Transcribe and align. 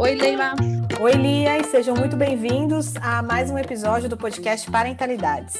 Oi, 0.00 0.14
Leila. 0.14 0.54
Oi, 1.00 1.12
Lia, 1.12 1.62
sejam 1.64 1.94
muito 1.94 2.16
bem-vindos 2.16 2.96
a 2.96 3.22
mais 3.22 3.50
um 3.50 3.56
episódio 3.56 4.08
do 4.08 4.16
podcast 4.16 4.70
Parentalidades. 4.70 5.54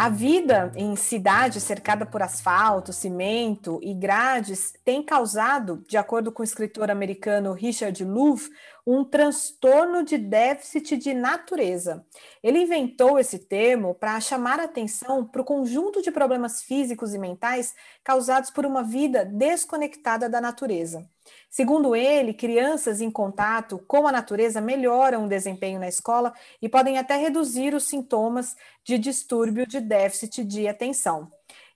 A 0.00 0.08
vida 0.08 0.70
em 0.76 0.94
cidade 0.94 1.60
cercada 1.60 2.06
por 2.06 2.22
asfalto, 2.22 2.92
cimento 2.92 3.80
e 3.82 3.92
grades 3.92 4.72
tem 4.84 5.02
causado, 5.02 5.82
de 5.88 5.96
acordo 5.96 6.30
com 6.30 6.40
o 6.40 6.44
escritor 6.44 6.88
americano 6.88 7.52
Richard 7.52 8.04
Louv, 8.04 8.48
um 8.90 9.04
transtorno 9.04 10.02
de 10.02 10.16
déficit 10.16 10.96
de 10.96 11.12
natureza. 11.12 12.06
Ele 12.42 12.62
inventou 12.62 13.18
esse 13.18 13.38
termo 13.38 13.94
para 13.94 14.18
chamar 14.18 14.58
atenção 14.58 15.26
para 15.26 15.42
o 15.42 15.44
conjunto 15.44 16.00
de 16.00 16.10
problemas 16.10 16.62
físicos 16.62 17.12
e 17.12 17.18
mentais 17.18 17.74
causados 18.02 18.48
por 18.48 18.64
uma 18.64 18.82
vida 18.82 19.26
desconectada 19.26 20.26
da 20.26 20.40
natureza. 20.40 21.06
Segundo 21.50 21.94
ele, 21.94 22.32
crianças 22.32 23.02
em 23.02 23.10
contato 23.10 23.78
com 23.86 24.06
a 24.06 24.12
natureza 24.12 24.58
melhoram 24.58 25.26
o 25.26 25.28
desempenho 25.28 25.78
na 25.78 25.88
escola 25.88 26.32
e 26.62 26.66
podem 26.66 26.96
até 26.96 27.14
reduzir 27.14 27.74
os 27.74 27.84
sintomas 27.84 28.56
de 28.82 28.96
distúrbio 28.96 29.66
de 29.66 29.82
déficit 29.82 30.42
de 30.42 30.66
atenção. 30.66 31.30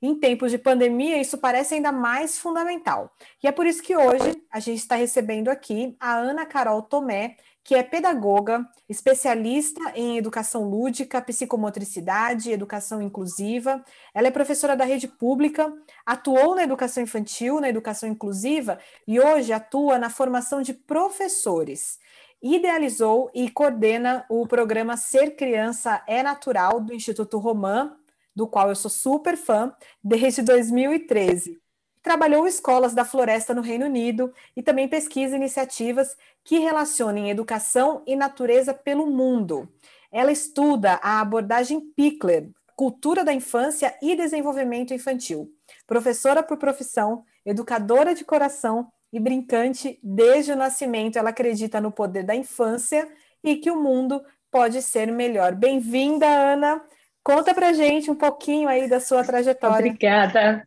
Em 0.05 0.17
tempos 0.17 0.51
de 0.51 0.59
pandemia, 0.59 1.21
isso 1.21 1.39
parece 1.39 1.75
ainda 1.75 1.93
mais 1.93 2.37
fundamental. 2.37 3.15
E 3.41 3.47
é 3.47 3.53
por 3.53 3.65
isso 3.65 3.81
que 3.81 3.97
hoje 3.97 4.43
a 4.51 4.59
gente 4.59 4.79
está 4.79 4.97
recebendo 4.97 5.49
aqui 5.49 5.97
a 6.01 6.17
Ana 6.17 6.45
Carol 6.45 6.83
Tomé, 6.83 7.37
que 7.63 7.77
é 7.77 7.85
pedagoga, 7.85 8.69
especialista 8.89 9.81
em 9.95 10.19
educação 10.19 10.69
lúdica, 10.69 11.23
psicomotricidade 11.23 12.51
educação 12.51 13.01
inclusiva. 13.01 13.85
Ela 14.13 14.27
é 14.27 14.31
professora 14.33 14.77
da 14.77 14.85
rede 14.85 15.07
pública, 15.07 15.73
atuou 16.05 16.57
na 16.57 16.65
educação 16.65 17.01
infantil, 17.01 17.61
na 17.61 17.69
educação 17.69 18.09
inclusiva 18.09 18.81
e 19.07 19.21
hoje 19.21 19.53
atua 19.53 20.01
na 20.01 20.11
formação 20.11 20.63
de 20.63 20.75
professores. 20.75 22.01
Idealizou 22.43 23.31
e 23.33 23.49
coordena 23.49 24.27
o 24.29 24.49
programa 24.49 24.97
Ser 24.97 25.37
Criança 25.37 26.03
é 26.09 26.25
Natural 26.25 26.81
do 26.81 26.93
Instituto 26.93 27.39
Romã, 27.39 27.97
do 28.35 28.47
qual 28.47 28.69
eu 28.69 28.75
sou 28.75 28.91
super 28.91 29.37
fã, 29.37 29.75
desde 30.03 30.43
2013 30.43 31.63
trabalhou 32.03 32.47
escolas 32.47 32.93
da 32.93 33.05
floresta 33.05 33.55
no 33.55 33.63
Reino 33.63 33.87
Unido 33.87 34.33
e 34.57 34.63
também 34.63 34.89
pesquisa 34.89 35.37
iniciativas 35.37 36.17
que 36.45 36.59
relacionem 36.59 37.31
educação 37.31 38.03
e 38.07 38.17
natureza 38.17 38.75
pelo 38.75 39.07
mundo. 39.07 39.69
Ela 40.11 40.33
estuda 40.33 40.99
a 41.03 41.21
abordagem 41.21 41.81
Pickler, 41.81 42.51
cultura 42.75 43.25
da 43.25 43.33
infância 43.33 43.97
e 44.03 44.17
desenvolvimento 44.17 44.93
infantil. 44.93 45.51
Professora 45.87 46.43
por 46.43 46.59
profissão, 46.59 47.25
educadora 47.47 48.15
de 48.15 48.25
coração 48.25 48.89
e 49.13 49.21
brincante 49.21 49.99
desde 50.03 50.53
o 50.53 50.57
nascimento, 50.57 51.19
ela 51.19 51.31
acredita 51.31 51.81
no 51.81 51.93
poder 51.93 52.25
da 52.25 52.35
infância 52.35 53.09
e 53.45 53.57
que 53.57 53.71
o 53.71 53.81
mundo 53.81 54.23
pode 54.51 54.83
ser 54.83 55.11
melhor. 55.13 55.55
Bem-vinda, 55.55 56.27
Ana. 56.27 56.83
Conta 57.25 57.55
pra 57.55 57.73
gente 57.73 58.11
um 58.11 58.17
pouquinho 58.17 58.69
aí 58.69 58.89
da 58.89 58.99
sua 58.99 59.25
trajetória. 59.25 59.87
Obrigada. 59.87 60.67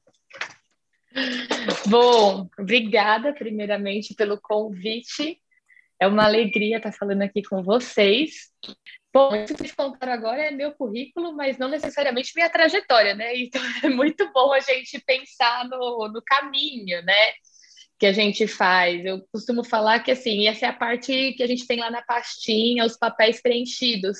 Bom, 1.87 2.49
obrigada 2.57 3.33
primeiramente 3.33 4.13
pelo 4.13 4.39
convite. 4.39 5.39
É 5.99 6.07
uma 6.07 6.25
alegria 6.25 6.77
estar 6.77 6.91
falando 6.91 7.21
aqui 7.21 7.41
com 7.41 7.63
vocês. 7.63 8.51
Bom, 9.13 9.33
isso 9.35 9.53
que 9.53 9.59
vocês 9.59 9.71
contaram 9.73 10.11
agora 10.11 10.41
é 10.41 10.51
meu 10.51 10.73
currículo, 10.73 11.33
mas 11.33 11.57
não 11.57 11.69
necessariamente 11.69 12.33
minha 12.35 12.49
trajetória, 12.49 13.15
né? 13.15 13.35
Então 13.37 13.61
é 13.83 13.89
muito 13.89 14.29
bom 14.33 14.51
a 14.51 14.59
gente 14.59 14.99
pensar 14.99 15.67
no, 15.69 16.09
no 16.09 16.21
caminho, 16.21 17.01
né? 17.03 17.31
Que 17.97 18.07
a 18.07 18.11
gente 18.11 18.45
faz. 18.45 19.05
Eu 19.05 19.25
costumo 19.31 19.63
falar 19.63 19.99
que 19.99 20.11
assim, 20.11 20.47
essa 20.47 20.65
é 20.65 20.69
a 20.69 20.73
parte 20.73 21.33
que 21.33 21.43
a 21.43 21.47
gente 21.47 21.65
tem 21.65 21.79
lá 21.79 21.89
na 21.89 22.01
pastinha, 22.01 22.85
os 22.85 22.97
papéis 22.97 23.41
preenchidos. 23.41 24.17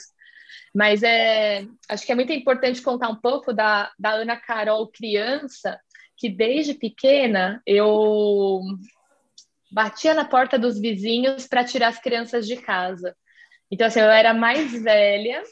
Mas 0.76 1.02
é, 1.04 1.66
acho 1.88 2.06
que 2.06 2.12
é 2.12 2.16
muito 2.16 2.34
importante 2.34 2.82
contar 2.82 3.08
um 3.08 3.16
pouco 3.16 3.54
da, 3.54 3.90
da 3.98 4.12
Ana 4.12 4.36
Carol 4.36 4.86
criança, 4.92 5.80
que 6.18 6.28
desde 6.28 6.74
pequena 6.74 7.62
eu 7.66 8.60
batia 9.72 10.14
na 10.14 10.26
porta 10.26 10.60
dos 10.60 10.78
vizinhos 10.78 11.48
para 11.48 11.64
tirar 11.64 11.88
as 11.88 12.02
crianças 12.02 12.46
de 12.46 12.58
casa. 12.58 13.16
Então, 13.72 13.88
assim, 13.88 14.02
eu 14.02 14.10
era 14.10 14.34
mais 14.34 14.74
velha, 14.84 15.44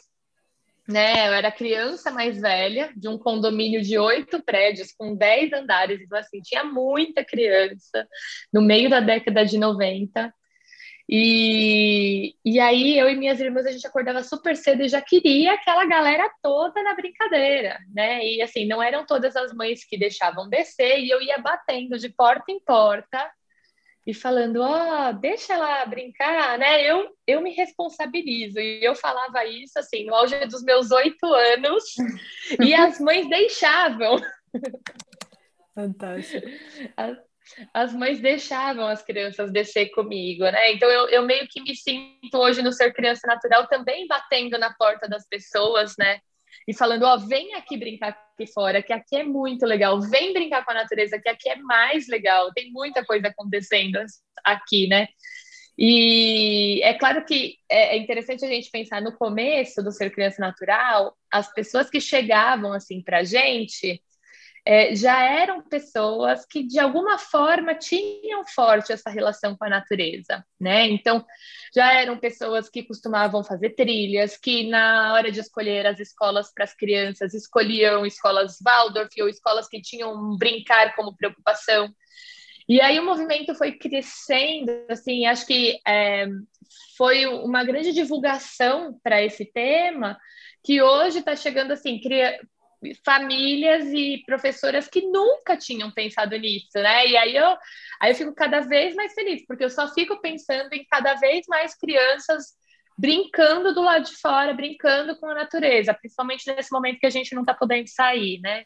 né? 0.90 1.30
Eu 1.30 1.34
era 1.34 1.50
criança 1.54 2.12
mais 2.12 2.42
velha, 2.42 2.92
de 2.94 3.08
um 3.08 3.18
condomínio 3.18 3.82
de 3.82 3.98
oito 3.98 4.44
prédios, 4.44 4.92
com 4.92 5.16
dez 5.16 5.54
andares. 5.54 6.02
Então, 6.02 6.18
assim, 6.18 6.42
tinha 6.42 6.66
muita 6.66 7.24
criança 7.24 8.06
no 8.52 8.62
meio 8.62 8.90
da 8.90 9.00
década 9.00 9.46
de 9.46 9.58
90. 9.58 10.34
E, 11.16 12.34
e 12.44 12.60
aí 12.60 12.98
eu 12.98 13.08
e 13.08 13.16
minhas 13.16 13.40
irmãs 13.40 13.68
a 13.68 13.72
gente 13.72 13.86
acordava 13.86 14.24
super 14.24 14.58
cedo 14.58 14.82
e 14.82 14.90
já 14.90 15.00
queria 15.00 15.54
aquela 15.54 15.86
galera 15.86 16.28
toda 16.42 16.82
na 16.82 16.96
brincadeira, 16.96 17.78
né? 17.94 18.26
E 18.26 18.42
assim, 18.42 18.66
não 18.66 18.82
eram 18.82 19.06
todas 19.06 19.36
as 19.36 19.54
mães 19.54 19.86
que 19.86 19.96
deixavam 19.96 20.50
descer 20.50 20.98
e 21.02 21.12
eu 21.12 21.22
ia 21.22 21.38
batendo 21.38 22.00
de 22.00 22.10
porta 22.10 22.52
em 22.52 22.60
porta 22.60 23.32
e 24.08 24.12
falando, 24.12 24.62
ó, 24.62 25.10
oh, 25.10 25.14
deixa 25.14 25.54
ela 25.54 25.86
brincar, 25.86 26.58
né? 26.58 26.82
Eu, 26.82 27.08
eu 27.28 27.42
me 27.42 27.52
responsabilizo. 27.52 28.60
E 28.60 28.84
eu 28.84 28.96
falava 28.96 29.46
isso 29.46 29.78
assim, 29.78 30.08
no 30.08 30.16
auge 30.16 30.44
dos 30.48 30.64
meus 30.64 30.90
oito 30.90 31.28
anos, 31.28 31.84
e 32.60 32.74
as 32.74 33.00
mães 33.00 33.30
deixavam. 33.30 34.18
Fantástico 35.76 36.48
as 36.98 37.18
mães 37.94 38.20
deixavam 38.20 38.88
as 38.88 39.02
crianças 39.02 39.52
descer 39.52 39.90
comigo, 39.92 40.44
né? 40.44 40.72
Então 40.72 40.90
eu, 40.90 41.10
eu 41.10 41.24
meio 41.24 41.48
que 41.48 41.62
me 41.62 41.76
sinto 41.76 42.38
hoje 42.38 42.62
no 42.62 42.72
ser 42.72 42.94
criança 42.94 43.28
natural 43.28 43.68
também 43.68 44.08
batendo 44.08 44.58
na 44.58 44.74
porta 44.74 45.08
das 45.08 45.28
pessoas, 45.28 45.96
né? 45.98 46.20
E 46.68 46.74
falando, 46.74 47.04
ó, 47.04 47.18
vem 47.18 47.56
aqui 47.56 47.78
brincar 47.78 48.10
aqui 48.10 48.52
fora, 48.52 48.82
que 48.82 48.94
aqui 48.94 49.18
é 49.18 49.24
muito 49.24 49.66
legal. 49.66 50.00
Vem 50.02 50.34
brincar 50.34 50.64
com 50.64 50.72
a 50.72 50.76
natureza, 50.76 51.20
que 51.20 51.30
aqui 51.30 51.50
é 51.50 51.56
mais 51.58 52.08
legal. 52.08 52.54
Tem 52.54 52.72
muita 52.72 53.04
coisa 53.04 53.28
acontecendo 53.28 54.00
aqui, 54.44 54.88
né? 54.88 55.08
E 55.78 56.82
é 56.84 56.94
claro 56.94 57.26
que 57.26 57.58
é, 57.70 57.96
é 57.96 57.98
interessante 57.98 58.46
a 58.46 58.48
gente 58.48 58.70
pensar 58.70 59.02
no 59.02 59.18
começo 59.18 59.82
do 59.82 59.92
ser 59.92 60.12
criança 60.12 60.40
natural, 60.40 61.18
as 61.32 61.52
pessoas 61.52 61.90
que 61.90 62.00
chegavam 62.00 62.74
assim 62.74 63.02
para 63.02 63.24
gente 63.24 64.02
é, 64.66 64.96
já 64.96 65.22
eram 65.22 65.62
pessoas 65.62 66.46
que 66.46 66.64
de 66.64 66.80
alguma 66.80 67.18
forma 67.18 67.76
tinham 67.76 68.46
forte 68.46 68.94
essa 68.94 69.10
relação 69.10 69.58
com 69.58 69.66
a 69.66 69.70
natureza, 69.70 70.46
né? 70.60 70.88
Então 70.88 71.26
já 71.76 71.94
eram 71.94 72.18
pessoas 72.18 72.70
que 72.70 72.84
costumavam 72.84 73.44
fazer 73.44 73.72
trilhas, 73.72 74.38
que 74.38 74.70
na 74.70 75.14
hora 75.14 75.32
de 75.32 75.40
escolher 75.40 75.86
as 75.86 76.00
escolas 76.00 76.52
para 76.54 76.64
as 76.64 76.74
crianças 76.74 77.34
escolhiam 77.34 78.06
escolas 78.06 78.58
Waldorf 78.64 79.22
ou 79.22 79.28
escolas 79.28 79.68
que 79.68 79.82
tinham 79.82 80.38
brincar 80.38 80.96
como 80.96 81.16
preocupação. 81.16 81.94
E 82.68 82.80
aí 82.80 82.98
o 82.98 83.06
movimento 83.06 83.54
foi 83.56 83.74
crescendo, 83.74 84.72
assim, 84.90 85.26
acho 85.26 85.46
que 85.46 85.78
é, 85.86 86.28
foi 86.98 87.26
uma 87.26 87.66
grande 87.66 87.92
divulgação 87.92 88.98
para 89.04 89.22
esse 89.22 89.44
tema 89.44 90.18
que 90.64 90.82
hoje 90.82 91.20
está 91.20 91.36
chegando 91.36 91.72
assim, 91.72 92.00
cria, 92.00 92.40
famílias 93.06 93.86
e 93.94 94.24
professoras 94.26 94.88
que 94.88 95.02
nunca 95.02 95.58
tinham 95.58 95.92
pensado 95.92 96.38
nisso, 96.38 96.68
né? 96.76 97.08
E 97.08 97.18
aí 97.18 97.36
eu, 97.36 97.58
aí 98.00 98.12
eu 98.12 98.16
fico 98.16 98.34
cada 98.34 98.62
vez 98.62 98.96
mais 98.96 99.14
feliz, 99.14 99.46
porque 99.46 99.64
eu 99.64 99.70
só 99.70 99.88
fico 99.94 100.20
pensando 100.22 100.72
em 100.74 100.86
cada 100.90 101.16
vez 101.16 101.46
mais 101.48 101.76
crianças 101.76 102.54
brincando 102.98 103.74
do 103.74 103.82
lado 103.82 104.06
de 104.06 104.16
fora, 104.18 104.54
brincando 104.54 105.18
com 105.18 105.28
a 105.28 105.34
natureza, 105.34 105.94
principalmente 105.94 106.54
nesse 106.54 106.72
momento 106.72 107.00
que 107.00 107.06
a 107.06 107.12
gente 107.12 107.34
não 107.34 107.42
está 107.42 107.54
podendo 107.54 107.88
sair, 107.88 108.40
né? 108.42 108.64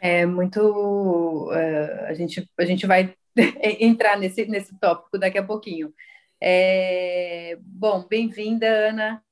É 0.00 0.24
muito. 0.24 0.60
Uh, 0.60 2.06
a, 2.06 2.14
gente, 2.14 2.48
a 2.58 2.64
gente 2.64 2.86
vai 2.86 3.14
entrar 3.80 4.16
nesse, 4.16 4.46
nesse 4.46 4.78
tópico 4.78 5.18
daqui 5.18 5.38
a 5.38 5.42
pouquinho. 5.42 5.92
É, 6.40 7.58
bom, 7.60 8.06
bem-vinda, 8.08 8.66
Ana. 8.66 9.22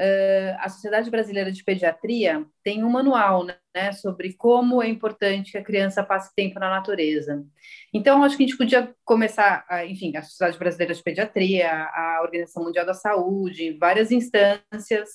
Uh, 0.00 0.54
a 0.60 0.68
Sociedade 0.68 1.10
Brasileira 1.10 1.50
de 1.50 1.64
Pediatria 1.64 2.46
tem 2.62 2.84
um 2.84 2.88
manual 2.88 3.44
né, 3.44 3.90
sobre 3.90 4.32
como 4.32 4.80
é 4.80 4.86
importante 4.86 5.50
que 5.50 5.58
a 5.58 5.64
criança 5.64 6.04
passe 6.04 6.32
tempo 6.36 6.60
na 6.60 6.70
natureza. 6.70 7.44
Então, 7.92 8.22
acho 8.22 8.36
que 8.36 8.44
a 8.44 8.46
gente 8.46 8.56
podia 8.56 8.94
começar, 9.04 9.66
a, 9.68 9.84
enfim, 9.84 10.16
a 10.16 10.22
Sociedade 10.22 10.56
Brasileira 10.56 10.94
de 10.94 11.02
Pediatria, 11.02 11.68
a 11.72 12.20
Organização 12.22 12.62
Mundial 12.62 12.86
da 12.86 12.94
Saúde, 12.94 13.76
várias 13.76 14.12
instâncias, 14.12 15.08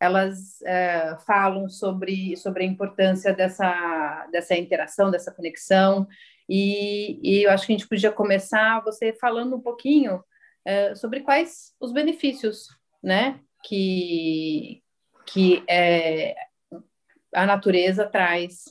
elas 0.00 0.58
uh, 0.62 1.20
falam 1.26 1.68
sobre, 1.68 2.34
sobre 2.38 2.64
a 2.64 2.66
importância 2.66 3.34
dessa, 3.34 4.26
dessa 4.32 4.56
interação, 4.56 5.10
dessa 5.10 5.30
conexão, 5.30 6.08
e, 6.48 7.20
e 7.22 7.42
eu 7.44 7.50
acho 7.50 7.66
que 7.66 7.74
a 7.74 7.76
gente 7.76 7.88
podia 7.88 8.10
começar 8.10 8.80
você 8.80 9.12
falando 9.12 9.54
um 9.54 9.60
pouquinho 9.60 10.24
sobre 10.94 11.20
quais 11.20 11.74
os 11.80 11.90
benefícios, 11.90 12.68
né, 13.02 13.40
que, 13.64 14.82
que 15.26 15.62
é, 15.68 16.34
a 17.34 17.46
natureza 17.46 18.06
traz 18.06 18.64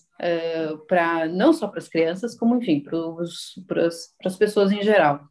para 0.88 1.28
não 1.28 1.54
só 1.54 1.68
para 1.68 1.80
as 1.80 1.88
crianças, 1.88 2.38
como 2.38 2.58
enfim 2.58 2.82
para 2.82 3.88
as 3.88 4.36
pessoas 4.38 4.72
em 4.72 4.82
geral. 4.82 5.22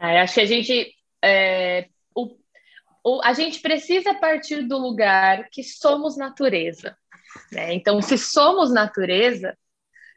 É, 0.00 0.20
acho 0.20 0.34
que 0.34 0.40
a 0.40 0.46
gente 0.46 0.92
é, 1.22 1.88
o, 2.14 2.36
o, 3.04 3.20
a 3.22 3.32
gente 3.32 3.60
precisa 3.60 4.14
partir 4.14 4.62
do 4.62 4.76
lugar 4.76 5.48
que 5.50 5.62
somos 5.62 6.16
natureza. 6.16 6.96
Né? 7.50 7.74
Então, 7.74 8.02
se 8.02 8.18
somos 8.18 8.72
natureza, 8.72 9.56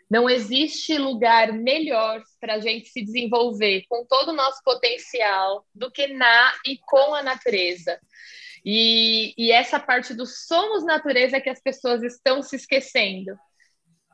não 0.09 0.29
existe 0.29 0.97
lugar 0.97 1.51
melhor 1.51 2.21
para 2.39 2.55
a 2.55 2.59
gente 2.59 2.89
se 2.89 3.01
desenvolver 3.01 3.83
com 3.89 4.05
todo 4.05 4.29
o 4.29 4.35
nosso 4.35 4.61
potencial 4.63 5.65
do 5.73 5.91
que 5.91 6.07
na 6.07 6.53
e 6.65 6.77
com 6.77 7.15
a 7.15 7.23
natureza. 7.23 7.99
E, 8.63 9.33
e 9.37 9.51
essa 9.51 9.79
parte 9.79 10.13
do 10.13 10.25
somos 10.25 10.85
natureza 10.85 11.37
é 11.37 11.41
que 11.41 11.49
as 11.49 11.61
pessoas 11.61 12.03
estão 12.03 12.41
se 12.41 12.55
esquecendo. 12.55 13.37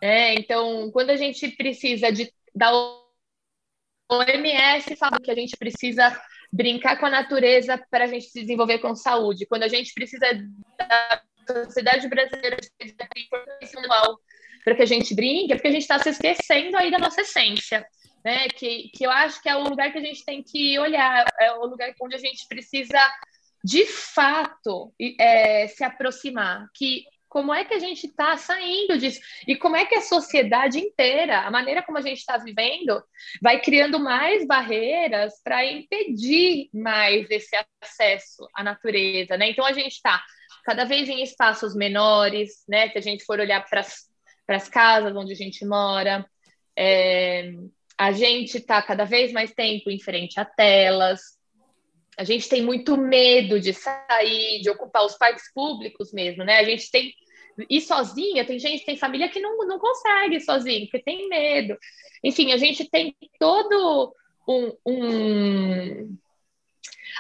É, 0.01 0.33
então, 0.33 0.89
quando 0.91 1.11
a 1.11 1.15
gente 1.15 1.47
precisa 1.49 2.11
de 2.11 2.31
da 2.53 2.71
OMS 4.09 4.95
fala 4.97 5.19
que 5.21 5.31
a 5.31 5.35
gente 5.35 5.55
precisa 5.55 6.21
brincar 6.51 6.99
com 6.99 7.05
a 7.05 7.09
natureza 7.09 7.81
para 7.89 8.03
a 8.03 8.07
gente 8.07 8.25
se 8.25 8.41
desenvolver 8.41 8.79
com 8.79 8.93
saúde. 8.93 9.45
Quando 9.45 9.63
a 9.63 9.69
gente 9.69 9.93
precisa 9.93 10.27
da 10.77 11.21
sociedade 11.47 12.09
brasileira 12.09 12.57
de 12.57 13.77
anual 13.77 14.19
para 14.63 14.75
que 14.75 14.81
a 14.81 14.85
gente 14.85 15.15
brinque, 15.15 15.53
é 15.53 15.55
porque 15.55 15.67
a 15.67 15.71
gente 15.71 15.81
está 15.81 15.99
se 15.99 16.09
esquecendo 16.09 16.77
aí 16.77 16.91
da 16.91 16.99
nossa 16.99 17.21
essência. 17.21 17.85
Né, 18.23 18.47
que, 18.49 18.91
que 18.93 19.03
eu 19.03 19.09
acho 19.09 19.41
que 19.41 19.49
é 19.49 19.55
o 19.55 19.63
lugar 19.63 19.91
que 19.91 19.97
a 19.97 20.01
gente 20.01 20.23
tem 20.23 20.43
que 20.43 20.77
olhar, 20.77 21.25
é 21.39 21.53
o 21.53 21.65
lugar 21.65 21.91
onde 21.99 22.13
a 22.13 22.19
gente 22.19 22.47
precisa 22.47 22.99
de 23.63 23.83
fato 23.87 24.93
é, 25.19 25.67
se 25.67 25.83
aproximar, 25.83 26.67
que 26.75 27.03
como 27.31 27.53
é 27.53 27.63
que 27.63 27.73
a 27.73 27.79
gente 27.79 28.07
está 28.07 28.35
saindo 28.35 28.97
disso 28.97 29.21
e 29.47 29.55
como 29.55 29.77
é 29.77 29.85
que 29.85 29.95
a 29.95 30.01
sociedade 30.01 30.77
inteira, 30.77 31.39
a 31.39 31.49
maneira 31.49 31.81
como 31.81 31.97
a 31.97 32.01
gente 32.01 32.17
está 32.17 32.37
vivendo, 32.37 33.01
vai 33.41 33.61
criando 33.61 33.97
mais 33.97 34.45
barreiras 34.45 35.41
para 35.41 35.65
impedir 35.65 36.69
mais 36.73 37.31
esse 37.31 37.55
acesso 37.81 38.45
à 38.53 38.61
natureza, 38.61 39.37
né? 39.37 39.49
Então 39.49 39.65
a 39.65 39.71
gente 39.71 39.93
está 39.93 40.21
cada 40.65 40.83
vez 40.83 41.07
em 41.07 41.23
espaços 41.23 41.73
menores, 41.73 42.65
né? 42.67 42.89
Se 42.89 42.97
a 42.97 43.01
gente 43.01 43.23
for 43.23 43.39
olhar 43.39 43.65
para 43.65 43.81
as 44.57 44.67
casas 44.67 45.15
onde 45.15 45.33
a 45.33 45.35
gente 45.35 45.65
mora, 45.65 46.25
é, 46.77 47.53
a 47.97 48.11
gente 48.11 48.57
está 48.57 48.81
cada 48.81 49.03
vez 49.05 49.31
mais 49.31 49.53
tempo 49.53 49.89
em 49.89 49.99
frente 49.99 50.39
a 50.39 50.45
telas, 50.45 51.21
a 52.17 52.23
gente 52.23 52.49
tem 52.49 52.61
muito 52.61 52.97
medo 52.97 53.59
de 53.59 53.73
sair, 53.73 54.61
de 54.61 54.69
ocupar 54.69 55.05
os 55.05 55.17
parques 55.17 55.51
públicos 55.53 56.11
mesmo, 56.11 56.43
né? 56.43 56.59
A 56.59 56.63
gente 56.63 56.89
tem 56.91 57.13
ir 57.69 57.81
sozinha, 57.81 58.45
tem 58.45 58.59
gente, 58.59 58.85
tem 58.85 58.97
família 58.97 59.29
que 59.29 59.39
não, 59.39 59.57
não 59.67 59.79
consegue 59.79 60.39
sozinha, 60.39 60.81
porque 60.81 61.03
tem 61.03 61.27
medo. 61.27 61.77
Enfim, 62.23 62.51
a 62.51 62.57
gente 62.57 62.89
tem 62.89 63.15
todo 63.39 64.13
um, 64.47 64.71
um... 64.85 66.17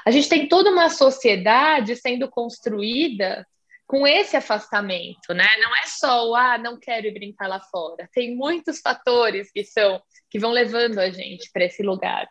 a 0.05 0.11
gente 0.11 0.29
tem 0.29 0.47
toda 0.47 0.71
uma 0.71 0.89
sociedade 0.89 1.95
sendo 1.95 2.29
construída 2.29 3.45
com 3.91 4.07
esse 4.07 4.37
afastamento, 4.37 5.33
né? 5.33 5.45
Não 5.59 5.75
é 5.75 5.85
só 5.85 6.29
o 6.29 6.33
ah, 6.33 6.57
não 6.57 6.79
quero 6.79 7.07
ir 7.07 7.13
brincar 7.13 7.49
lá 7.49 7.59
fora. 7.59 8.07
Tem 8.13 8.33
muitos 8.33 8.79
fatores 8.79 9.51
que 9.51 9.65
são 9.65 10.01
que 10.29 10.39
vão 10.39 10.51
levando 10.51 10.97
a 10.97 11.09
gente 11.09 11.51
para 11.51 11.65
esse 11.65 11.83
lugar. 11.83 12.25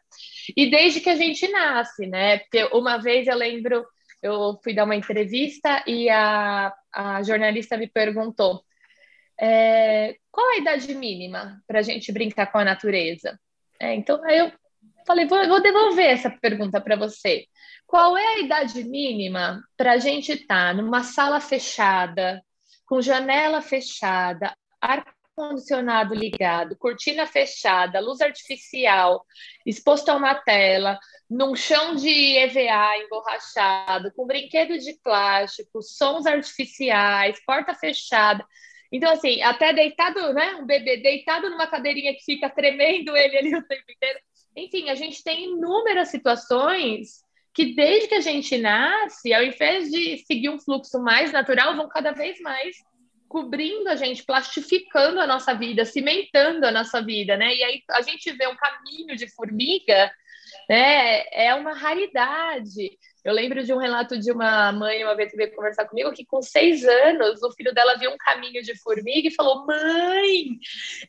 E 0.56 0.70
desde 0.70 1.02
que 1.02 1.10
a 1.10 1.16
gente 1.16 1.46
nasce, 1.48 2.06
né? 2.06 2.38
Porque 2.38 2.64
uma 2.72 2.96
vez 2.96 3.28
eu 3.28 3.36
lembro, 3.36 3.86
eu 4.22 4.58
fui 4.64 4.72
dar 4.72 4.84
uma 4.84 4.96
entrevista 4.96 5.84
e 5.86 6.08
a, 6.08 6.72
a 6.94 7.22
jornalista 7.22 7.76
me 7.76 7.86
perguntou 7.86 8.64
é, 9.38 10.16
qual 10.30 10.48
a 10.52 10.56
idade 10.56 10.94
mínima 10.94 11.62
para 11.66 11.80
a 11.80 11.82
gente 11.82 12.10
brincar 12.10 12.50
com 12.50 12.56
a 12.56 12.64
natureza. 12.64 13.38
É, 13.78 13.94
então 13.94 14.18
eu 14.30 14.50
falei, 15.06 15.26
vou, 15.26 15.46
vou 15.48 15.62
devolver 15.62 16.06
essa 16.06 16.30
pergunta 16.30 16.80
para 16.80 16.96
você. 16.96 17.46
Qual 17.86 18.16
é 18.16 18.26
a 18.26 18.38
idade 18.40 18.84
mínima 18.84 19.62
para 19.76 19.92
a 19.92 19.98
gente 19.98 20.32
estar 20.32 20.68
tá 20.68 20.74
numa 20.74 21.02
sala 21.02 21.40
fechada, 21.40 22.42
com 22.86 23.00
janela 23.00 23.60
fechada, 23.60 24.54
ar-condicionado 24.80 26.14
ligado, 26.14 26.76
cortina 26.76 27.26
fechada, 27.26 28.00
luz 28.00 28.20
artificial, 28.20 29.24
exposto 29.66 30.08
a 30.08 30.16
uma 30.16 30.34
tela, 30.34 30.98
num 31.28 31.54
chão 31.54 31.94
de 31.94 32.36
EVA 32.38 32.96
emborrachado, 32.98 34.12
com 34.14 34.26
brinquedo 34.26 34.78
de 34.78 34.98
plástico, 35.02 35.82
sons 35.82 36.26
artificiais, 36.26 37.40
porta 37.44 37.74
fechada. 37.74 38.44
Então, 38.92 39.12
assim, 39.12 39.40
até 39.42 39.72
deitado, 39.72 40.32
né? 40.32 40.56
Um 40.56 40.66
bebê 40.66 40.96
deitado 40.96 41.48
numa 41.48 41.68
cadeirinha 41.68 42.12
que 42.14 42.24
fica 42.24 42.50
tremendo 42.50 43.16
ele 43.16 43.38
ali 43.38 43.56
o 43.56 43.66
tempo 43.66 43.90
inteiro. 43.90 44.18
Enfim, 44.56 44.90
a 44.90 44.94
gente 44.94 45.22
tem 45.22 45.44
inúmeras 45.44 46.08
situações 46.08 47.24
que 47.52 47.74
desde 47.74 48.08
que 48.08 48.14
a 48.14 48.20
gente 48.20 48.56
nasce, 48.58 49.32
ao 49.32 49.42
invés 49.42 49.90
de 49.90 50.18
seguir 50.18 50.48
um 50.48 50.58
fluxo 50.58 51.00
mais 51.02 51.32
natural, 51.32 51.76
vão 51.76 51.88
cada 51.88 52.12
vez 52.12 52.40
mais 52.40 52.76
cobrindo 53.28 53.88
a 53.88 53.94
gente, 53.94 54.24
plastificando 54.24 55.20
a 55.20 55.26
nossa 55.26 55.54
vida, 55.54 55.84
cimentando 55.84 56.66
a 56.66 56.72
nossa 56.72 57.00
vida, 57.00 57.36
né? 57.36 57.54
E 57.54 57.62
aí 57.62 57.82
a 57.90 58.02
gente 58.02 58.32
vê 58.32 58.48
um 58.48 58.56
caminho 58.56 59.16
de 59.16 59.28
formiga, 59.28 60.10
né? 60.68 61.22
É 61.30 61.54
uma 61.54 61.72
raridade. 61.72 62.98
Eu 63.24 63.32
lembro 63.32 63.62
de 63.62 63.72
um 63.72 63.78
relato 63.78 64.18
de 64.18 64.32
uma 64.32 64.72
mãe 64.72 65.04
uma 65.04 65.14
vez 65.14 65.30
que 65.30 65.36
veio 65.36 65.54
conversar 65.54 65.86
comigo 65.86 66.12
que 66.12 66.24
com 66.24 66.40
seis 66.42 66.84
anos 66.84 67.42
o 67.42 67.52
filho 67.52 67.72
dela 67.72 67.98
viu 67.98 68.10
um 68.10 68.16
caminho 68.16 68.62
de 68.62 68.76
formiga 68.80 69.28
e 69.28 69.34
falou: 69.34 69.64
"Mãe, 69.64 70.58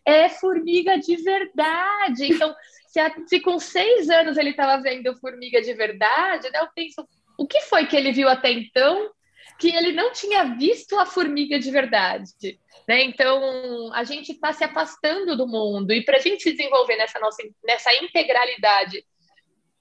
é 0.05 0.29
formiga 0.29 0.99
de 0.99 1.15
verdade". 1.15 2.25
Então 2.25 2.53
se, 2.91 2.99
a, 2.99 3.09
se 3.25 3.39
com 3.39 3.57
seis 3.57 4.09
anos 4.09 4.37
ele 4.37 4.49
estava 4.49 4.81
vendo 4.81 5.17
formiga 5.17 5.61
de 5.61 5.73
verdade, 5.73 6.49
né, 6.49 6.59
eu 6.59 6.67
penso, 6.75 7.07
o 7.37 7.47
que 7.47 7.61
foi 7.61 7.87
que 7.87 7.95
ele 7.95 8.11
viu 8.11 8.27
até 8.27 8.51
então 8.51 9.09
que 9.57 9.69
ele 9.69 9.93
não 9.93 10.11
tinha 10.11 10.43
visto 10.55 10.99
a 10.99 11.05
formiga 11.05 11.57
de 11.57 11.71
verdade? 11.71 12.59
Né? 12.87 13.03
Então, 13.03 13.93
a 13.93 14.03
gente 14.03 14.33
está 14.33 14.51
se 14.51 14.63
afastando 14.63 15.37
do 15.37 15.47
mundo, 15.47 15.93
e 15.93 16.03
para 16.03 16.17
a 16.17 16.19
gente 16.19 16.43
se 16.43 16.51
desenvolver 16.51 16.97
nessa, 16.97 17.19
nossa, 17.19 17.41
nessa 17.63 17.93
integralidade, 18.03 19.05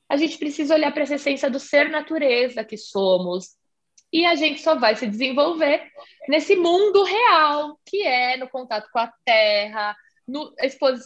a 0.08 0.16
gente 0.16 0.38
precisa 0.38 0.74
olhar 0.74 0.92
para 0.92 1.02
essa 1.02 1.16
essência 1.16 1.50
do 1.50 1.58
ser 1.58 1.88
natureza 1.88 2.62
que 2.62 2.76
somos, 2.76 3.56
e 4.12 4.24
a 4.24 4.34
gente 4.34 4.60
só 4.60 4.76
vai 4.76 4.94
se 4.94 5.06
desenvolver 5.06 5.82
nesse 6.28 6.54
mundo 6.54 7.02
real, 7.02 7.78
que 7.84 8.02
é 8.02 8.36
no 8.36 8.48
contato 8.48 8.88
com 8.92 8.98
a 8.98 9.12
terra, 9.24 9.96
no, 10.30 10.54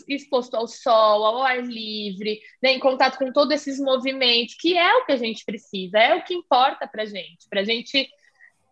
exposto 0.09 0.55
ao 0.55 0.69
sol, 0.69 1.25
ao 1.25 1.43
ar 1.43 1.63
livre, 1.63 2.41
né, 2.63 2.73
em 2.73 2.79
contato 2.79 3.19
com 3.19 3.33
todos 3.33 3.55
esses 3.55 3.79
movimentos, 3.79 4.55
que 4.55 4.77
é 4.77 4.95
o 4.97 5.07
que 5.07 5.13
a 5.13 5.17
gente 5.17 5.45
precisa, 5.45 5.99
é 5.99 6.15
o 6.15 6.23
que 6.23 6.35
importa 6.35 6.87
para 6.87 7.07
gente, 7.07 7.49
para 7.49 7.65
gente 7.65 8.09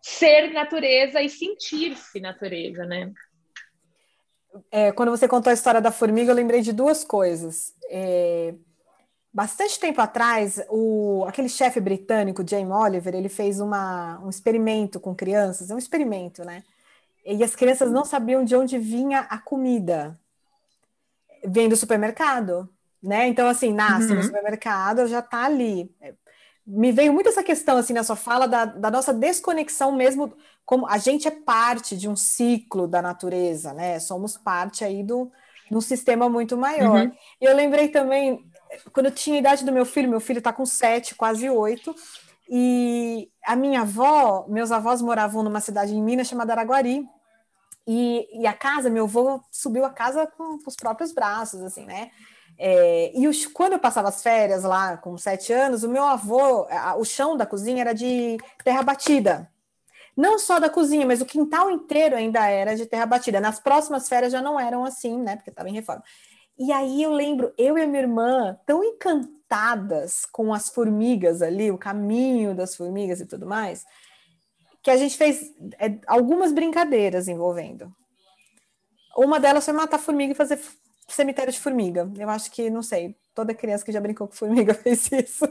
ser 0.01 0.51
natureza 0.53 1.21
e 1.21 1.29
sentir-se 1.29 2.19
natureza, 2.19 2.85
né? 2.85 3.11
É, 4.71 4.91
quando 4.91 5.09
você 5.09 5.27
contou 5.27 5.49
a 5.49 5.53
história 5.53 5.81
da 5.81 5.91
formiga, 5.91 6.31
eu 6.31 6.35
lembrei 6.35 6.61
de 6.61 6.71
duas 6.71 7.03
coisas. 7.03 7.73
É, 7.89 8.53
bastante 9.33 9.79
tempo 9.79 9.99
atrás, 9.99 10.61
o, 10.69 11.25
aquele 11.27 11.49
chefe 11.49 11.79
britânico, 11.79 12.47
Jamie 12.47 12.71
Oliver, 12.71 13.15
ele 13.15 13.29
fez 13.29 13.59
uma, 13.59 14.19
um 14.23 14.29
experimento 14.29 14.99
com 14.99 15.15
crianças, 15.15 15.71
é 15.71 15.75
um 15.75 15.79
experimento, 15.79 16.43
né? 16.43 16.63
E 17.25 17.43
as 17.43 17.55
crianças 17.55 17.89
não 17.89 18.03
sabiam 18.03 18.43
de 18.43 18.55
onde 18.55 18.77
vinha 18.77 19.21
a 19.21 19.39
comida 19.39 20.19
vem 21.45 21.69
do 21.69 21.75
supermercado, 21.75 22.69
né? 23.01 23.27
Então, 23.27 23.47
assim, 23.47 23.73
nasce 23.73 24.09
uhum. 24.09 24.15
no 24.15 24.23
supermercado, 24.23 25.07
já 25.07 25.19
está 25.19 25.43
ali. 25.43 25.93
Me 26.65 26.91
veio 26.91 27.11
muito 27.13 27.29
essa 27.29 27.43
questão, 27.43 27.77
assim, 27.77 27.93
na 27.93 28.03
sua 28.03 28.15
fala, 28.15 28.47
da, 28.47 28.65
da, 28.65 28.89
nossa 28.89 29.13
desconexão 29.13 29.91
mesmo, 29.91 30.33
como 30.65 30.87
a 30.87 30.97
gente 30.97 31.27
é 31.27 31.31
parte 31.31 31.97
de 31.97 32.07
um 32.07 32.15
ciclo 32.15 32.87
da 32.87 33.01
natureza, 33.01 33.73
né? 33.73 33.99
Somos 33.99 34.37
parte 34.37 34.85
aí 34.85 35.03
do, 35.03 35.29
de 35.69 35.75
um 35.75 35.81
sistema 35.81 36.29
muito 36.29 36.55
maior. 36.55 37.05
Uhum. 37.05 37.11
E 37.41 37.45
eu 37.45 37.55
lembrei 37.55 37.89
também, 37.89 38.45
quando 38.93 39.07
eu 39.07 39.11
tinha 39.11 39.35
a 39.35 39.39
idade 39.39 39.65
do 39.65 39.71
meu 39.71 39.85
filho, 39.85 40.09
meu 40.09 40.21
filho 40.21 40.37
está 40.37 40.53
com 40.53 40.65
sete, 40.65 41.15
quase 41.15 41.49
oito, 41.49 41.93
e 42.49 43.29
a 43.45 43.55
minha 43.55 43.81
avó, 43.81 44.45
meus 44.47 44.71
avós 44.71 45.01
moravam 45.01 45.43
numa 45.43 45.59
cidade 45.59 45.93
em 45.93 46.01
Minas 46.01 46.27
chamada 46.27 46.53
Araguari, 46.53 47.05
e, 47.87 48.41
e 48.41 48.47
a 48.47 48.53
casa, 48.53 48.89
meu 48.89 49.05
avô 49.05 49.41
subiu 49.51 49.85
a 49.85 49.89
casa 49.89 50.25
com, 50.25 50.57
com 50.57 50.69
os 50.69 50.75
próprios 50.75 51.11
braços, 51.11 51.61
assim, 51.61 51.85
né? 51.85 52.11
É, 52.57 53.11
e 53.17 53.27
os, 53.27 53.45
quando 53.47 53.73
eu 53.73 53.79
passava 53.79 54.09
as 54.09 54.21
férias 54.21 54.63
lá 54.63 54.97
com 54.97 55.17
sete 55.17 55.51
anos, 55.51 55.83
o 55.83 55.89
meu 55.89 56.03
avô, 56.03 56.65
a, 56.69 56.95
o 56.95 57.03
chão 57.03 57.35
da 57.35 57.45
cozinha 57.45 57.81
era 57.81 57.93
de 57.93 58.37
terra 58.63 58.83
batida. 58.83 59.49
Não 60.15 60.37
só 60.37 60.59
da 60.59 60.69
cozinha, 60.69 61.05
mas 61.05 61.21
o 61.21 61.25
quintal 61.25 61.71
inteiro 61.71 62.15
ainda 62.15 62.47
era 62.47 62.75
de 62.75 62.85
terra 62.85 63.05
batida. 63.05 63.41
Nas 63.41 63.59
próximas 63.59 64.07
férias 64.07 64.31
já 64.31 64.41
não 64.41 64.59
eram 64.59 64.85
assim, 64.85 65.17
né? 65.19 65.35
Porque 65.35 65.49
estava 65.49 65.67
em 65.69 65.73
reforma. 65.73 66.03
E 66.57 66.71
aí 66.71 67.01
eu 67.01 67.11
lembro, 67.11 67.51
eu 67.57 67.77
e 67.77 67.81
a 67.81 67.87
minha 67.87 68.01
irmã, 68.01 68.57
tão 68.65 68.83
encantadas 68.83 70.23
com 70.31 70.53
as 70.53 70.69
formigas 70.69 71.41
ali, 71.41 71.71
o 71.71 71.77
caminho 71.77 72.53
das 72.53 72.75
formigas 72.75 73.19
e 73.19 73.25
tudo 73.25 73.47
mais, 73.47 73.83
que 74.83 74.91
a 74.91 74.97
gente 74.97 75.17
fez 75.17 75.53
é, 75.79 75.97
algumas 76.05 76.51
brincadeiras 76.51 77.29
envolvendo. 77.29 77.91
Uma 79.15 79.39
delas 79.39 79.63
foi 79.63 79.73
matar 79.73 79.97
formiga 79.97 80.33
e 80.33 80.35
fazer 80.35 80.59
cemitério 81.07 81.53
de 81.53 81.59
formiga. 81.59 82.11
Eu 82.17 82.29
acho 82.29 82.51
que, 82.51 82.69
não 82.69 82.83
sei, 82.83 83.15
toda 83.33 83.53
criança 83.53 83.85
que 83.85 83.91
já 83.91 84.01
brincou 84.01 84.27
com 84.27 84.33
formiga 84.35 84.73
fez 84.75 85.09
isso. 85.11 85.45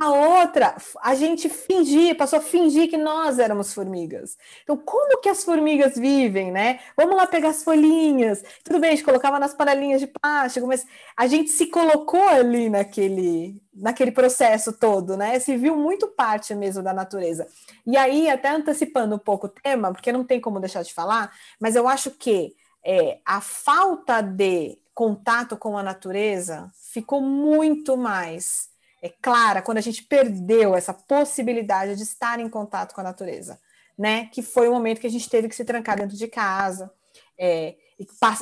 A 0.00 0.10
outra, 0.12 0.74
a 1.02 1.14
gente 1.14 1.50
fingir, 1.50 2.16
passou 2.16 2.38
a 2.38 2.42
fingir 2.42 2.88
que 2.88 2.96
nós 2.96 3.38
éramos 3.38 3.74
formigas. 3.74 4.38
Então, 4.62 4.74
como 4.74 5.20
que 5.20 5.28
as 5.28 5.44
formigas 5.44 5.94
vivem, 5.94 6.50
né? 6.50 6.80
Vamos 6.96 7.14
lá 7.14 7.26
pegar 7.26 7.50
as 7.50 7.62
folhinhas. 7.62 8.42
Tudo 8.64 8.80
bem, 8.80 8.92
a 8.92 8.94
gente 8.94 9.04
colocava 9.04 9.38
nas 9.38 9.52
panelinhas 9.52 10.00
de 10.00 10.06
plástico, 10.06 10.66
mas 10.66 10.86
a 11.14 11.26
gente 11.26 11.50
se 11.50 11.66
colocou 11.66 12.26
ali 12.28 12.70
naquele, 12.70 13.60
naquele 13.74 14.10
processo 14.10 14.72
todo, 14.72 15.18
né? 15.18 15.38
Se 15.38 15.54
viu 15.58 15.76
muito 15.76 16.08
parte 16.08 16.54
mesmo 16.54 16.82
da 16.82 16.94
natureza. 16.94 17.46
E 17.86 17.94
aí, 17.94 18.30
até 18.30 18.48
antecipando 18.48 19.16
um 19.16 19.18
pouco 19.18 19.48
o 19.48 19.50
tema, 19.50 19.92
porque 19.92 20.10
não 20.10 20.24
tem 20.24 20.40
como 20.40 20.60
deixar 20.60 20.82
de 20.82 20.94
falar, 20.94 21.30
mas 21.60 21.76
eu 21.76 21.86
acho 21.86 22.10
que 22.12 22.56
é, 22.82 23.20
a 23.22 23.42
falta 23.42 24.22
de 24.22 24.78
contato 24.94 25.58
com 25.58 25.76
a 25.76 25.82
natureza 25.82 26.70
ficou 26.74 27.20
muito 27.20 27.98
mais 27.98 28.69
é 29.02 29.08
clara 29.08 29.62
quando 29.62 29.78
a 29.78 29.82
gente 29.82 30.02
perdeu 30.04 30.74
essa 30.74 30.92
possibilidade 30.92 31.96
de 31.96 32.02
estar 32.02 32.38
em 32.40 32.48
contato 32.48 32.94
com 32.94 33.00
a 33.00 33.04
natureza, 33.04 33.58
né? 33.98 34.26
Que 34.26 34.42
foi 34.42 34.68
o 34.68 34.72
momento 34.72 35.00
que 35.00 35.06
a 35.06 35.10
gente 35.10 35.28
teve 35.28 35.48
que 35.48 35.54
se 35.54 35.64
trancar 35.64 35.96
dentro 35.96 36.16
de 36.16 36.28
casa, 36.28 36.92
é, 37.38 37.74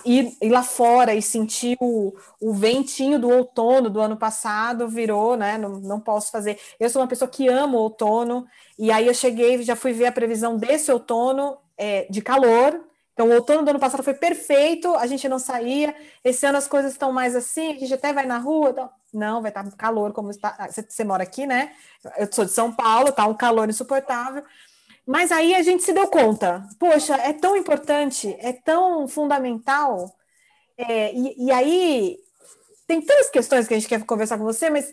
ir, 0.05 0.37
ir, 0.43 0.49
lá 0.51 0.63
fora 0.63 1.15
e 1.15 1.23
sentir 1.23 1.77
o, 1.81 2.13
o, 2.41 2.53
ventinho 2.53 3.19
do 3.19 3.29
outono 3.29 3.89
do 3.89 4.01
ano 4.01 4.17
passado 4.17 4.89
virou, 4.89 5.37
né? 5.37 5.57
Não, 5.57 5.81
não 5.81 6.01
posso 6.01 6.31
fazer. 6.31 6.59
Eu 6.79 6.91
sou 6.91 7.01
uma 7.01 7.09
pessoa 7.09 7.29
que 7.29 7.49
ama 7.49 7.79
outono, 7.79 8.47
e 8.79 8.91
aí 8.91 9.07
eu 9.07 9.15
cheguei, 9.15 9.63
já 9.63 9.77
fui 9.77 9.93
ver 9.93 10.07
a 10.07 10.13
previsão 10.13 10.57
desse 10.57 10.91
outono 10.91 11.57
é, 11.77 12.07
de 12.11 12.21
calor, 12.21 12.85
então, 13.19 13.31
o 13.31 13.35
outono 13.35 13.65
do 13.65 13.71
ano 13.71 13.81
passado 13.81 14.05
foi 14.05 14.15
perfeito, 14.15 14.95
a 14.95 15.05
gente 15.05 15.29
não 15.29 15.41
saía. 15.41 15.93
Esse 16.23 16.47
ano 16.47 16.57
as 16.57 16.69
coisas 16.69 16.93
estão 16.93 17.13
mais 17.13 17.35
assim, 17.35 17.75
a 17.75 17.79
gente 17.81 17.93
até 17.93 18.13
vai 18.13 18.25
na 18.25 18.39
rua. 18.39 18.71
Então... 18.71 18.89
Não, 19.13 19.43
vai 19.43 19.51
estar 19.51 19.69
calor, 19.77 20.13
como 20.13 20.31
está. 20.31 20.55
Ah, 20.57 20.71
você, 20.71 20.87
você 20.89 21.03
mora 21.03 21.25
aqui, 21.25 21.45
né? 21.45 21.73
Eu 22.17 22.33
sou 22.33 22.45
de 22.45 22.53
São 22.53 22.73
Paulo, 22.73 23.11
tá 23.11 23.27
um 23.27 23.35
calor 23.35 23.69
insuportável. 23.69 24.45
Mas 25.05 25.33
aí 25.33 25.53
a 25.57 25.63
gente 25.63 25.83
se 25.83 25.93
deu 25.93 26.07
conta, 26.07 26.63
poxa, 26.79 27.17
é 27.17 27.33
tão 27.33 27.57
importante, 27.57 28.37
é 28.39 28.53
tão 28.53 29.09
fundamental. 29.09 30.15
É, 30.77 31.13
e, 31.13 31.47
e 31.47 31.51
aí 31.51 32.19
tem 32.87 33.03
tantas 33.03 33.31
questões 33.31 33.67
que 33.67 33.75
a 33.75 33.79
gente 33.81 33.89
quer 33.89 34.05
conversar 34.05 34.39
com 34.39 34.45
você, 34.45 34.71
mas 34.71 34.93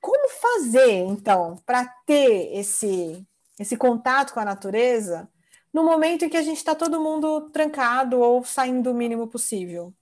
como 0.00 0.28
fazer, 0.28 0.98
então, 1.00 1.56
para 1.66 1.84
ter 2.06 2.56
esse, 2.56 3.26
esse 3.58 3.76
contato 3.76 4.32
com 4.32 4.38
a 4.38 4.44
natureza? 4.44 5.28
No 5.76 5.84
momento 5.84 6.24
em 6.24 6.30
que 6.30 6.38
a 6.38 6.42
gente 6.42 6.56
está 6.56 6.74
todo 6.74 7.02
mundo 7.02 7.50
trancado 7.50 8.18
ou 8.18 8.42
saindo 8.42 8.90
o 8.90 8.94
mínimo 8.94 9.28
possível? 9.28 9.92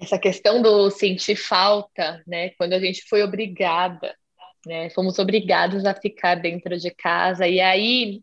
Essa 0.00 0.18
questão 0.18 0.62
do 0.62 0.90
sentir 0.90 1.36
falta, 1.36 2.22
né? 2.26 2.48
Quando 2.56 2.72
a 2.72 2.78
gente 2.78 3.06
foi 3.06 3.22
obrigada, 3.22 4.16
né? 4.64 4.88
Fomos 4.88 5.18
obrigados 5.18 5.84
a 5.84 5.92
ficar 5.92 6.36
dentro 6.36 6.74
de 6.78 6.90
casa. 6.90 7.46
E 7.46 7.60
aí, 7.60 8.22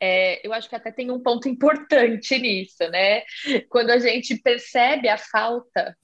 é, 0.00 0.46
eu 0.46 0.54
acho 0.54 0.66
que 0.66 0.76
até 0.76 0.90
tem 0.90 1.10
um 1.10 1.20
ponto 1.20 1.46
importante 1.46 2.38
nisso, 2.38 2.88
né? 2.90 3.22
Quando 3.68 3.90
a 3.90 3.98
gente 3.98 4.34
percebe 4.34 5.10
a 5.10 5.18
falta, 5.18 5.94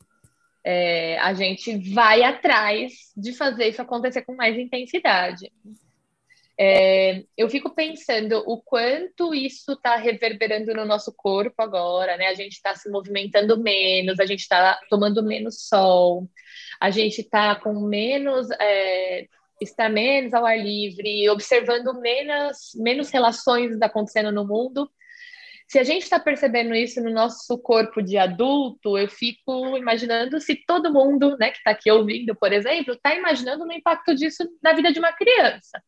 é, 0.62 1.18
a 1.20 1.32
gente 1.32 1.94
vai 1.94 2.22
atrás 2.22 2.92
de 3.16 3.32
fazer 3.32 3.68
isso 3.68 3.80
acontecer 3.80 4.20
com 4.20 4.34
mais 4.34 4.54
intensidade. 4.58 5.50
É, 6.58 7.22
eu 7.36 7.50
fico 7.50 7.74
pensando 7.74 8.42
o 8.46 8.62
quanto 8.62 9.34
isso 9.34 9.72
está 9.72 9.96
reverberando 9.96 10.72
no 10.72 10.86
nosso 10.86 11.12
corpo 11.14 11.60
agora, 11.62 12.16
né? 12.16 12.28
A 12.28 12.34
gente 12.34 12.52
está 12.52 12.74
se 12.74 12.90
movimentando 12.90 13.62
menos, 13.62 14.18
a 14.18 14.24
gente 14.24 14.40
está 14.40 14.80
tomando 14.88 15.22
menos 15.22 15.68
sol, 15.68 16.28
a 16.80 16.90
gente 16.90 17.20
está 17.20 17.54
com 17.56 17.74
menos. 17.80 18.48
É, 18.60 19.26
está 19.60 19.88
menos 19.88 20.34
ao 20.34 20.44
ar 20.44 20.58
livre, 20.58 21.28
observando 21.30 21.98
menos, 22.00 22.72
menos 22.74 23.10
relações 23.10 23.80
acontecendo 23.80 24.30
no 24.30 24.46
mundo. 24.46 24.90
Se 25.68 25.78
a 25.78 25.82
gente 25.82 26.02
está 26.02 26.20
percebendo 26.20 26.74
isso 26.74 27.02
no 27.02 27.10
nosso 27.10 27.58
corpo 27.58 28.02
de 28.02 28.16
adulto, 28.18 28.96
eu 28.98 29.08
fico 29.08 29.76
imaginando 29.76 30.40
se 30.40 30.56
todo 30.66 30.92
mundo, 30.92 31.36
né, 31.38 31.50
que 31.50 31.58
está 31.58 31.70
aqui 31.70 31.90
ouvindo, 31.90 32.36
por 32.36 32.52
exemplo, 32.52 32.94
está 32.94 33.14
imaginando 33.14 33.64
o 33.64 33.72
impacto 33.72 34.14
disso 34.14 34.44
na 34.62 34.74
vida 34.74 34.92
de 34.92 34.98
uma 34.98 35.12
criança 35.12 35.82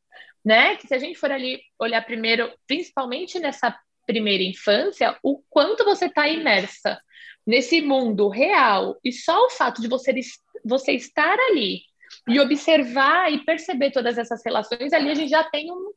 né? 0.49 0.77
Que 0.77 0.87
se 0.87 0.95
a 0.95 0.99
gente 0.99 1.19
for 1.19 1.31
ali 1.31 1.61
olhar 1.79 2.01
primeiro, 2.01 2.51
principalmente 2.67 3.39
nessa 3.39 3.79
primeira 4.07 4.43
infância, 4.43 5.15
o 5.23 5.43
quanto 5.51 5.85
você 5.85 6.07
está 6.07 6.27
imersa 6.27 6.99
nesse 7.47 7.83
mundo 7.83 8.31
real 8.31 8.99
e 9.05 9.13
só 9.13 9.45
o 9.45 9.51
fato 9.51 9.83
de 9.83 9.89
você, 9.89 10.19
você 10.65 10.93
estar 10.93 11.39
ali 11.51 11.83
e 12.27 12.41
observar 12.41 13.31
e 13.31 13.45
perceber 13.45 13.91
todas 13.91 14.17
essas 14.17 14.41
relações, 14.43 14.95
ali 14.95 15.11
a 15.11 15.15
gente 15.15 15.29
já 15.29 15.45
tem 15.45 15.71
um, 15.71 15.93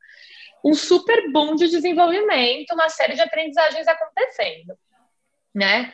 um 0.66 0.74
super 0.74 1.32
boom 1.32 1.56
de 1.56 1.70
desenvolvimento, 1.70 2.74
uma 2.74 2.90
série 2.90 3.14
de 3.14 3.22
aprendizagens 3.22 3.88
acontecendo, 3.88 4.78
né? 5.56 5.94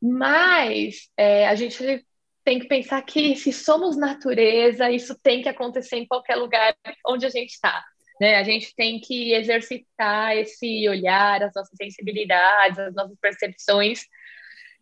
Mas 0.00 1.10
é, 1.14 1.46
a 1.46 1.54
gente 1.54 2.06
tem 2.42 2.58
que 2.58 2.68
pensar 2.68 3.02
que 3.02 3.36
se 3.36 3.52
somos 3.52 3.98
natureza, 3.98 4.90
isso 4.90 5.14
tem 5.22 5.42
que 5.42 5.48
acontecer 5.50 5.96
em 5.96 6.06
qualquer 6.06 6.36
lugar 6.36 6.74
onde 7.06 7.26
a 7.26 7.28
gente 7.28 7.50
está. 7.50 7.84
Né? 8.20 8.36
A 8.36 8.42
gente 8.42 8.74
tem 8.74 9.00
que 9.00 9.32
exercitar 9.32 10.36
esse 10.36 10.88
olhar, 10.88 11.42
as 11.42 11.54
nossas 11.54 11.76
sensibilidades, 11.76 12.78
as 12.78 12.94
nossas 12.94 13.16
percepções 13.20 14.02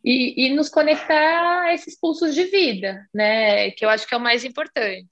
e, 0.05 0.47
e, 0.47 0.55
nos 0.55 0.69
conectar 0.69 1.62
a 1.62 1.75
esses 1.75 1.99
pulsos 1.99 2.35
de 2.35 2.45
vida, 2.45 3.05
né? 3.12 3.71
Que 3.73 3.85
eu 3.85 3.88
acho 3.88 4.07
que 4.07 4.14
é 4.14 4.16
o 4.16 4.21
mais 4.21 4.45
importante. 4.45 5.09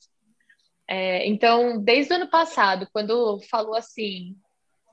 É, 0.89 1.27
então, 1.27 1.83
desde 1.83 2.13
o 2.13 2.17
ano 2.17 2.31
passado, 2.31 2.89
quando 2.93 3.41
falou 3.51 3.75
assim, 3.75 4.37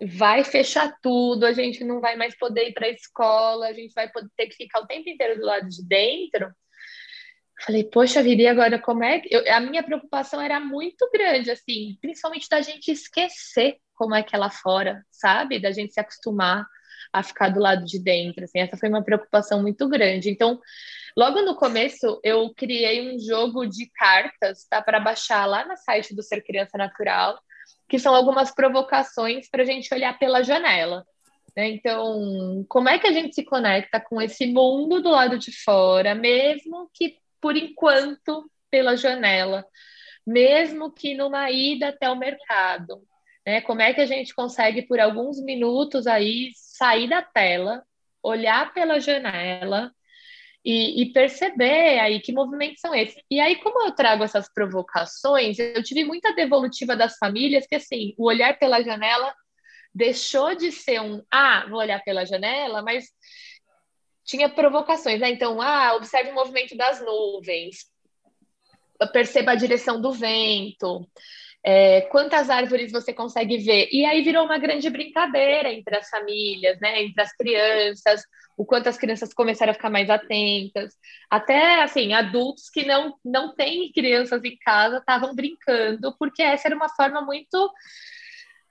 vai 0.02 0.44
fechar 0.44 0.98
tudo, 1.02 1.46
a 1.46 1.54
gente 1.54 1.84
não 1.84 2.02
vai 2.02 2.16
mais 2.16 2.36
poder 2.38 2.70
ir 2.70 2.74
para 2.74 2.88
a 2.88 2.92
escola, 2.92 3.68
a 3.68 3.74
gente 3.74 3.94
vai 3.94 4.10
poder 4.10 4.30
ter 4.36 4.48
que 4.48 4.56
ficar 4.56 4.80
o 4.80 4.88
tempo 4.88 5.08
inteiro 5.08 5.40
do 5.40 5.46
lado 5.46 5.68
de 5.70 5.86
dentro. 5.86 6.52
Falei, 7.65 7.84
poxa 7.84 8.24
vida, 8.24 8.41
e 8.41 8.48
agora 8.48 8.80
como 8.80 9.03
é 9.03 9.20
que. 9.20 9.34
Eu, 9.34 9.44
a 9.53 9.60
minha 9.60 9.84
preocupação 9.84 10.41
era 10.41 10.60
muito 10.60 11.10
grande, 11.12 11.51
assim, 11.51 11.98
principalmente 12.01 12.50
da 12.50 12.62
gente 12.62 12.91
esquecer 12.91 13.77
como 13.94 14.15
é 14.15 14.24
que 14.24 14.36
é 14.36 14.39
lá 14.39 14.50
fora, 14.50 15.03
sabe? 15.12 15.60
Da 15.60 15.72
gente 15.72 15.94
se 15.94 16.00
acostumar 16.00 16.65
a 17.13 17.22
ficar 17.22 17.50
do 17.50 17.60
lado 17.60 17.86
de 17.86 18.00
dentro, 18.00 18.44
assim, 18.44 18.60
essa 18.60 18.77
foi 18.77 18.89
uma 18.89 19.03
preocupação 19.03 19.62
muito 19.62 19.88
grande. 19.89 20.30
Então, 20.30 20.60
logo 21.15 21.41
no 21.41 21.56
começo, 21.56 22.20
eu 22.24 22.51
criei 22.56 23.13
um 23.13 23.20
jogo 23.20 23.65
de 23.65 23.89
cartas, 23.91 24.65
tá? 24.70 24.82
Para 24.82 25.00
baixar 25.00 25.46
lá 25.46 25.65
no 25.68 25.75
site 25.77 26.15
do 26.15 26.24
Ser 26.24 26.41
Criança 26.41 26.77
Natural, 26.77 27.39
que 27.89 28.00
são 28.00 28.15
algumas 28.15 28.53
provocações 28.53 29.50
para 29.50 29.63
a 29.63 29.65
gente 29.65 29.94
olhar 29.94 30.18
pela 30.18 30.41
janela. 30.41 31.06
Né? 31.56 31.70
Então, 31.72 32.65
como 32.70 32.89
é 32.89 32.98
que 32.98 33.08
a 33.08 33.12
gente 33.12 33.36
se 33.36 33.44
conecta 33.44 34.00
com 34.00 34.22
esse 34.22 34.46
mundo 34.48 35.01
do 35.01 35.10
lado 35.10 35.38
de 35.38 35.51
fora, 35.51 36.15
mesmo 36.15 36.89
que 36.94 37.18
por 37.41 37.57
enquanto, 37.57 38.50
pela 38.69 38.95
janela, 38.95 39.65
mesmo 40.25 40.91
que 40.91 41.15
numa 41.15 41.50
ida 41.51 41.89
até 41.89 42.10
o 42.10 42.15
mercado. 42.15 43.01
Né? 43.45 43.62
Como 43.62 43.81
é 43.81 43.93
que 43.93 44.01
a 44.01 44.05
gente 44.05 44.33
consegue, 44.33 44.83
por 44.83 45.00
alguns 45.00 45.41
minutos 45.43 46.07
aí, 46.07 46.51
sair 46.55 47.10
da 47.10 47.21
tela, 47.21 47.83
olhar 48.24 48.74
pela 48.74 49.00
janela 49.00 49.91
e, 50.63 51.01
e, 51.01 51.12
perceber 51.12 52.00
aí 52.00 52.19
que 52.19 52.31
movimentos 52.31 52.79
são 52.81 52.93
esses. 52.93 53.21
E 53.29 53.39
aí, 53.39 53.55
como 53.57 53.83
eu 53.83 53.91
trago 53.93 54.24
essas 54.24 54.51
provocações, 54.53 55.57
eu 55.57 55.81
tive 55.83 56.03
muita 56.03 56.33
devolutiva 56.33 56.95
das 56.95 57.17
famílias 57.17 57.65
que, 57.65 57.75
assim, 57.75 58.13
o 58.17 58.25
olhar 58.27 58.57
pela 58.60 58.81
janela 58.81 59.33
deixou 59.93 60.55
de 60.55 60.71
ser 60.71 61.01
um, 61.01 61.21
ah, 61.31 61.65
vou 61.67 61.79
olhar 61.79 62.01
pela 62.03 62.25
janela, 62.25 62.81
mas 62.83 63.05
tinha 64.32 64.48
provocações, 64.48 65.20
né? 65.20 65.30
Então, 65.30 65.62
ah, 65.62 65.94
observe 65.96 66.32
o 66.32 66.34
movimento 66.34 66.76
das 66.78 67.02
nuvens, 67.06 67.86
perceba 69.12 69.52
a 69.52 69.56
direção 69.56 70.00
do 70.00 70.14
vento, 70.14 71.06
é, 71.62 72.02
quantas 72.04 72.50
árvores 72.50 72.94
você 72.94 73.12
consegue 73.14 73.58
ver. 73.58 73.90
E 73.92 74.06
aí 74.06 74.24
virou 74.24 74.46
uma 74.46 74.58
grande 74.58 74.90
brincadeira 74.90 75.72
entre 75.74 75.98
as 75.98 76.10
famílias, 76.10 76.80
né? 76.80 77.04
Entre 77.04 77.22
as 77.22 77.36
crianças, 77.36 78.24
o 78.56 78.66
quanto 78.66 78.88
as 78.88 78.98
crianças 78.98 79.34
começaram 79.34 79.72
a 79.72 79.74
ficar 79.74 79.90
mais 79.90 80.10
atentas. 80.10 80.94
Até, 81.30 81.82
assim, 81.82 82.14
adultos 82.14 82.70
que 82.70 82.86
não, 82.86 83.14
não 83.26 83.54
têm 83.54 83.92
crianças 83.92 84.42
em 84.46 84.58
casa 84.60 85.00
estavam 85.00 85.36
brincando, 85.36 86.16
porque 86.18 86.42
essa 86.42 86.70
era 86.70 86.76
uma 86.76 86.90
forma 86.90 87.22
muito 87.22 87.70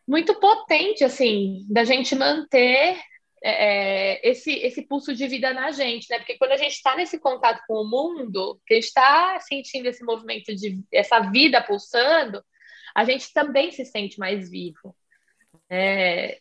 muito 0.09 0.35
potente, 0.41 1.05
assim, 1.05 1.65
da 1.71 1.85
gente 1.85 2.17
manter 2.17 2.99
é, 3.43 4.19
é, 4.21 4.31
esse, 4.31 4.53
esse 4.53 4.83
pulso 4.83 5.15
de 5.15 5.27
vida 5.27 5.53
na 5.55 5.71
gente, 5.71 6.09
né? 6.11 6.19
Porque 6.19 6.37
quando 6.37 6.53
a 6.53 6.57
gente 6.57 6.73
está 6.73 6.95
nesse 6.97 7.19
contato 7.19 7.63
com 7.67 7.75
o 7.75 7.89
mundo, 7.89 8.61
que 8.67 8.75
a 8.75 8.77
gente 8.77 8.87
está 8.87 9.41
sentindo 9.41 9.87
esse 9.87 10.05
movimento 10.05 10.55
de 10.55 10.79
essa 10.93 11.21
vida 11.21 11.63
pulsando, 11.63 12.43
a 12.95 13.05
gente 13.05 13.33
também 13.33 13.71
se 13.71 13.85
sente 13.85 14.19
mais 14.19 14.51
vivo. 14.51 14.95
É, 15.71 16.41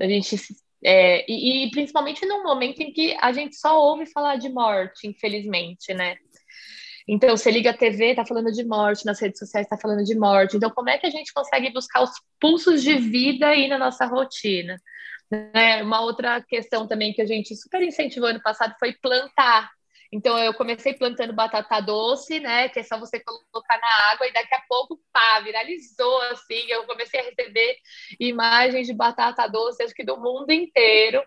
a 0.00 0.06
gente 0.06 0.36
é, 0.82 1.30
e, 1.30 1.66
e, 1.66 1.70
principalmente 1.70 2.24
num 2.24 2.42
momento 2.42 2.80
em 2.80 2.92
que 2.92 3.14
a 3.20 3.32
gente 3.32 3.56
só 3.56 3.78
ouve 3.78 4.06
falar 4.06 4.36
de 4.36 4.48
morte, 4.48 5.06
infelizmente, 5.06 5.92
né? 5.92 6.16
Então, 7.06 7.36
você 7.36 7.50
liga 7.50 7.70
a 7.70 7.76
TV, 7.76 8.14
tá 8.14 8.24
falando 8.24 8.52
de 8.52 8.64
morte, 8.64 9.04
nas 9.04 9.20
redes 9.20 9.38
sociais 9.38 9.66
tá 9.66 9.76
falando 9.76 10.04
de 10.04 10.14
morte. 10.14 10.56
Então, 10.56 10.70
como 10.70 10.88
é 10.88 10.96
que 10.96 11.06
a 11.06 11.10
gente 11.10 11.32
consegue 11.34 11.70
buscar 11.72 12.02
os 12.02 12.10
pulsos 12.40 12.82
de 12.82 12.94
vida 12.94 13.48
aí 13.48 13.68
na 13.68 13.78
nossa 13.78 14.06
rotina? 14.06 14.80
Né? 15.30 15.82
Uma 15.82 16.00
outra 16.00 16.42
questão 16.42 16.88
também 16.88 17.12
que 17.12 17.22
a 17.22 17.26
gente 17.26 17.54
super 17.54 17.82
incentivou 17.82 18.28
ano 18.28 18.42
passado 18.42 18.74
foi 18.78 18.92
plantar. 18.94 19.70
Então, 20.12 20.36
eu 20.38 20.52
comecei 20.52 20.92
plantando 20.94 21.32
batata 21.32 21.80
doce, 21.80 22.40
né? 22.40 22.68
Que 22.68 22.80
é 22.80 22.82
só 22.82 22.98
você 22.98 23.20
colocar 23.20 23.78
na 23.78 24.10
água 24.12 24.26
e 24.26 24.32
daqui 24.32 24.54
a 24.54 24.62
pouco, 24.68 25.00
pá, 25.12 25.38
viralizou, 25.40 26.20
assim. 26.22 26.66
Eu 26.68 26.84
comecei 26.84 27.20
a 27.20 27.22
receber 27.22 27.76
imagens 28.18 28.88
de 28.88 28.92
batata 28.92 29.46
doce, 29.46 29.84
acho 29.84 29.94
que 29.94 30.04
do 30.04 30.16
mundo 30.16 30.50
inteiro. 30.50 31.22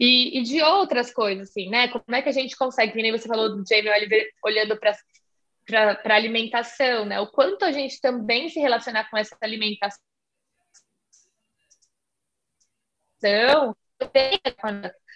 E, 0.00 0.38
e 0.38 0.42
de 0.42 0.62
outras 0.62 1.12
coisas, 1.12 1.50
assim, 1.50 1.68
né? 1.68 1.88
Como 1.88 2.16
é 2.16 2.22
que 2.22 2.28
a 2.30 2.32
gente 2.32 2.56
consegue, 2.56 2.92
que 2.92 3.02
nem 3.02 3.12
você 3.12 3.28
falou 3.28 3.54
do 3.54 3.64
Jamie 3.68 3.90
Oliver 3.90 4.26
olhando 4.42 4.78
para 4.78 4.94
para 5.70 6.16
alimentação, 6.16 7.04
né? 7.04 7.20
O 7.20 7.26
quanto 7.26 7.62
a 7.62 7.70
gente 7.70 8.00
também 8.00 8.48
se 8.48 8.58
relacionar 8.58 9.10
com 9.10 9.18
essa 9.18 9.36
alimentação 9.38 10.00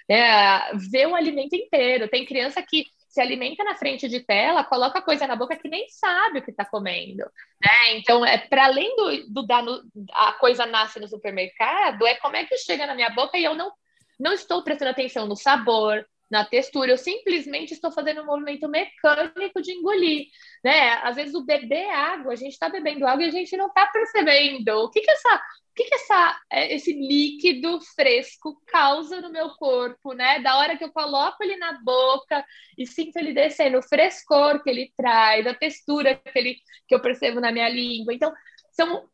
né, 0.09 0.73
ver 0.91 1.07
o 1.07 1.15
alimento 1.15 1.55
inteiro. 1.55 2.09
Tem 2.09 2.27
criança 2.27 2.63
que 2.63 2.87
se 3.09 3.21
alimenta 3.21 3.63
na 3.63 3.75
frente 3.75 4.09
de 4.09 4.21
tela, 4.21 4.65
coloca 4.65 5.03
coisa 5.03 5.27
na 5.27 5.37
boca 5.37 5.55
que 5.55 5.69
nem 5.69 5.87
sabe 5.91 6.39
o 6.39 6.43
que 6.43 6.51
está 6.51 6.65
comendo, 6.65 7.23
né? 7.63 7.97
Então, 7.97 8.25
é 8.25 8.39
para 8.39 8.65
além 8.65 8.97
do, 8.97 9.31
do 9.35 9.47
dar 9.47 9.63
no, 9.63 9.83
a 10.15 10.33
coisa 10.33 10.65
nasce 10.65 10.99
no 10.99 11.07
supermercado, 11.07 12.07
é 12.07 12.15
como 12.15 12.37
é 12.37 12.47
que 12.47 12.57
chega 12.57 12.87
na 12.87 12.95
minha 12.95 13.11
boca 13.11 13.37
e 13.37 13.45
eu 13.45 13.55
não 13.55 13.71
não 14.19 14.33
estou 14.33 14.63
prestando 14.63 14.93
atenção 14.93 15.27
no 15.27 15.35
sabor, 15.35 16.07
na 16.33 16.47
textura, 16.47 16.91
eu 16.91 16.97
simplesmente 16.97 17.75
estou 17.75 17.93
fazendo 17.93 18.23
um 18.23 18.27
movimento 18.27 18.67
mecânico 18.67 19.61
de 19.61 19.73
engolir, 19.73 20.29
né? 20.65 20.95
Às 21.03 21.17
vezes 21.17 21.35
o 21.35 21.45
beber 21.45 21.91
água, 21.91 22.33
a 22.33 22.37
gente 22.37 22.55
está 22.55 22.71
bebendo 22.71 23.07
água 23.07 23.23
e 23.23 23.29
a 23.29 23.31
gente 23.31 23.55
não 23.55 23.67
está 23.67 23.85
percebendo 23.85 24.71
o 24.79 24.89
que 24.89 25.03
que 25.03 25.11
essa, 25.11 25.37
o 25.37 25.75
que 25.75 25.85
que 25.85 25.95
essa, 25.95 26.41
é, 26.51 26.75
esse 26.75 26.91
líquido 26.91 27.79
fresco 27.95 28.59
causa 28.67 29.21
no 29.21 29.31
meu 29.31 29.51
corpo, 29.51 30.15
né? 30.15 30.41
Da 30.41 30.57
hora 30.57 30.75
que 30.79 30.85
eu 30.85 30.91
coloco 30.91 31.45
ele 31.45 31.59
na 31.59 31.79
boca 31.83 32.43
e 32.79 32.87
sinto 32.87 33.19
ele 33.19 33.35
descendo, 33.35 33.77
o 33.77 33.83
frescor 33.83 34.63
que 34.63 34.71
ele 34.71 34.91
traz, 34.97 35.47
a 35.47 35.53
textura 35.53 36.15
que 36.17 36.39
ele 36.39 36.57
que 36.89 36.95
eu 36.95 37.03
percebo 37.03 37.41
na 37.41 37.53
minha 37.53 37.69
língua. 37.69 38.15
Então, 38.15 38.33
são 38.71 39.07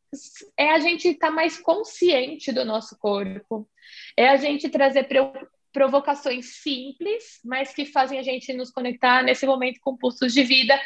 é 0.57 0.71
a 0.71 0.79
gente 0.79 1.09
estar 1.09 1.29
tá 1.29 1.33
mais 1.33 1.59
consciente 1.59 2.53
do 2.53 2.65
nosso 2.65 2.97
corpo, 2.97 3.69
é 4.17 4.29
a 4.29 4.37
gente 4.37 4.69
trazer 4.69 5.05
provocações 5.73 6.63
simples, 6.63 7.41
mas 7.45 7.73
que 7.73 7.85
fazem 7.85 8.19
a 8.19 8.23
gente 8.23 8.53
nos 8.53 8.71
conectar 8.71 9.23
nesse 9.23 9.47
momento 9.47 9.81
com 9.81 9.97
pulsos 9.97 10.33
de 10.33 10.43
vida, 10.43 10.79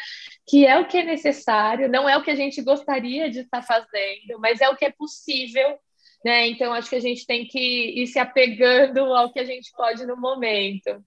que 0.47 0.67
é 0.67 0.79
o 0.79 0.87
que 0.87 0.99
é 0.99 1.05
necessário, 1.05 1.89
não 1.89 2.09
é 2.09 2.17
o 2.17 2.23
que 2.23 2.31
a 2.31 2.35
gente 2.35 2.61
gostaria 2.63 3.31
de 3.31 3.41
estar 3.41 3.63
fazendo, 3.63 4.39
mas 4.39 4.61
é 4.61 4.69
o 4.69 4.77
que 4.77 4.85
é 4.85 4.91
possível, 4.91 5.79
né? 6.25 6.49
Então 6.49 6.73
acho 6.73 6.91
que 6.91 6.97
a 6.97 7.01
gente 7.01 7.27
tem 7.27 7.47
que 7.47 8.03
ir 8.03 8.07
se 8.07 8.19
apegando 8.19 9.01
ao 9.15 9.33
que 9.33 9.39
a 9.39 9.45
gente 9.45 9.71
pode 9.77 10.05
no 10.05 10.17
momento. 10.17 11.03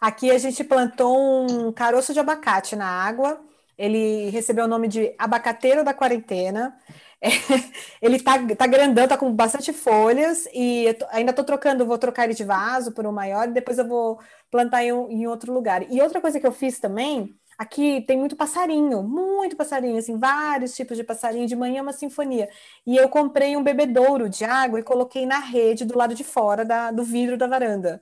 Aqui 0.00 0.30
a 0.30 0.38
gente 0.38 0.62
plantou 0.64 1.46
um 1.50 1.72
caroço 1.72 2.12
de 2.12 2.20
abacate 2.20 2.76
na 2.76 2.86
água. 2.86 3.40
Ele 3.78 4.30
recebeu 4.30 4.64
o 4.64 4.68
nome 4.68 4.88
de 4.88 5.14
abacateiro 5.18 5.84
da 5.84 5.94
quarentena. 5.94 6.76
É, 7.20 7.28
ele 8.02 8.20
tá, 8.22 8.34
tá 8.56 8.66
grandão, 8.66 9.08
tá 9.08 9.16
com 9.16 9.32
bastante 9.34 9.72
folhas 9.72 10.46
e 10.52 10.92
tô, 10.94 11.06
ainda 11.10 11.32
tô 11.32 11.42
trocando, 11.44 11.86
vou 11.86 11.98
trocar 11.98 12.24
ele 12.24 12.34
de 12.34 12.44
vaso 12.44 12.92
por 12.92 13.06
um 13.06 13.12
maior 13.12 13.48
e 13.48 13.52
depois 13.52 13.78
eu 13.78 13.86
vou 13.88 14.20
plantar 14.50 14.84
em, 14.84 14.88
em 14.90 15.26
outro 15.26 15.52
lugar. 15.52 15.90
E 15.90 16.00
outra 16.00 16.20
coisa 16.20 16.38
que 16.38 16.46
eu 16.46 16.52
fiz 16.52 16.78
também, 16.78 17.34
aqui 17.58 18.02
tem 18.02 18.18
muito 18.18 18.36
passarinho, 18.36 19.02
muito 19.02 19.56
passarinho, 19.56 19.98
assim, 19.98 20.18
vários 20.18 20.74
tipos 20.76 20.96
de 20.96 21.04
passarinho, 21.04 21.46
de 21.46 21.56
manhã 21.56 21.78
é 21.78 21.82
uma 21.82 21.92
sinfonia. 21.92 22.48
E 22.86 22.96
eu 22.96 23.08
comprei 23.08 23.56
um 23.56 23.62
bebedouro 23.64 24.28
de 24.28 24.44
água 24.44 24.78
e 24.80 24.82
coloquei 24.82 25.24
na 25.26 25.38
rede 25.38 25.84
do 25.84 25.96
lado 25.96 26.14
de 26.14 26.22
fora 26.24 26.64
da, 26.64 26.90
do 26.90 27.02
vidro 27.02 27.36
da 27.38 27.46
varanda. 27.46 28.00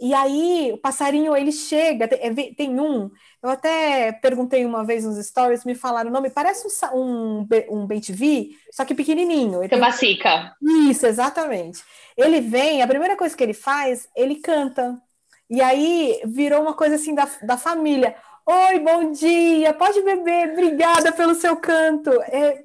E 0.00 0.14
aí 0.14 0.70
o 0.72 0.78
passarinho 0.78 1.36
ele 1.36 1.52
chega, 1.52 2.08
tem, 2.08 2.18
é, 2.22 2.54
tem 2.54 2.80
um 2.80 3.10
eu 3.42 3.48
até 3.48 4.12
perguntei 4.12 4.66
uma 4.66 4.84
vez 4.84 5.04
nos 5.04 5.16
stories, 5.26 5.64
me 5.64 5.74
falaram 5.74 6.10
o 6.10 6.12
nome, 6.12 6.28
parece 6.28 6.66
um, 6.92 6.98
um, 6.98 7.48
um 7.70 7.86
bem-TV, 7.86 8.50
só 8.70 8.84
que 8.84 8.94
pequenininho. 8.94 9.66
Tabacica. 9.68 10.54
Tem... 10.60 10.90
Isso, 10.90 11.06
exatamente. 11.06 11.82
Ele 12.16 12.40
vem, 12.42 12.82
a 12.82 12.86
primeira 12.86 13.16
coisa 13.16 13.34
que 13.34 13.42
ele 13.42 13.54
faz, 13.54 14.06
ele 14.14 14.36
canta. 14.36 15.00
E 15.48 15.62
aí 15.62 16.20
virou 16.26 16.60
uma 16.60 16.74
coisa 16.74 16.96
assim 16.96 17.14
da, 17.14 17.26
da 17.42 17.56
família. 17.56 18.14
Oi, 18.44 18.78
bom 18.80 19.10
dia, 19.10 19.72
pode 19.72 20.02
beber, 20.02 20.52
obrigada 20.52 21.10
pelo 21.12 21.34
seu 21.34 21.56
canto. 21.56 22.10
É, 22.24 22.60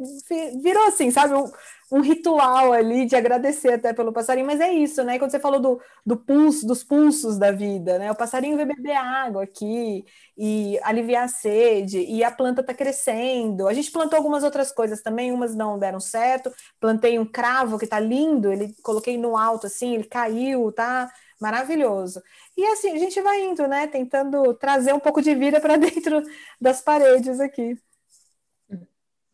virou 0.62 0.88
assim, 0.88 1.10
sabe? 1.10 1.36
Um, 1.36 1.50
um 1.92 2.02
ritual 2.02 2.74
ali 2.74 3.06
de 3.06 3.16
agradecer 3.16 3.74
até 3.74 3.94
pelo 3.94 4.12
passarinho, 4.12 4.48
mas 4.48 4.60
é 4.60 4.74
isso, 4.74 5.04
né? 5.04 5.20
Quando 5.20 5.32
você 5.32 5.40
falou 5.40 5.60
do, 5.60 5.80
do 6.06 6.18
pulso, 6.18 6.66
dos 6.66 6.84
pulsos 6.84 7.38
da 7.38 7.52
vida, 7.52 8.00
né? 8.00 8.12
O 8.12 8.16
passarinho 8.16 8.58
vai 8.58 8.66
beber 8.66 8.96
água 8.96 9.44
aqui 9.44 10.04
e 10.38 10.80
aliviar 10.84 11.26
a 11.26 11.28
sede, 11.28 12.00
e 12.00 12.24
a 12.24 12.32
planta 12.32 12.62
está 12.62 12.74
crescendo. 12.74 13.68
A 13.68 13.74
gente 13.74 13.92
plantou 13.92 14.18
algumas 14.18 14.44
outras 14.44 14.72
coisas 14.72 15.02
também, 15.02 15.32
umas 15.32 15.56
não 15.56 15.78
deram 15.78 16.00
certo. 16.00 16.52
Plantei 16.80 17.20
um 17.20 17.26
cravo 17.26 17.78
que 17.78 17.86
está 17.86 18.00
lindo, 18.00 18.52
ele 18.52 18.74
coloquei 18.84 19.18
no 19.18 19.38
alto 19.38 19.68
assim, 19.68 19.94
ele 19.94 20.06
caiu, 20.06 20.72
tá 20.72 21.12
maravilhoso. 21.40 22.22
E 22.58 22.66
assim, 22.66 22.92
a 22.92 22.98
gente 22.98 23.22
vai 23.22 23.44
indo, 23.44 23.68
né? 23.68 23.88
Tentando 23.88 24.54
trazer 24.56 24.94
um 24.94 25.00
pouco 25.00 25.22
de 25.22 25.36
vida 25.36 25.60
para 25.62 25.78
dentro 25.78 26.24
das 26.60 26.82
paredes 26.82 27.40
aqui. 27.40 27.78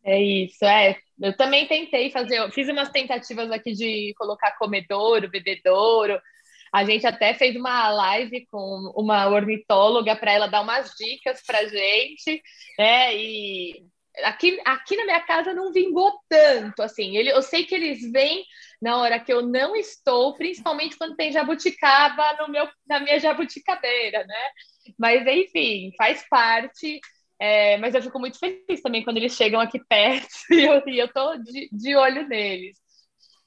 É 0.04 0.20
isso, 0.20 0.64
é. 0.64 0.96
Eu 1.22 1.36
também 1.36 1.66
tentei 1.68 2.10
fazer, 2.10 2.38
eu 2.38 2.50
fiz 2.50 2.68
umas 2.68 2.90
tentativas 2.90 3.50
aqui 3.50 3.72
de 3.72 4.12
colocar 4.18 4.58
comedouro, 4.58 5.30
bebedouro. 5.30 6.20
A 6.72 6.84
gente 6.84 7.06
até 7.06 7.32
fez 7.34 7.54
uma 7.54 7.90
live 7.90 8.46
com 8.46 8.92
uma 8.96 9.28
ornitóloga 9.28 10.16
para 10.16 10.32
ela 10.32 10.46
dar 10.48 10.62
umas 10.62 10.90
dicas 10.96 11.40
para 11.46 11.68
gente, 11.68 12.42
né? 12.78 13.14
E 13.14 13.84
aqui, 14.24 14.60
aqui 14.64 14.96
na 14.96 15.04
minha 15.04 15.20
casa 15.20 15.54
não 15.54 15.72
vingou 15.72 16.12
tanto, 16.28 16.82
assim. 16.82 17.16
Ele, 17.16 17.30
eu 17.30 17.42
sei 17.42 17.64
que 17.64 17.74
eles 17.74 18.10
vêm 18.10 18.44
na 18.80 18.96
hora 18.96 19.20
que 19.20 19.32
eu 19.32 19.42
não 19.42 19.76
estou, 19.76 20.34
principalmente 20.34 20.96
quando 20.96 21.14
tem 21.14 21.30
jabuticaba 21.30 22.36
no 22.40 22.48
meu, 22.48 22.68
na 22.86 22.98
minha 22.98 23.20
jabuticabeira, 23.20 24.24
né? 24.26 24.50
Mas 24.98 25.26
enfim, 25.26 25.92
faz 25.96 26.26
parte. 26.28 27.00
É, 27.44 27.76
mas 27.78 27.92
eu 27.92 28.00
fico 28.00 28.20
muito 28.20 28.38
feliz 28.38 28.80
também 28.80 29.02
quando 29.02 29.16
eles 29.16 29.34
chegam 29.34 29.60
aqui 29.60 29.80
perto 29.88 30.28
e 30.48 30.62
eu, 30.64 30.80
e 30.86 30.96
eu 30.96 31.12
tô 31.12 31.36
de, 31.38 31.68
de 31.72 31.96
olho 31.96 32.28
neles. 32.28 32.78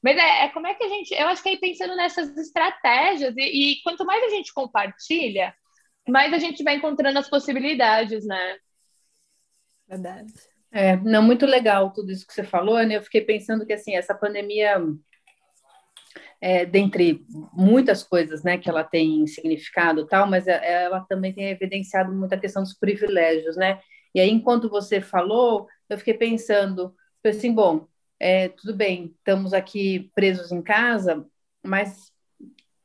Mas 0.04 0.18
é, 0.18 0.44
é, 0.44 0.50
como 0.50 0.68
é 0.68 0.74
que 0.74 0.84
a 0.84 0.90
gente. 0.90 1.14
Eu 1.14 1.28
acho 1.30 1.42
que 1.42 1.48
aí 1.48 1.58
pensando 1.58 1.96
nessas 1.96 2.36
estratégias, 2.38 3.34
e, 3.38 3.42
e, 3.72 3.82
quanto 3.84 4.06
mais 4.06 4.22
a 4.26 4.30
gente 4.36 4.54
compartilha, 4.54 5.56
mais 6.10 6.34
a 6.34 6.38
gente 6.38 6.62
vai 6.62 6.76
encontrando 6.76 7.18
as 7.18 7.30
possibilidades, 7.30 8.26
né? 8.26 8.58
Verdade. 9.88 10.34
É, 10.74 10.98
não, 10.98 11.24
muito 11.24 11.46
legal 11.46 11.94
tudo 11.94 12.12
isso 12.12 12.28
que 12.28 12.34
você 12.34 12.44
falou, 12.44 12.84
né? 12.84 12.98
Eu 12.98 13.02
fiquei 13.02 13.22
pensando 13.22 13.66
que 13.66 13.72
assim, 13.72 13.96
essa 13.96 14.14
pandemia, 14.14 14.78
é, 16.46 16.64
dentre 16.64 17.26
muitas 17.52 18.04
coisas 18.04 18.44
né, 18.44 18.56
que 18.56 18.70
ela 18.70 18.84
tem 18.84 19.26
significado 19.26 20.06
tal, 20.06 20.30
mas 20.30 20.48
é, 20.48 20.84
ela 20.84 21.00
também 21.02 21.34
tem 21.34 21.50
evidenciado 21.50 22.14
muita 22.14 22.38
questão 22.38 22.62
dos 22.62 22.76
privilégios, 22.78 23.58
né? 23.58 23.82
E 24.14 24.20
aí, 24.20 24.30
enquanto 24.30 24.70
você 24.70 25.02
falou, 25.02 25.68
eu 25.90 25.98
fiquei 25.98 26.14
pensando, 26.14 26.94
assim, 27.26 27.52
bom, 27.52 27.88
é, 28.20 28.50
tudo 28.50 28.76
bem, 28.76 29.16
estamos 29.18 29.56
aqui 29.56 30.12
presos 30.14 30.52
em 30.52 30.62
casa, 30.62 31.26
mas 31.66 32.12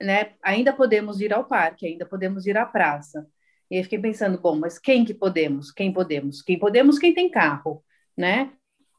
né, 0.00 0.32
ainda 0.42 0.72
podemos 0.72 1.20
ir 1.20 1.30
ao 1.34 1.44
parque, 1.44 1.86
ainda 1.86 2.06
podemos 2.06 2.46
ir 2.46 2.56
à 2.56 2.64
praça. 2.64 3.28
E 3.70 3.76
aí 3.76 3.82
fiquei 3.82 3.98
pensando, 3.98 4.40
bom, 4.40 4.56
mas 4.56 4.78
quem 4.78 5.04
que 5.04 5.12
podemos? 5.12 5.70
Quem 5.70 5.92
podemos? 5.92 6.40
Quem 6.40 6.58
podemos? 6.58 6.98
Quem 6.98 7.12
tem 7.12 7.30
carro, 7.30 7.84
né? 8.16 8.52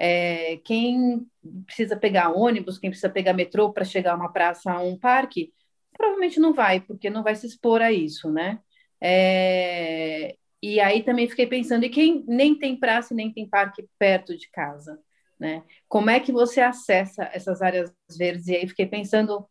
É, 0.04 0.58
quem 0.66 1.28
precisa 1.68 1.96
pegar 1.96 2.32
ônibus, 2.32 2.80
quem 2.80 2.90
precisa 2.90 3.10
pegar 3.10 3.34
metrô 3.34 3.72
para 3.72 3.86
chegar 3.86 4.14
a 4.14 4.16
uma 4.16 4.34
praça, 4.34 4.72
a 4.72 4.82
um 4.82 4.98
parque, 4.98 5.54
provavelmente 5.96 6.40
não 6.40 6.54
vai, 6.54 6.82
porque 6.82 7.08
não 7.08 7.22
vai 7.22 7.36
se 7.36 7.46
expor 7.46 7.84
a 7.84 7.92
isso, 7.92 8.32
né? 8.32 8.60
É, 9.00 10.36
e 10.62 10.80
aí 10.80 11.04
também 11.04 11.30
fiquei 11.30 11.46
pensando, 11.46 11.86
e 11.86 11.90
quem 11.90 12.24
nem 12.28 12.58
tem 12.58 12.76
praça 12.80 13.14
nem 13.14 13.32
tem 13.32 13.48
parque 13.48 13.88
perto 14.00 14.36
de 14.36 14.50
casa, 14.50 15.00
né? 15.40 15.64
Como 15.88 16.10
é 16.10 16.20
que 16.20 16.32
você 16.32 16.62
acessa 16.62 17.30
essas 17.34 17.62
áreas 17.62 17.94
verdes? 18.18 18.48
E 18.48 18.56
aí 18.56 18.68
fiquei 18.68 18.88
pensando 18.88 19.48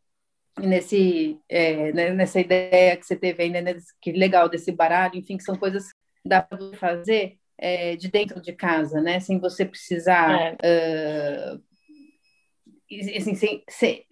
nesse 0.58 1.38
é, 1.48 1.92
né, 1.92 2.10
nessa 2.12 2.40
ideia 2.40 2.96
que 2.96 3.06
você 3.06 3.16
teve 3.16 3.44
aí, 3.44 3.50
né, 3.50 3.62
que 4.00 4.12
legal 4.12 4.48
desse 4.48 4.72
baralho, 4.72 5.16
enfim, 5.16 5.36
que 5.36 5.44
são 5.44 5.56
coisas 5.56 5.92
que 5.92 6.28
dá 6.28 6.42
para 6.42 6.58
fazer 6.76 7.39
é, 7.60 7.94
de 7.94 8.08
dentro 8.08 8.40
de 8.40 8.52
casa, 8.52 9.00
né, 9.00 9.20
sem 9.20 9.38
você 9.38 9.66
precisar 9.66 10.56
é. 10.62 11.54
uh, 11.54 11.62
assim, 13.16 13.34
sem, 13.34 13.62
sem, 13.68 14.04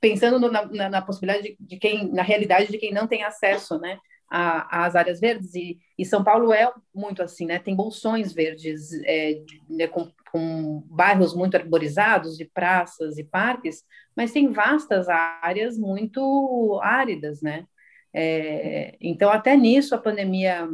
pensando 0.00 0.40
no, 0.40 0.50
na, 0.50 0.88
na, 0.88 1.02
possibilidade 1.02 1.50
de, 1.50 1.56
de, 1.60 1.76
quem, 1.76 2.10
na 2.10 2.22
realidade 2.22 2.72
de 2.72 2.78
quem 2.78 2.92
não 2.92 3.06
tem 3.06 3.22
acesso, 3.22 3.78
né, 3.78 3.98
às 4.30 4.96
áreas 4.96 5.20
verdes 5.20 5.54
e, 5.54 5.78
e, 5.98 6.04
São 6.04 6.24
Paulo 6.24 6.52
é 6.52 6.70
muito 6.94 7.22
assim, 7.22 7.46
né, 7.46 7.58
tem 7.58 7.76
bolsões 7.76 8.32
verdes 8.32 8.90
é, 9.04 9.42
né, 9.68 9.86
com, 9.86 10.10
com 10.32 10.82
bairros 10.86 11.34
muito 11.34 11.56
arborizados, 11.56 12.40
e 12.40 12.46
praças 12.46 13.18
e 13.18 13.24
parques, 13.24 13.84
mas 14.16 14.32
tem 14.32 14.50
vastas 14.50 15.08
áreas 15.08 15.78
muito 15.78 16.80
áridas, 16.82 17.40
né? 17.40 17.66
É, 18.12 18.96
então, 19.00 19.30
até 19.30 19.56
nisso 19.56 19.94
a 19.94 19.98
pandemia 19.98 20.68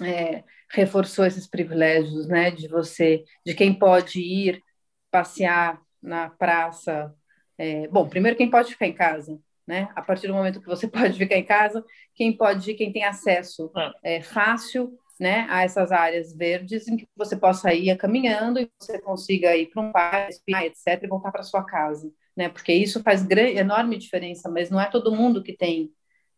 é, 0.00 0.44
reforçou 0.70 1.24
esses 1.24 1.46
privilégios, 1.46 2.26
né? 2.28 2.50
De 2.50 2.68
você, 2.68 3.24
de 3.44 3.54
quem 3.54 3.72
pode 3.72 4.20
ir 4.20 4.62
passear 5.10 5.80
na 6.02 6.30
praça. 6.30 7.14
É, 7.58 7.88
bom, 7.88 8.08
primeiro 8.08 8.36
quem 8.36 8.50
pode 8.50 8.72
ficar 8.72 8.86
em 8.86 8.92
casa, 8.92 9.38
né? 9.66 9.88
A 9.94 10.02
partir 10.02 10.26
do 10.26 10.34
momento 10.34 10.60
que 10.60 10.66
você 10.66 10.86
pode 10.88 11.18
ficar 11.18 11.36
em 11.36 11.44
casa, 11.44 11.84
quem 12.14 12.36
pode, 12.36 12.74
quem 12.74 12.92
tem 12.92 13.04
acesso 13.04 13.70
é. 14.02 14.16
é, 14.16 14.22
fácil, 14.22 14.98
né, 15.18 15.46
a 15.50 15.64
essas 15.64 15.92
áreas 15.92 16.34
verdes 16.34 16.88
em 16.88 16.96
que 16.96 17.06
você 17.14 17.36
possa 17.36 17.74
ir 17.74 17.94
caminhando 17.98 18.58
e 18.58 18.70
você 18.80 18.98
consiga 18.98 19.54
ir 19.54 19.66
para 19.66 19.82
um 19.82 19.92
parque, 19.92 20.40
etc, 20.64 21.02
e 21.02 21.06
voltar 21.06 21.30
para 21.30 21.42
sua 21.42 21.62
casa 21.62 22.10
né? 22.40 22.48
Porque 22.48 22.72
isso 22.72 23.02
faz 23.02 23.22
grande, 23.22 23.58
enorme 23.58 23.98
diferença, 23.98 24.48
mas 24.50 24.70
não 24.70 24.80
é 24.80 24.86
todo 24.86 25.14
mundo 25.14 25.42
que 25.42 25.52
tem 25.52 25.92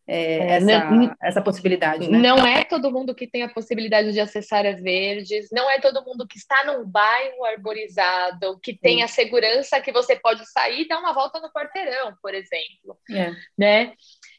é, 0.05 0.15
é, 0.15 0.47
essa, 0.55 0.65
não, 0.89 1.15
essa 1.21 1.41
possibilidade. 1.41 2.09
Né? 2.09 2.17
Não 2.17 2.45
é 2.45 2.63
todo 2.63 2.91
mundo 2.91 3.15
que 3.15 3.27
tem 3.27 3.43
a 3.43 3.49
possibilidade 3.49 4.11
de 4.11 4.19
acessar 4.19 4.65
as 4.65 4.81
verdes, 4.81 5.47
não 5.51 5.69
é 5.69 5.79
todo 5.79 6.03
mundo 6.03 6.27
que 6.27 6.37
está 6.37 6.65
num 6.65 6.85
bairro 6.85 7.45
arborizado, 7.45 8.59
que 8.61 8.77
tem 8.77 8.97
Sim. 8.97 9.03
a 9.03 9.07
segurança 9.07 9.81
que 9.81 9.91
você 9.91 10.15
pode 10.15 10.45
sair 10.51 10.81
e 10.81 10.87
dar 10.87 10.99
uma 10.99 11.13
volta 11.13 11.39
no 11.39 11.51
quarteirão, 11.51 12.13
por 12.21 12.33
exemplo. 12.33 12.97
É. 13.09 13.31
Né? 13.57 13.93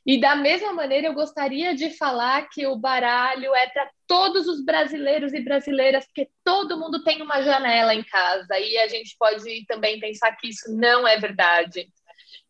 E 0.06 0.20
da 0.20 0.36
mesma 0.36 0.72
maneira, 0.74 1.06
eu 1.06 1.14
gostaria 1.14 1.74
de 1.74 1.88
falar 1.96 2.46
que 2.50 2.66
o 2.66 2.76
baralho 2.76 3.54
é 3.54 3.66
para 3.68 3.88
todos 4.06 4.46
os 4.46 4.62
brasileiros 4.62 5.32
e 5.32 5.40
brasileiras, 5.40 6.04
porque 6.04 6.28
todo 6.44 6.78
mundo 6.78 7.02
tem 7.02 7.22
uma 7.22 7.40
janela 7.40 7.94
em 7.94 8.04
casa, 8.04 8.58
e 8.58 8.76
a 8.76 8.86
gente 8.86 9.16
pode 9.18 9.64
também 9.64 9.98
pensar 9.98 10.36
que 10.36 10.48
isso 10.48 10.76
não 10.76 11.08
é 11.08 11.18
verdade. 11.18 11.88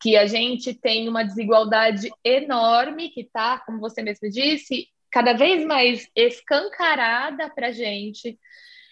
Que 0.04 0.18
a 0.18 0.26
gente 0.26 0.74
tem 0.74 1.08
uma 1.08 1.24
desigualdade 1.24 2.10
enorme, 2.22 3.08
que 3.08 3.22
está, 3.22 3.58
como 3.60 3.80
você 3.80 4.02
mesmo 4.02 4.28
disse, 4.28 4.88
cada 5.10 5.32
vez 5.32 5.64
mais 5.64 6.06
escancarada 6.14 7.48
para 7.48 7.68
a 7.68 7.72
gente. 7.72 8.38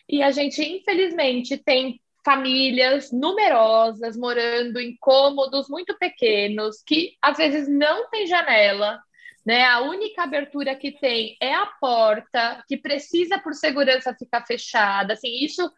E 0.08 0.22
a 0.22 0.30
gente, 0.30 0.62
infelizmente, 0.62 1.58
tem 1.58 2.00
famílias 2.24 3.12
numerosas 3.12 4.16
morando 4.16 4.80
em 4.80 4.96
cômodos 4.98 5.68
muito 5.68 5.94
pequenos 5.98 6.82
que 6.86 7.16
às 7.20 7.36
vezes 7.36 7.68
não 7.68 8.08
tem 8.08 8.26
janela, 8.26 8.98
né? 9.44 9.64
A 9.64 9.80
única 9.80 10.22
abertura 10.22 10.74
que 10.74 10.92
tem 10.92 11.36
é 11.42 11.52
a 11.52 11.66
porta, 11.66 12.64
que 12.66 12.78
precisa 12.78 13.38
por 13.38 13.52
segurança 13.52 14.16
ficar 14.18 14.46
fechada. 14.46 15.12
Assim, 15.12 15.44
isso 15.44 15.70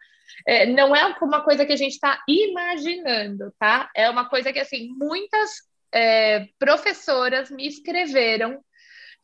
é, 0.46 0.66
não 0.66 0.94
é 0.94 1.06
uma 1.20 1.42
coisa 1.42 1.64
que 1.64 1.72
a 1.72 1.76
gente 1.76 1.92
está 1.92 2.22
imaginando, 2.28 3.52
tá? 3.58 3.90
É 3.94 4.08
uma 4.10 4.28
coisa 4.28 4.52
que 4.52 4.58
assim 4.58 4.88
muitas 4.88 5.50
é, 5.92 6.46
professoras 6.58 7.50
me 7.50 7.66
escreveram 7.66 8.62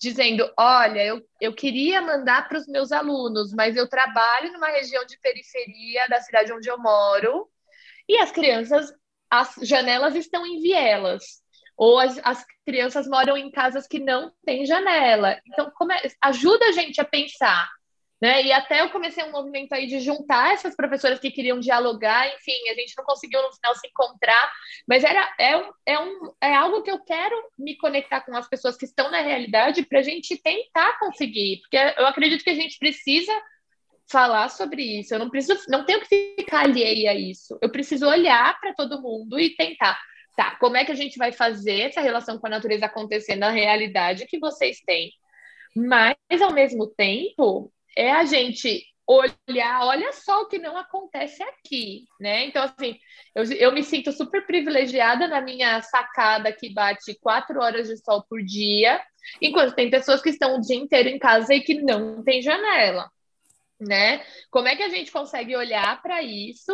dizendo: 0.01 0.51
olha, 0.59 1.05
eu, 1.05 1.21
eu 1.41 1.55
queria 1.55 2.01
mandar 2.01 2.49
para 2.49 2.59
os 2.59 2.67
meus 2.67 2.91
alunos, 2.91 3.53
mas 3.53 3.77
eu 3.77 3.89
trabalho 3.89 4.53
numa 4.53 4.69
região 4.69 5.05
de 5.05 5.19
periferia 5.21 6.09
da 6.09 6.21
cidade 6.21 6.53
onde 6.53 6.69
eu 6.69 6.79
moro, 6.79 7.49
e 8.09 8.17
as 8.19 8.33
crianças, 8.33 8.93
as 9.31 9.55
janelas 9.63 10.15
estão 10.15 10.47
em 10.47 10.61
vielas, 10.61 11.23
ou 11.77 11.99
as, 11.99 12.19
as 12.25 12.45
crianças 12.67 13.07
moram 13.07 13.37
em 13.37 13.51
casas 13.51 13.87
que 13.87 13.99
não 13.99 14.33
têm 14.45 14.65
janela. 14.65 15.39
Então, 15.47 15.71
é, 15.93 16.09
ajuda 16.23 16.67
a 16.67 16.73
gente 16.73 17.01
a 17.01 17.05
pensar 17.05 17.69
né? 18.21 18.43
E 18.43 18.53
até 18.53 18.83
eu 18.83 18.91
comecei 18.91 19.25
um 19.25 19.33
movimento 19.33 19.73
aí 19.73 19.87
de 19.87 19.99
juntar 20.01 20.53
essas 20.53 20.77
professoras 20.77 21.19
que 21.19 21.31
queriam 21.31 21.59
dialogar, 21.59 22.29
enfim, 22.35 22.69
a 22.71 22.75
gente 22.75 22.95
não 22.97 23.05
conseguiu 23.05 23.43
no 23.43 23.53
final 23.53 23.75
se 23.77 23.87
encontrar, 23.89 24.53
mas 24.87 25.03
era, 25.03 25.35
é, 25.39 25.57
um, 25.57 25.73
é, 25.87 25.99
um, 25.99 26.33
é 26.41 26.55
algo 26.55 26.83
que 26.83 26.91
eu 26.91 27.03
quero 27.03 27.35
me 27.59 27.77
conectar 27.77 28.21
com 28.21 28.37
as 28.37 28.49
pessoas 28.49 28.77
que 28.77 28.85
estão 28.85 29.11
na 29.11 29.21
realidade 29.21 29.85
para 29.87 30.01
a 30.01 30.03
gente 30.03 30.37
tentar 30.37 30.99
conseguir, 30.99 31.61
porque 31.61 31.77
eu 31.77 32.07
acredito 32.07 32.45
que 32.45 32.51
a 32.51 32.55
gente 32.55 32.79
precisa 32.79 33.33
falar 34.11 34.49
sobre 34.49 34.83
isso, 34.83 35.15
eu 35.15 35.19
não 35.19 35.31
preciso, 35.31 35.65
não 35.69 35.87
tenho 35.87 36.01
que 36.01 36.35
ficar 36.37 36.65
alheia 36.65 37.13
a 37.13 37.15
isso, 37.15 37.59
eu 37.63 37.71
preciso 37.71 38.07
olhar 38.07 38.59
para 38.61 38.75
todo 38.75 39.01
mundo 39.01 39.39
e 39.39 39.57
tentar. 39.57 39.99
Tá, 40.37 40.57
como 40.57 40.77
é 40.77 40.85
que 40.85 40.93
a 40.93 40.97
gente 40.97 41.19
vai 41.19 41.33
fazer 41.33 41.81
essa 41.81 42.01
relação 42.01 42.39
com 42.39 42.47
a 42.47 42.51
natureza 42.51 42.87
acontecer 42.87 43.37
na 43.37 43.51
realidade 43.51 44.27
que 44.27 44.39
vocês 44.39 44.81
têm? 44.87 45.11
Mas, 45.77 46.17
ao 46.41 46.53
mesmo 46.53 46.87
tempo, 46.87 47.71
é 47.97 48.13
a 48.13 48.25
gente 48.25 48.85
olhar, 49.07 49.87
olha 49.87 50.13
só 50.13 50.43
o 50.43 50.47
que 50.47 50.59
não 50.59 50.77
acontece 50.77 51.43
aqui, 51.43 52.05
né? 52.21 52.47
Então, 52.47 52.63
assim, 52.63 52.97
eu, 53.35 53.45
eu 53.55 53.73
me 53.73 53.83
sinto 53.83 54.13
super 54.13 54.47
privilegiada 54.47 55.27
na 55.27 55.41
minha 55.41 55.83
sacada 55.83 56.53
que 56.53 56.73
bate 56.73 57.19
quatro 57.21 57.61
horas 57.61 57.89
de 57.89 57.97
sol 57.97 58.25
por 58.29 58.41
dia, 58.43 59.01
enquanto 59.43 59.75
tem 59.75 59.91
pessoas 59.91 60.23
que 60.23 60.31
estão 60.31 60.57
o 60.57 60.61
dia 60.61 60.77
inteiro 60.77 61.09
em 61.09 61.19
casa 61.19 61.53
e 61.53 61.61
que 61.61 61.75
não 61.83 62.23
tem 62.23 62.41
janela, 62.41 63.11
né? 63.81 64.25
Como 64.51 64.69
é 64.69 64.77
que 64.77 64.83
a 64.85 64.89
gente 64.89 65.11
consegue 65.11 65.57
olhar 65.57 66.01
para 66.01 66.23
isso? 66.23 66.73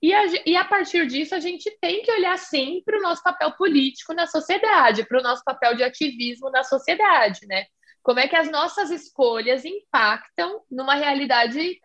E 0.00 0.12
a, 0.14 0.22
e 0.46 0.54
a, 0.54 0.64
partir 0.64 1.06
disso, 1.06 1.34
a 1.34 1.40
gente 1.40 1.70
tem 1.80 2.02
que 2.02 2.12
olhar 2.12 2.38
sim 2.38 2.82
para 2.84 2.98
o 2.98 3.02
nosso 3.02 3.22
papel 3.22 3.50
político 3.52 4.12
na 4.12 4.26
sociedade, 4.26 5.06
para 5.06 5.18
o 5.18 5.22
nosso 5.22 5.42
papel 5.42 5.74
de 5.74 5.82
ativismo 5.82 6.50
na 6.50 6.62
sociedade, 6.62 7.46
né? 7.46 7.64
Como 8.04 8.20
é 8.20 8.28
que 8.28 8.36
as 8.36 8.50
nossas 8.50 8.90
escolhas 8.90 9.64
impactam 9.64 10.62
numa 10.70 10.94
realidade 10.94 11.80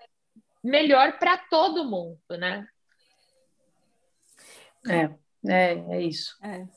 melhor 0.62 1.18
para 1.18 1.38
todo 1.38 1.90
mundo, 1.90 2.20
né? 2.32 2.68
É, 4.86 5.10
é, 5.48 5.96
é 5.96 6.02
isso. 6.02 6.38
É. 6.44 6.68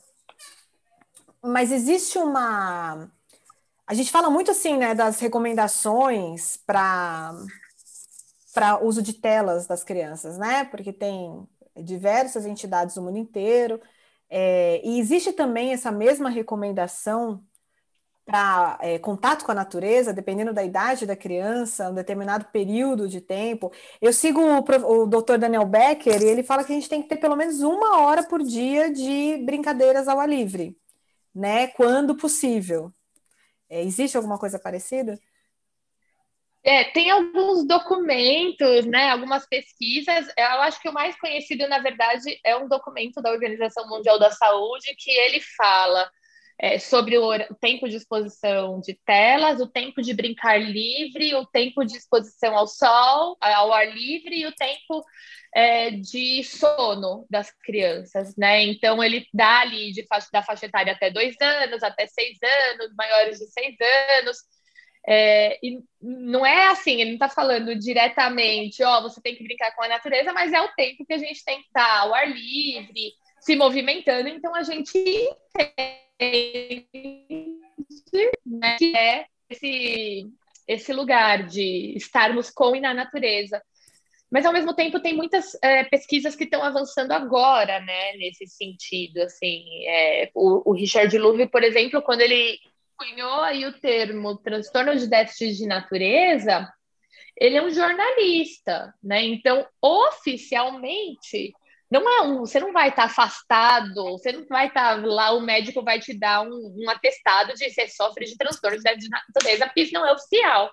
Mas 1.43 1.73
existe 1.73 2.19
uma. 2.19 3.11
A 3.85 3.95
gente 3.95 4.13
fala 4.13 4.31
muito 4.31 4.53
assim, 4.53 4.77
né, 4.79 4.95
das 4.95 5.19
recomendações 5.19 6.57
para 6.65 7.35
para 8.55 8.85
uso 8.85 9.03
de 9.03 9.15
telas 9.15 9.67
das 9.67 9.83
crianças, 9.83 10.39
né? 10.39 10.65
Porque 10.67 10.93
tem 10.93 11.49
diversas 11.79 12.47
entidades 12.47 12.95
do 12.95 13.03
mundo 13.03 13.19
inteiro. 13.19 13.81
É, 14.31 14.81
e 14.85 15.01
existe 15.01 15.33
também 15.33 15.73
essa 15.73 15.91
mesma 15.91 16.29
recomendação 16.29 17.43
para 18.25 18.79
é, 18.81 18.99
contato 18.99 19.45
com 19.45 19.53
a 19.53 19.55
natureza, 19.55 20.13
dependendo 20.13 20.53
da 20.53 20.63
idade 20.63 21.07
da 21.07 21.17
criança, 21.17 21.91
um 21.91 21.95
determinado 21.95 22.45
período 22.47 23.09
de 23.09 23.21
tempo. 23.21 23.73
Eu 24.01 24.13
sigo 24.13 24.41
o, 24.41 25.03
o 25.03 25.07
Dr. 25.07 25.39
Daniel 25.39 25.67
Becker 25.67 26.23
e 26.23 26.27
ele 26.27 26.43
fala 26.43 26.65
que 26.65 26.73
a 26.73 26.75
gente 26.75 26.89
tem 26.89 27.03
que 27.03 27.09
ter 27.09 27.17
pelo 27.17 27.37
menos 27.37 27.61
uma 27.61 28.01
hora 28.01 28.23
por 28.23 28.43
dia 28.43 28.93
de 28.93 29.39
brincadeiras 29.45 30.07
ao 30.07 30.21
ar 30.21 30.29
livre, 30.29 30.77
né? 31.35 31.69
Quando 31.69 32.17
possível. 32.17 32.93
É, 33.69 33.83
existe 33.83 34.17
alguma 34.17 34.39
coisa 34.39 34.59
parecida? 34.59 35.19
É, 36.65 36.85
tem 36.85 37.11
alguns 37.11 37.67
documentos, 37.67 38.87
né, 38.87 39.11
algumas 39.11 39.45
pesquisas. 39.47 40.29
Eu 40.37 40.63
acho 40.63 40.81
que 40.81 40.89
o 40.89 40.93
mais 40.93 41.19
conhecido, 41.19 41.67
na 41.69 41.81
verdade, 41.81 42.39
é 42.45 42.57
um 42.57 42.69
documento 42.69 43.21
da 43.21 43.33
Organização 43.33 43.89
Mundial 43.89 44.17
da 44.17 44.31
Saúde 44.31 44.95
que 44.97 45.11
ele 45.11 45.41
fala 45.41 46.09
é, 46.63 46.79
sobre 46.79 47.19
o, 47.19 47.29
o, 47.29 47.55
tempo 47.57 47.89
de 47.89 47.97
exposição 47.97 48.81
de 48.81 48.95
telas, 49.05 49.61
o 49.61 49.67
tempo 49.67 50.01
de 50.01 50.15
brincar 50.15 50.63
livre, 50.63 51.35
o 51.35 51.45
tempo 51.45 51.85
de 51.85 51.97
exposição 51.97 52.57
ao 52.57 52.69
sol, 52.69 53.37
ao 53.41 53.73
ar 53.73 53.93
livre 53.93 54.37
e 54.37 54.47
o 54.47 54.53
tempo 54.53 55.05
é, 55.53 55.91
de 55.91 56.45
sono 56.45 57.27
das 57.29 57.51
crianças, 57.51 58.37
né? 58.37 58.63
Então 58.63 59.03
ele 59.03 59.27
dá 59.35 59.63
ali 59.63 59.91
de 59.91 60.07
faixa, 60.07 60.29
da 60.33 60.41
faixa 60.41 60.67
etária 60.67 60.93
até 60.93 61.11
dois 61.11 61.35
anos, 61.41 61.83
até 61.83 62.07
seis 62.07 62.39
anos, 62.41 62.95
maiores 62.95 63.41
de 63.41 63.47
seis 63.49 63.77
anos. 64.21 64.39
É, 65.05 65.59
e 65.61 65.81
não 66.01 66.47
é 66.47 66.69
assim, 66.69 67.01
ele 67.01 67.07
não 67.07 67.15
está 67.15 67.29
falando 67.29 67.77
diretamente, 67.77 68.85
ó, 68.85 69.03
você 69.03 69.21
tem 69.21 69.35
que 69.35 69.43
brincar 69.43 69.75
com 69.75 69.83
a 69.83 69.89
natureza, 69.89 70.33
mas 70.33 70.53
é 70.53 70.61
o 70.61 70.73
tempo 70.75 71.05
que 71.05 71.13
a 71.13 71.19
gente 71.19 71.45
tem 71.45 71.59
que 71.59 71.67
estar 71.67 72.03
ao 72.03 72.15
ar 72.15 72.31
livre, 72.31 73.15
se 73.41 73.57
movimentando, 73.57 74.29
então 74.29 74.55
a 74.55 74.63
gente 74.63 74.97
né, 78.45 78.77
que 78.79 78.97
é 78.97 79.27
esse, 79.51 80.31
esse 80.67 80.93
lugar 80.93 81.47
de 81.47 81.95
estarmos 81.97 82.51
com 82.51 82.75
e 82.77 82.81
na 82.81 82.95
natureza. 82.95 83.63
Mas 84.31 84.47
ao 84.47 84.53
mesmo 84.53 84.75
tempo 84.75 85.01
tem 85.01 85.15
muitas 85.15 85.57
é, 85.63 85.85
pesquisas 85.85 86.35
que 86.35 86.45
estão 86.45 86.63
avançando 86.63 87.13
agora, 87.13 87.81
né, 87.81 88.13
nesse 88.15 88.47
sentido, 88.47 89.19
assim, 89.19 89.65
é, 89.87 90.31
o, 90.35 90.71
o, 90.71 90.73
Richard 90.73 91.17
Louv, 91.19 91.47
por 91.49 91.63
exemplo, 91.63 92.01
quando 92.01 92.23
ele 92.23 92.59
cunhou 92.97 93.41
aí 93.43 93.67
o 93.67 93.79
termo 93.79 94.39
transtorno 94.39 94.97
de 94.97 95.07
déficit 95.07 95.57
de 95.57 95.67
natureza, 95.67 96.67
ele 97.37 97.57
é 97.57 97.63
um 97.63 97.71
jornalista, 97.71 98.95
né? 99.03 99.23
Então, 99.23 99.67
oficialmente, 99.81 101.53
não 101.93 102.09
é 102.09 102.23
um, 102.23 102.39
você 102.39 102.59
não 102.59 102.73
vai 102.73 102.89
estar 102.89 103.05
afastado, 103.05 104.03
você 104.13 104.33
não 104.33 104.47
vai 104.47 104.69
estar 104.69 105.05
lá, 105.05 105.33
o 105.33 105.43
médico 105.43 105.85
vai 105.85 106.01
te 106.01 106.19
dar 106.19 106.41
um, 106.41 106.75
um 106.79 106.89
atestado 106.89 107.53
de 107.53 107.69
você 107.69 107.87
sofre 107.87 108.25
de 108.25 108.35
transtorno 108.35 108.79
de 108.79 109.09
natureza, 109.11 109.67
porque 109.67 109.83
isso 109.83 109.93
não 109.93 110.07
é 110.07 110.13
oficial. 110.13 110.71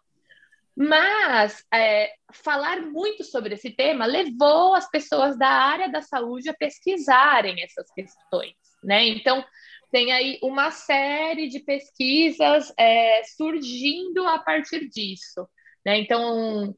Mas 0.77 1.61
é, 1.73 2.13
falar 2.31 2.79
muito 2.83 3.25
sobre 3.25 3.55
esse 3.55 3.69
tema 3.69 4.05
levou 4.05 4.73
as 4.73 4.89
pessoas 4.89 5.37
da 5.37 5.49
área 5.49 5.89
da 5.89 6.01
saúde 6.01 6.47
a 6.47 6.53
pesquisarem 6.53 7.61
essas 7.63 7.91
questões, 7.91 8.55
né? 8.81 9.05
Então, 9.09 9.43
tem 9.91 10.13
aí 10.13 10.39
uma 10.41 10.71
série 10.71 11.49
de 11.49 11.59
pesquisas 11.59 12.71
é, 12.77 13.23
surgindo 13.25 14.25
a 14.25 14.39
partir 14.39 14.87
disso, 14.87 15.49
né? 15.85 15.99
Então, 15.99 16.73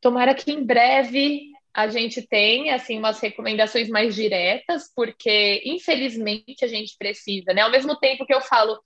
tomara 0.00 0.36
que 0.36 0.52
em 0.52 0.62
breve 0.62 1.50
a 1.76 1.88
gente 1.88 2.26
tenha 2.26 2.74
assim 2.74 2.98
umas 2.98 3.20
recomendações 3.20 3.88
mais 3.90 4.14
diretas, 4.14 4.90
porque 4.96 5.62
infelizmente 5.66 6.64
a 6.64 6.66
gente 6.66 6.96
precisa, 6.98 7.52
né? 7.52 7.60
Ao 7.60 7.70
mesmo 7.70 7.94
tempo 7.96 8.24
que 8.24 8.34
eu 8.34 8.40
falo 8.40 8.80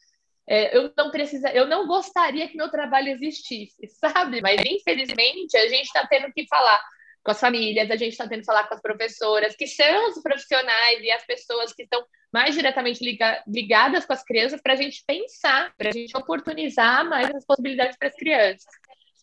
é, 0.49 0.77
eu 0.77 0.93
não 0.97 1.13
precisa, 1.13 1.49
eu 1.51 1.65
não 1.65 1.87
gostaria 1.87 2.49
que 2.49 2.57
meu 2.57 2.69
trabalho 2.69 3.11
existisse, 3.11 3.87
sabe? 4.01 4.41
Mas 4.43 4.61
infelizmente 4.67 5.57
a 5.57 5.69
gente 5.69 5.87
está 5.87 6.05
tendo 6.09 6.33
que 6.33 6.45
falar 6.49 6.83
com 7.23 7.31
as 7.31 7.39
famílias, 7.39 7.89
a 7.89 7.97
gente 7.97 8.13
está 8.13 8.27
tendo 8.27 8.41
que 8.41 8.47
falar 8.47 8.67
com 8.67 8.75
as 8.75 8.83
professoras, 8.83 9.55
que 9.55 9.69
são 9.69 10.09
os 10.09 10.21
profissionais 10.21 11.01
e 11.01 11.11
as 11.13 11.25
pessoas 11.25 11.73
que 11.73 11.85
estão 11.85 12.05
mais 12.33 12.57
diretamente 12.57 13.05
liga, 13.05 13.41
ligadas 13.47 14.05
com 14.05 14.13
as 14.13 14.25
crianças, 14.25 14.61
para 14.61 14.73
a 14.73 14.77
gente 14.77 15.05
pensar, 15.07 15.73
para 15.77 15.91
a 15.91 15.93
gente 15.93 16.17
oportunizar 16.17 17.09
mais 17.09 17.33
as 17.33 17.45
possibilidades 17.45 17.97
para 17.97 18.09
as 18.09 18.15
crianças. 18.17 18.67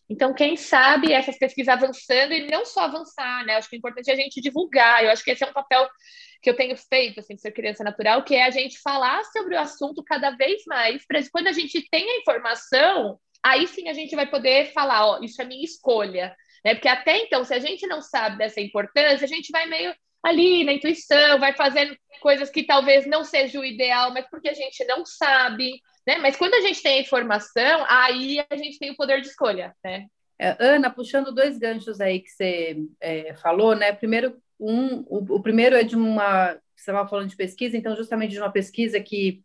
Então, 0.08 0.32
quem 0.32 0.56
sabe 0.56 1.12
essas 1.12 1.38
pesquisas 1.38 1.72
avançando 1.72 2.32
e 2.32 2.50
não 2.50 2.64
só 2.64 2.84
avançar, 2.84 3.44
né? 3.44 3.56
Acho 3.56 3.68
que 3.68 3.76
é 3.76 3.78
importante 3.78 4.10
a 4.10 4.16
gente 4.16 4.40
divulgar. 4.40 5.04
Eu 5.04 5.10
acho 5.10 5.22
que 5.22 5.30
esse 5.30 5.44
é 5.44 5.46
um 5.46 5.52
papel 5.52 5.86
que 6.42 6.48
eu 6.48 6.56
tenho 6.56 6.76
feito, 6.76 7.20
assim, 7.20 7.34
de 7.34 7.40
ser 7.40 7.52
criança 7.52 7.84
natural, 7.84 8.22
que 8.22 8.34
é 8.34 8.44
a 8.44 8.50
gente 8.50 8.78
falar 8.80 9.22
sobre 9.24 9.54
o 9.54 9.60
assunto 9.60 10.02
cada 10.02 10.30
vez 10.30 10.62
mais, 10.66 11.04
para 11.06 11.20
quando 11.30 11.48
a 11.48 11.52
gente 11.52 11.86
tem 11.90 12.08
a 12.08 12.18
informação, 12.20 13.18
aí 13.42 13.66
sim 13.66 13.88
a 13.88 13.92
gente 13.92 14.14
vai 14.14 14.26
poder 14.26 14.72
falar, 14.72 15.06
ó, 15.06 15.20
isso 15.22 15.40
é 15.42 15.44
minha 15.44 15.64
escolha, 15.64 16.34
né? 16.64 16.74
Porque 16.74 16.88
até 16.88 17.18
então, 17.18 17.44
se 17.44 17.52
a 17.54 17.58
gente 17.58 17.86
não 17.86 18.00
sabe 18.00 18.38
dessa 18.38 18.60
importância, 18.60 19.24
a 19.24 19.28
gente 19.28 19.50
vai 19.50 19.66
meio 19.66 19.94
ali 20.22 20.64
na 20.64 20.72
intuição, 20.72 21.38
vai 21.38 21.54
fazendo 21.54 21.96
coisas 22.20 22.50
que 22.50 22.64
talvez 22.64 23.06
não 23.06 23.24
seja 23.24 23.58
o 23.60 23.64
ideal, 23.64 24.12
mas 24.12 24.26
porque 24.28 24.48
a 24.48 24.54
gente 24.54 24.84
não 24.84 25.04
sabe, 25.04 25.80
né? 26.08 26.16
Mas 26.16 26.36
quando 26.36 26.54
a 26.54 26.62
gente 26.62 26.82
tem 26.82 26.96
a 26.96 27.02
informação, 27.02 27.84
aí 27.86 28.42
a 28.48 28.56
gente 28.56 28.78
tem 28.78 28.90
o 28.90 28.96
poder 28.96 29.20
de 29.20 29.28
escolha, 29.28 29.76
né? 29.84 30.06
É, 30.38 30.56
Ana, 30.58 30.88
puxando 30.88 31.34
dois 31.34 31.58
ganchos 31.58 32.00
aí 32.00 32.20
que 32.20 32.30
você 32.30 32.78
é, 32.98 33.34
falou, 33.34 33.76
né? 33.76 33.92
Primeiro, 33.92 34.40
um, 34.58 35.00
o, 35.00 35.36
o, 35.36 35.42
primeiro 35.42 35.76
é 35.76 35.82
de 35.82 35.94
uma. 35.94 36.54
Você 36.74 36.90
estava 36.90 37.06
falando 37.06 37.28
de 37.28 37.36
pesquisa, 37.36 37.76
então, 37.76 37.94
justamente 37.94 38.30
de 38.30 38.38
uma 38.38 38.50
pesquisa 38.50 38.98
que 38.98 39.42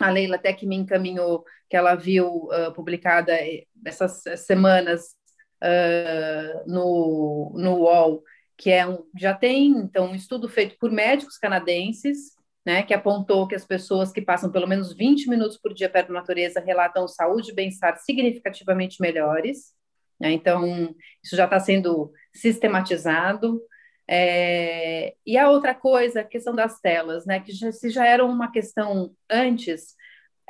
a 0.00 0.10
Leila 0.10 0.34
até 0.34 0.52
que 0.52 0.66
me 0.66 0.74
encaminhou, 0.74 1.44
que 1.70 1.76
ela 1.76 1.94
viu 1.94 2.26
uh, 2.26 2.72
publicada 2.74 3.38
essas 3.84 4.24
semanas 4.44 5.14
uh, 5.62 6.68
no, 6.68 7.52
no 7.54 7.74
UOL, 7.82 8.24
que 8.56 8.72
é 8.72 8.84
um, 8.84 9.04
já 9.16 9.34
tem 9.34 9.68
então 9.68 10.10
um 10.10 10.14
estudo 10.16 10.48
feito 10.48 10.76
por 10.80 10.90
médicos 10.90 11.38
canadenses, 11.38 12.35
né, 12.66 12.82
que 12.82 12.92
apontou 12.92 13.46
que 13.46 13.54
as 13.54 13.64
pessoas 13.64 14.10
que 14.10 14.20
passam 14.20 14.50
pelo 14.50 14.66
menos 14.66 14.92
20 14.92 15.30
minutos 15.30 15.56
por 15.56 15.72
dia 15.72 15.88
perto 15.88 16.08
da 16.08 16.14
natureza 16.14 16.58
relatam 16.58 17.06
saúde 17.06 17.52
e 17.52 17.54
bem-estar 17.54 17.96
significativamente 17.98 19.00
melhores. 19.00 19.72
Né, 20.18 20.32
então, 20.32 20.92
isso 21.22 21.36
já 21.36 21.44
está 21.44 21.60
sendo 21.60 22.12
sistematizado. 22.34 23.62
É, 24.08 25.14
e 25.24 25.38
a 25.38 25.48
outra 25.48 25.74
coisa, 25.76 26.20
a 26.20 26.24
questão 26.24 26.54
das 26.56 26.80
telas, 26.80 27.24
né, 27.24 27.38
que 27.38 27.52
já, 27.52 27.70
se 27.70 27.88
já 27.88 28.04
era 28.04 28.24
uma 28.24 28.50
questão 28.50 29.14
antes, 29.30 29.94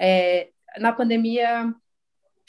é, 0.01 0.49
na 0.79 0.93
pandemia, 0.93 1.71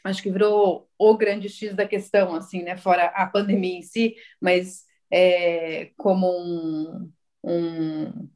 acho 0.03 0.23
que 0.23 0.31
virou 0.31 0.89
o 0.97 1.17
grande 1.17 1.49
X 1.49 1.75
da 1.75 1.85
questão, 1.85 2.35
assim, 2.35 2.63
né, 2.63 2.77
fora 2.77 3.07
a 3.07 3.25
pandemia 3.27 3.79
em 3.79 3.81
si, 3.81 4.15
mas 4.41 4.85
é, 5.11 5.91
como 5.97 6.27
um, 6.29 7.11
um, 7.43 8.29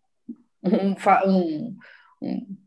um, 0.63 1.75
um, 2.21 2.57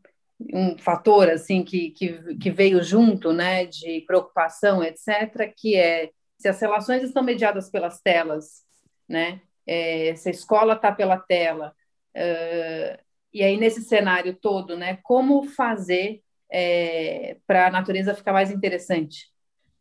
um 0.53 0.77
fator, 0.77 1.29
assim, 1.29 1.63
que, 1.63 1.91
que, 1.91 2.35
que 2.35 2.51
veio 2.51 2.83
junto, 2.83 3.31
né, 3.31 3.65
de 3.65 4.01
preocupação, 4.01 4.83
etc., 4.83 5.53
que 5.55 5.75
é 5.75 6.11
se 6.37 6.47
as 6.47 6.59
relações 6.59 7.03
estão 7.03 7.23
mediadas 7.23 7.69
pelas 7.69 8.01
telas, 8.01 8.63
né, 9.07 9.41
é, 9.65 10.13
se 10.15 10.29
a 10.29 10.31
escola 10.31 10.73
está 10.73 10.91
pela 10.91 11.17
tela, 11.17 11.73
uh, 12.15 13.03
e 13.33 13.43
aí 13.43 13.57
nesse 13.57 13.81
cenário 13.81 14.35
todo, 14.35 14.77
né, 14.77 14.99
como 15.03 15.43
fazer 15.43 16.21
é, 16.51 17.37
para 17.47 17.67
a 17.67 17.71
natureza 17.71 18.13
ficar 18.13 18.33
mais 18.33 18.51
interessante, 18.51 19.29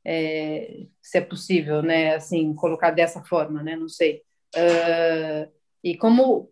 é, 0.04 0.86
se 1.02 1.18
é 1.18 1.20
possível, 1.20 1.82
né, 1.82 2.14
assim, 2.14 2.54
colocar 2.54 2.90
dessa 2.90 3.22
forma, 3.24 3.62
né, 3.62 3.76
não 3.76 3.88
sei. 3.88 4.22
Uh, 4.54 5.50
e 5.82 5.96
como, 5.96 6.50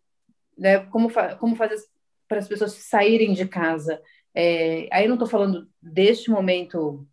né, 0.62 0.80
como, 0.86 1.08
fa 1.08 1.36
como 1.36 1.56
fazer 1.56 1.76
para 2.28 2.38
as 2.38 2.48
pessoas 2.48 2.72
saírem 2.72 3.32
de 3.34 3.46
casa. 3.46 4.00
É, 4.34 4.88
aí 4.90 5.06
não 5.06 5.16
estou 5.16 5.28
falando 5.28 5.68
deste 5.82 6.30
momento 6.30 7.06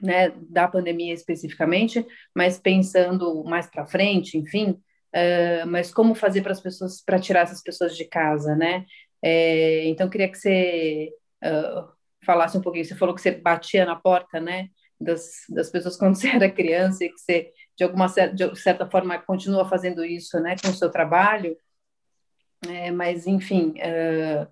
né, 0.00 0.32
da 0.48 0.66
pandemia 0.66 1.14
especificamente, 1.14 2.04
mas 2.34 2.58
pensando 2.58 3.44
mais 3.44 3.68
para 3.68 3.86
frente, 3.86 4.36
enfim, 4.36 4.80
Uh, 5.14 5.66
mas 5.66 5.92
como 5.92 6.14
fazer 6.14 6.40
para 6.40 6.52
as 6.52 6.60
pessoas, 6.60 7.02
para 7.02 7.20
tirar 7.20 7.40
essas 7.40 7.62
pessoas 7.62 7.94
de 7.94 8.06
casa, 8.06 8.56
né? 8.56 8.86
É, 9.22 9.86
então, 9.86 10.08
queria 10.08 10.28
que 10.28 10.38
você 10.38 11.12
uh, 11.44 11.86
falasse 12.24 12.56
um 12.56 12.62
pouquinho. 12.62 12.84
Você 12.84 12.96
falou 12.96 13.14
que 13.14 13.20
você 13.20 13.30
batia 13.30 13.84
na 13.84 13.94
porta, 13.94 14.40
né? 14.40 14.68
Das, 14.98 15.30
das 15.50 15.70
pessoas 15.70 15.96
quando 15.98 16.16
você 16.16 16.28
era 16.28 16.50
criança 16.50 17.04
e 17.04 17.10
que 17.10 17.18
você, 17.18 17.52
de 17.76 17.84
alguma 17.84 18.06
de 18.06 18.58
certa 18.58 18.88
forma, 18.88 19.18
continua 19.18 19.68
fazendo 19.68 20.02
isso, 20.04 20.40
né? 20.40 20.56
Com 20.62 20.70
o 20.70 20.74
seu 20.74 20.90
trabalho. 20.90 21.56
É, 22.68 22.90
mas, 22.90 23.26
enfim, 23.26 23.74
uh, 23.78 24.48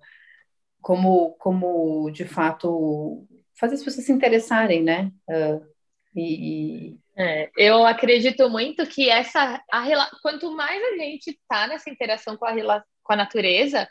como, 0.81 1.31
como, 1.33 2.09
de 2.11 2.25
fato, 2.25 3.27
fazer 3.59 3.75
as 3.75 3.83
pessoas 3.83 4.05
se 4.05 4.11
interessarem, 4.11 4.83
né? 4.83 5.11
e, 6.15 6.97
é, 7.15 7.49
eu 7.55 7.85
acredito 7.85 8.49
muito 8.49 8.85
que 8.87 9.09
essa 9.09 9.61
a, 9.71 10.11
quanto 10.21 10.51
mais 10.55 10.81
a 10.83 10.97
gente 10.97 11.31
está 11.31 11.67
nessa 11.67 11.89
interação 11.89 12.37
com 12.37 12.45
a, 12.45 12.83
com 13.03 13.13
a 13.13 13.15
natureza, 13.15 13.87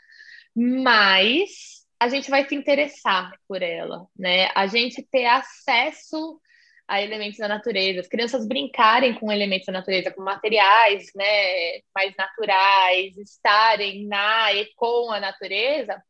mais 0.55 1.81
a 1.99 2.09
gente 2.09 2.29
vai 2.29 2.47
se 2.47 2.55
interessar 2.55 3.31
por 3.47 3.61
ela, 3.61 4.07
né? 4.17 4.49
A 4.55 4.65
gente 4.65 5.07
ter 5.11 5.25
acesso 5.27 6.41
a 6.91 7.01
elementos 7.01 7.39
da 7.39 7.47
natureza, 7.47 8.01
as 8.01 8.07
crianças 8.09 8.45
brincarem 8.45 9.13
com 9.13 9.31
elementos 9.31 9.65
da 9.65 9.71
natureza, 9.71 10.11
com 10.11 10.21
materiais, 10.21 11.09
né, 11.15 11.79
mais 11.95 12.13
naturais, 12.17 13.17
estarem 13.17 14.05
na 14.07 14.53
e 14.53 14.65
com 14.75 15.09
a 15.09 15.17
natureza, 15.17 16.03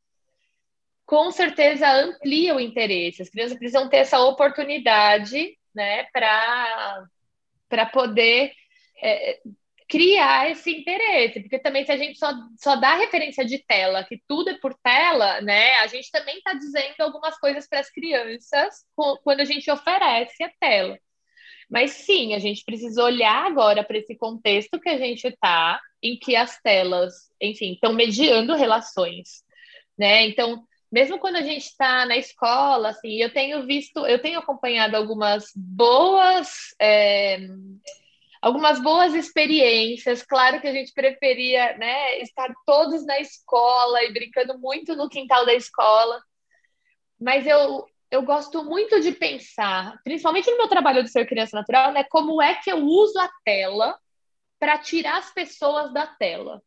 com 1.05 1.29
certeza 1.29 1.87
amplia 1.87 2.55
o 2.55 2.59
interesse. 2.59 3.21
As 3.21 3.29
crianças 3.29 3.59
precisam 3.59 3.87
ter 3.89 3.97
essa 3.97 4.21
oportunidade 4.21 5.55
né, 5.75 6.07
para 6.11 7.05
poder 7.93 8.51
é, 9.03 9.39
criar 9.91 10.49
esse 10.49 10.71
interesse, 10.71 11.41
porque 11.41 11.60
também 11.60 11.84
se 11.84 11.91
a 11.91 11.97
gente 11.97 12.17
só, 12.17 12.32
só 12.58 12.77
dá 12.77 12.95
referência 12.95 13.43
de 13.43 13.60
tela, 13.60 14.06
que 14.06 14.21
tudo 14.25 14.49
é 14.49 14.58
por 14.58 14.73
tela, 14.82 15.41
né, 15.41 15.73
a 15.80 15.88
gente 15.88 16.10
também 16.10 16.38
está 16.38 16.54
dizendo 16.54 17.01
algumas 17.01 17.38
coisas 17.38 17.67
para 17.67 17.82
as 17.82 17.91
crianças 17.91 18.86
quando 19.21 19.41
a 19.41 19.45
gente 19.45 19.69
oferece 19.69 20.41
a 20.45 20.51
tela. 20.62 20.97
Mas 21.69 21.91
sim, 21.91 22.34
a 22.34 22.39
gente 22.39 22.63
precisa 22.63 23.04
olhar 23.04 23.45
agora 23.45 23.84
para 23.84 23.97
esse 23.97 24.15
contexto 24.15 24.80
que 24.80 24.88
a 24.88 24.97
gente 24.97 25.27
está, 25.27 25.77
em 26.01 26.17
que 26.17 26.38
as 26.38 26.58
telas, 26.62 27.13
enfim, 27.41 27.73
estão 27.73 27.91
mediando 27.91 28.56
relações, 28.56 29.43
né? 29.97 30.25
Então, 30.25 30.63
mesmo 30.89 31.19
quando 31.19 31.36
a 31.36 31.41
gente 31.41 31.65
está 31.65 32.06
na 32.06 32.15
escola, 32.15 32.89
assim, 32.89 33.21
eu 33.21 33.32
tenho 33.32 33.65
visto, 33.65 34.06
eu 34.06 34.21
tenho 34.21 34.39
acompanhado 34.39 34.95
algumas 34.95 35.51
boas, 35.56 36.73
é, 36.80 37.39
algumas 38.41 38.82
boas 38.82 39.13
experiências. 39.13 40.23
Claro 40.23 40.60
que 40.60 40.67
a 40.67 40.73
gente 40.73 40.91
preferia, 40.93 41.77
né, 41.77 42.19
estar 42.19 42.51
todos 42.65 43.06
na 43.06 43.19
escola 43.19 44.04
e 44.04 44.12
brincando 44.12 44.58
muito 44.58 44.95
no 44.95 45.10
quintal 45.10 45.45
da 45.45 45.54
escola, 45.54 46.21
mas 47.19 47.45
eu 47.45 47.86
eu 48.10 48.23
gosto 48.23 48.62
muito 48.65 48.99
de 48.99 49.13
pensar, 49.13 49.97
principalmente 50.04 50.51
no 50.51 50.58
meu 50.58 50.67
trabalho 50.67 51.01
de 51.01 51.10
ser 51.10 51.25
criança 51.25 51.56
natural, 51.56 51.93
né, 51.93 52.04
como 52.04 52.41
é 52.41 52.56
que 52.56 52.69
eu 52.69 52.80
uso 52.80 53.17
a 53.17 53.30
tela 53.45 53.97
para 54.60 54.77
tirar 54.77 55.17
as 55.17 55.34
pessoas 55.34 55.93
da 55.93 56.06
tela. 56.06 56.62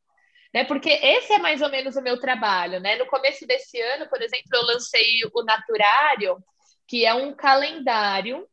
Né? 0.55 0.65
Porque 0.65 0.89
esse 0.89 1.33
é 1.33 1.39
mais 1.39 1.61
ou 1.61 1.69
menos 1.69 1.97
o 1.97 2.03
meu 2.03 2.19
trabalho. 2.19 2.81
Né? 2.81 2.97
No 2.97 3.07
começo 3.07 3.47
desse 3.47 3.81
ano, 3.81 4.09
por 4.09 4.23
exemplo, 4.23 4.49
eu 4.53 4.63
lancei 4.63 5.21
o 5.35 5.43
Naturário, 5.43 6.39
que 6.89 7.05
é 7.05 7.13
um 7.13 7.35
calendário 7.35 8.49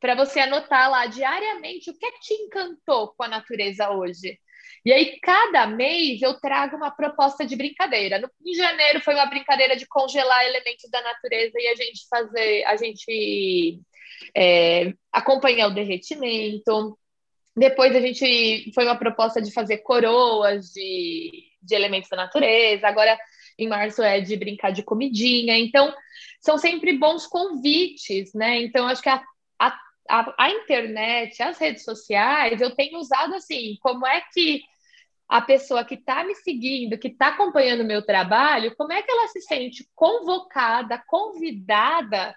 para 0.00 0.14
você 0.14 0.40
anotar 0.40 0.90
lá 0.90 1.06
diariamente 1.06 1.90
o 1.90 1.98
que 1.98 2.06
é 2.06 2.12
que 2.12 2.20
te 2.20 2.34
encantou 2.34 3.14
com 3.16 3.24
a 3.24 3.28
natureza 3.28 3.90
hoje. 3.90 4.38
E 4.84 4.92
aí, 4.92 5.18
cada 5.20 5.66
mês, 5.66 6.22
eu 6.22 6.34
trago 6.34 6.76
uma 6.76 6.92
proposta 6.92 7.44
de 7.44 7.56
brincadeira. 7.56 8.20
No, 8.20 8.30
em 8.44 8.54
janeiro 8.54 9.00
foi 9.00 9.14
uma 9.14 9.26
brincadeira 9.26 9.76
de 9.76 9.86
congelar 9.86 10.44
elementos 10.44 10.88
da 10.90 11.02
natureza 11.02 11.54
e 11.56 11.66
a 11.66 11.74
gente 11.74 12.06
fazer, 12.08 12.64
a 12.64 12.76
gente 12.76 13.80
é, 14.36 14.92
acompanhar 15.12 15.68
o 15.68 15.74
derretimento. 15.74 16.96
Depois 17.56 17.96
a 17.96 18.00
gente 18.00 18.70
foi 18.74 18.84
uma 18.84 18.96
proposta 18.96 19.42
de 19.42 19.52
fazer 19.52 19.78
coroas 19.78 20.66
de, 20.66 21.32
de 21.60 21.74
elementos 21.74 22.08
da 22.08 22.18
natureza. 22.18 22.86
Agora, 22.86 23.18
em 23.58 23.68
março, 23.68 24.02
é 24.02 24.20
de 24.20 24.36
brincar 24.36 24.70
de 24.70 24.84
comidinha. 24.84 25.58
Então, 25.58 25.92
são 26.40 26.58
sempre 26.58 26.96
bons 26.96 27.26
convites, 27.26 28.32
né? 28.34 28.60
Então, 28.62 28.86
acho 28.86 29.02
que 29.02 29.08
a, 29.08 29.20
a, 30.08 30.34
a, 30.44 30.50
internet, 30.50 31.42
as 31.42 31.58
redes 31.58 31.84
sociais, 31.84 32.60
eu 32.60 32.74
tenho 32.74 32.98
usado 32.98 33.34
assim, 33.34 33.76
como 33.80 34.06
é 34.06 34.22
que 34.32 34.62
a 35.28 35.40
pessoa 35.40 35.84
que 35.84 35.94
está 35.94 36.24
me 36.24 36.34
seguindo, 36.36 36.98
que 36.98 37.08
está 37.08 37.28
acompanhando 37.28 37.80
o 37.80 37.86
meu 37.86 38.04
trabalho, 38.04 38.74
como 38.76 38.92
é 38.92 39.02
que 39.02 39.10
ela 39.10 39.26
se 39.28 39.40
sente 39.40 39.88
convocada, 39.94 41.02
convidada 41.06 42.34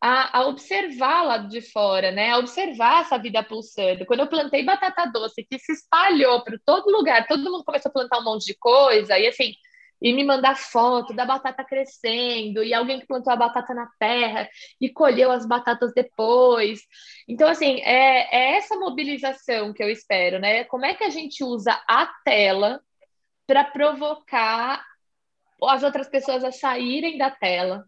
a, 0.00 0.38
a 0.38 0.46
observar 0.46 1.22
lá 1.22 1.38
de 1.38 1.60
fora, 1.60 2.10
né? 2.10 2.30
A 2.30 2.38
observar 2.38 3.02
essa 3.02 3.18
vida 3.18 3.42
pulsando. 3.42 4.04
Quando 4.04 4.20
eu 4.20 4.26
plantei 4.26 4.64
batata 4.64 5.06
doce, 5.06 5.44
que 5.44 5.58
se 5.58 5.72
espalhou 5.72 6.42
para 6.42 6.58
todo 6.64 6.90
lugar, 6.90 7.26
todo 7.26 7.50
mundo 7.50 7.64
começou 7.64 7.88
a 7.88 7.92
plantar 7.92 8.18
um 8.18 8.24
monte 8.24 8.46
de 8.46 8.54
coisa, 8.54 9.18
e 9.18 9.28
assim, 9.28 9.54
e 10.02 10.12
me 10.12 10.24
mandar 10.24 10.56
foto 10.56 11.14
da 11.14 11.24
batata 11.24 11.64
crescendo, 11.64 12.64
e 12.64 12.74
alguém 12.74 12.98
que 12.98 13.06
plantou 13.06 13.32
a 13.32 13.36
batata 13.36 13.72
na 13.72 13.88
terra 14.00 14.48
e 14.80 14.90
colheu 14.90 15.30
as 15.30 15.46
batatas 15.46 15.92
depois. 15.94 16.80
Então, 17.28 17.48
assim, 17.48 17.80
é, 17.82 18.36
é 18.36 18.56
essa 18.56 18.76
mobilização 18.76 19.72
que 19.72 19.82
eu 19.82 19.88
espero, 19.88 20.40
né? 20.40 20.64
Como 20.64 20.84
é 20.84 20.94
que 20.94 21.04
a 21.04 21.10
gente 21.10 21.44
usa 21.44 21.80
a 21.88 22.06
tela 22.24 22.80
para 23.46 23.62
provocar 23.62 24.84
as 25.62 25.84
outras 25.84 26.08
pessoas 26.08 26.42
a 26.42 26.50
saírem 26.50 27.16
da 27.16 27.30
tela? 27.30 27.84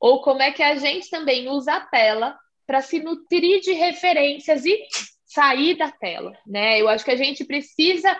Ou 0.00 0.22
como 0.22 0.42
é 0.42 0.52
que 0.52 0.62
a 0.62 0.76
gente 0.76 1.10
também 1.10 1.48
usa 1.48 1.74
a 1.74 1.80
tela 1.80 2.38
para 2.64 2.80
se 2.80 3.00
nutrir 3.00 3.60
de 3.60 3.72
referências 3.72 4.64
e 4.64 4.86
sair 5.24 5.76
da 5.76 5.90
tela, 5.90 6.32
né? 6.46 6.80
Eu 6.80 6.88
acho 6.88 7.04
que 7.04 7.10
a 7.10 7.16
gente 7.16 7.44
precisa 7.44 8.16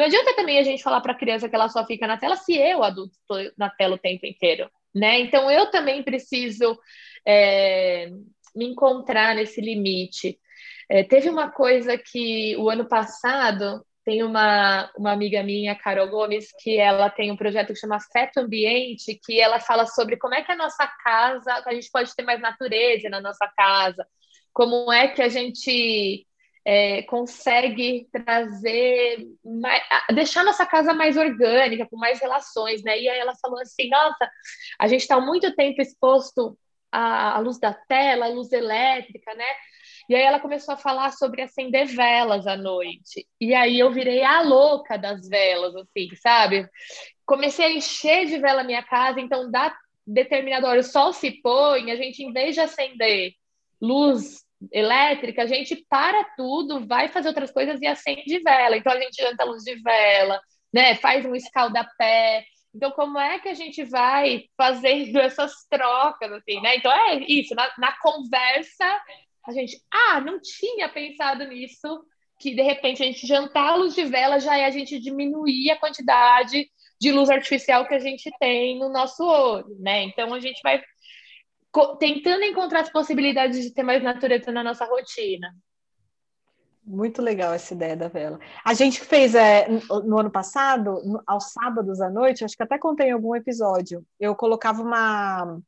não 0.00 0.06
adianta 0.06 0.34
também 0.34 0.58
a 0.58 0.62
gente 0.62 0.82
falar 0.82 1.02
para 1.02 1.12
a 1.12 1.18
criança 1.18 1.46
que 1.46 1.54
ela 1.54 1.68
só 1.68 1.84
fica 1.84 2.06
na 2.06 2.16
tela 2.16 2.34
se 2.34 2.56
eu, 2.56 2.82
adulto, 2.82 3.12
estou 3.12 3.52
na 3.58 3.68
tela 3.68 3.96
o 3.96 3.98
tempo 3.98 4.24
inteiro, 4.24 4.70
né? 4.94 5.20
Então 5.20 5.50
eu 5.50 5.70
também 5.70 6.02
preciso 6.02 6.78
é, 7.28 8.08
me 8.56 8.64
encontrar 8.64 9.34
nesse 9.34 9.60
limite. 9.60 10.38
É, 10.88 11.04
teve 11.04 11.28
uma 11.28 11.50
coisa 11.50 11.98
que 11.98 12.56
o 12.56 12.70
ano 12.70 12.88
passado 12.88 13.84
tem 14.02 14.22
uma, 14.22 14.90
uma 14.96 15.12
amiga 15.12 15.42
minha, 15.42 15.76
Carol 15.76 16.08
Gomes, 16.08 16.48
que 16.62 16.78
ela 16.78 17.10
tem 17.10 17.30
um 17.30 17.36
projeto 17.36 17.74
que 17.74 17.78
chama 17.78 17.96
Afeto 17.96 18.38
Ambiente, 18.38 19.20
que 19.22 19.38
ela 19.38 19.60
fala 19.60 19.84
sobre 19.84 20.16
como 20.16 20.34
é 20.34 20.42
que 20.42 20.50
a 20.50 20.56
nossa 20.56 20.86
casa, 21.04 21.62
a 21.66 21.74
gente 21.74 21.90
pode 21.90 22.16
ter 22.16 22.22
mais 22.22 22.40
natureza 22.40 23.10
na 23.10 23.20
nossa 23.20 23.46
casa, 23.54 24.06
como 24.50 24.90
é 24.90 25.08
que 25.08 25.20
a 25.20 25.28
gente 25.28 26.26
é, 26.72 27.02
consegue 27.02 28.06
trazer, 28.12 29.26
mais, 29.44 29.82
deixar 30.14 30.44
nossa 30.44 30.64
casa 30.64 30.94
mais 30.94 31.16
orgânica, 31.16 31.84
com 31.90 31.96
mais 31.96 32.20
relações, 32.20 32.80
né? 32.84 32.96
E 32.96 33.08
aí 33.08 33.18
ela 33.18 33.34
falou 33.42 33.58
assim, 33.58 33.88
nossa, 33.88 34.30
a 34.78 34.86
gente 34.86 35.00
está 35.00 35.20
muito 35.20 35.52
tempo 35.56 35.82
exposto 35.82 36.56
à, 36.92 37.34
à 37.34 37.38
luz 37.40 37.58
da 37.58 37.74
tela, 37.74 38.26
à 38.26 38.28
luz 38.28 38.52
elétrica, 38.52 39.34
né? 39.34 39.46
E 40.08 40.14
aí 40.14 40.22
ela 40.22 40.38
começou 40.38 40.74
a 40.74 40.76
falar 40.76 41.10
sobre 41.10 41.42
acender 41.42 41.88
velas 41.88 42.46
à 42.46 42.56
noite. 42.56 43.26
E 43.40 43.52
aí 43.52 43.80
eu 43.80 43.90
virei 43.90 44.22
a 44.22 44.40
louca 44.42 44.96
das 44.96 45.28
velas, 45.28 45.74
assim, 45.74 46.08
sabe? 46.22 46.68
Comecei 47.26 47.64
a 47.64 47.72
encher 47.72 48.26
de 48.26 48.38
vela 48.38 48.60
a 48.60 48.64
minha 48.64 48.84
casa, 48.84 49.20
então 49.20 49.50
dá 49.50 49.76
determinado 50.06 50.68
hora 50.68 50.78
o 50.78 50.84
sol 50.84 51.12
se 51.12 51.32
põe, 51.42 51.90
a 51.90 51.96
gente 51.96 52.22
em 52.22 52.32
vez 52.32 52.54
de 52.54 52.60
acender 52.60 53.32
luz 53.80 54.48
elétrica, 54.72 55.42
a 55.42 55.46
gente 55.46 55.84
para 55.88 56.24
tudo, 56.36 56.86
vai 56.86 57.08
fazer 57.08 57.28
outras 57.28 57.50
coisas 57.50 57.80
e 57.80 57.86
acende 57.86 58.40
vela. 58.40 58.76
Então 58.76 58.92
a 58.92 59.00
gente 59.00 59.22
janta 59.22 59.44
luz 59.44 59.62
de 59.62 59.76
vela, 59.80 60.40
né? 60.72 60.94
Faz 60.96 61.24
um 61.24 61.34
escaldapé. 61.34 62.44
Então, 62.74 62.90
como 62.92 63.18
é 63.18 63.38
que 63.38 63.48
a 63.48 63.54
gente 63.54 63.82
vai 63.84 64.44
fazendo 64.56 65.18
essas 65.18 65.66
trocas, 65.68 66.30
assim, 66.32 66.60
né? 66.60 66.76
Então, 66.76 66.92
é 66.92 67.16
isso, 67.26 67.54
na, 67.54 67.70
na 67.78 67.92
conversa, 67.98 69.00
a 69.46 69.52
gente, 69.52 69.80
ah, 69.90 70.20
não 70.20 70.40
tinha 70.40 70.88
pensado 70.88 71.46
nisso, 71.46 72.04
que 72.38 72.54
de 72.54 72.62
repente 72.62 73.02
a 73.02 73.06
gente 73.06 73.26
jantar 73.26 73.70
a 73.70 73.74
luz 73.74 73.94
de 73.94 74.04
vela 74.04 74.38
já 74.38 74.56
é 74.56 74.64
a 74.64 74.70
gente 74.70 74.98
diminuir 74.98 75.70
a 75.70 75.78
quantidade 75.78 76.70
de 77.00 77.12
luz 77.12 77.28
artificial 77.28 77.86
que 77.86 77.94
a 77.94 77.98
gente 77.98 78.30
tem 78.38 78.78
no 78.78 78.88
nosso 78.88 79.24
olho, 79.24 79.76
né? 79.80 80.02
Então, 80.04 80.32
a 80.32 80.40
gente 80.40 80.60
vai 80.62 80.80
tentando 81.98 82.44
encontrar 82.44 82.80
as 82.80 82.90
possibilidades 82.90 83.62
de 83.62 83.72
ter 83.72 83.82
mais 83.82 84.02
natureza 84.02 84.50
na 84.50 84.64
nossa 84.64 84.84
rotina. 84.84 85.54
Muito 86.84 87.22
legal 87.22 87.52
essa 87.52 87.74
ideia 87.74 87.96
da 87.96 88.08
vela. 88.08 88.40
A 88.64 88.74
gente 88.74 89.00
fez 89.00 89.34
é, 89.34 89.68
no 90.04 90.18
ano 90.18 90.30
passado, 90.30 91.00
no, 91.04 91.22
aos 91.26 91.52
sábados 91.52 92.00
à 92.00 92.10
noite, 92.10 92.44
acho 92.44 92.56
que 92.56 92.62
até 92.62 92.78
contei 92.78 93.08
em 93.08 93.12
algum 93.12 93.36
episódio, 93.36 94.04
eu 94.18 94.34
colocava 94.34 94.82
uma, 94.82 95.60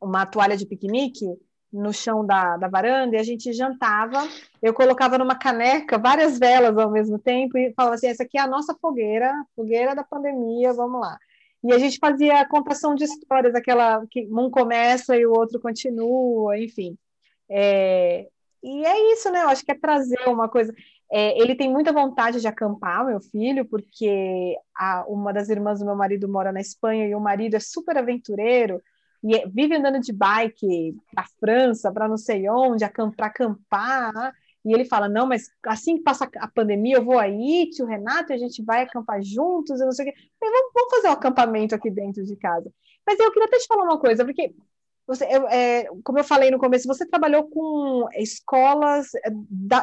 uma 0.00 0.24
toalha 0.24 0.56
de 0.56 0.64
piquenique 0.64 1.26
no 1.72 1.92
chão 1.92 2.24
da, 2.24 2.56
da 2.56 2.68
varanda 2.68 3.16
e 3.16 3.18
a 3.18 3.22
gente 3.22 3.52
jantava. 3.52 4.28
Eu 4.62 4.72
colocava 4.72 5.18
numa 5.18 5.34
caneca 5.34 5.98
várias 5.98 6.38
velas 6.38 6.76
ao 6.78 6.90
mesmo 6.90 7.18
tempo 7.18 7.58
e 7.58 7.72
falava 7.74 7.94
assim: 7.96 8.08
essa 8.08 8.22
aqui 8.22 8.38
é 8.38 8.42
a 8.42 8.46
nossa 8.46 8.74
fogueira, 8.80 9.32
fogueira 9.56 9.94
da 9.94 10.04
pandemia, 10.04 10.72
vamos 10.72 11.00
lá. 11.00 11.18
E 11.64 11.72
a 11.72 11.78
gente 11.78 11.98
fazia 11.98 12.40
a 12.40 12.48
contação 12.48 12.94
de 12.94 13.04
histórias, 13.04 13.54
aquela 13.54 14.04
que 14.10 14.26
um 14.30 14.50
começa 14.50 15.16
e 15.16 15.24
o 15.24 15.32
outro 15.32 15.60
continua, 15.60 16.58
enfim. 16.58 16.98
É, 17.48 18.28
e 18.62 18.84
é 18.84 19.12
isso, 19.12 19.30
né? 19.30 19.42
Eu 19.42 19.48
acho 19.48 19.64
que 19.64 19.72
é 19.72 19.78
trazer 19.78 20.28
uma 20.28 20.48
coisa. 20.48 20.74
É, 21.10 21.38
ele 21.40 21.54
tem 21.54 21.70
muita 21.70 21.92
vontade 21.92 22.40
de 22.40 22.48
acampar, 22.48 23.04
meu 23.06 23.20
filho, 23.20 23.64
porque 23.66 24.56
a, 24.76 25.04
uma 25.06 25.32
das 25.32 25.48
irmãs 25.48 25.78
do 25.80 25.84
meu 25.84 25.94
marido 25.94 26.28
mora 26.28 26.52
na 26.52 26.60
Espanha 26.60 27.06
e 27.06 27.14
o 27.14 27.20
marido 27.20 27.54
é 27.54 27.60
super 27.60 27.96
aventureiro 27.98 28.80
e 29.22 29.36
é, 29.36 29.46
vive 29.46 29.76
andando 29.76 30.00
de 30.00 30.12
bike 30.12 30.96
para 31.14 31.26
França, 31.38 31.92
para 31.92 32.08
não 32.08 32.16
sei 32.16 32.48
onde, 32.48 32.84
para 33.16 33.26
acampar. 33.26 34.34
E 34.64 34.72
ele 34.72 34.84
fala: 34.84 35.08
Não, 35.08 35.26
mas 35.26 35.50
assim 35.66 35.96
que 35.96 36.02
passa 36.02 36.28
a 36.36 36.48
pandemia, 36.48 36.96
eu 36.96 37.04
vou 37.04 37.18
aí, 37.18 37.68
tio 37.70 37.86
Renato, 37.86 38.32
e 38.32 38.34
a 38.34 38.38
gente 38.38 38.62
vai 38.62 38.82
acampar 38.82 39.22
juntos, 39.22 39.80
eu 39.80 39.86
não 39.86 39.92
sei 39.92 40.08
o 40.08 40.12
quê. 40.12 40.18
Vamos, 40.40 40.72
vamos, 40.74 40.94
fazer 40.94 41.08
um 41.08 41.12
acampamento 41.12 41.74
aqui 41.74 41.90
dentro 41.90 42.24
de 42.24 42.36
casa. 42.36 42.72
Mas 43.06 43.18
eu 43.18 43.32
queria 43.32 43.46
até 43.46 43.58
te 43.58 43.66
falar 43.66 43.84
uma 43.84 43.98
coisa, 43.98 44.24
porque 44.24 44.54
você, 45.06 45.24
eu, 45.24 45.48
é, 45.48 45.86
como 46.04 46.18
eu 46.18 46.24
falei 46.24 46.50
no 46.50 46.58
começo, 46.58 46.86
você 46.86 47.04
trabalhou 47.06 47.48
com 47.48 48.06
escolas 48.14 49.08
é, 49.16 49.30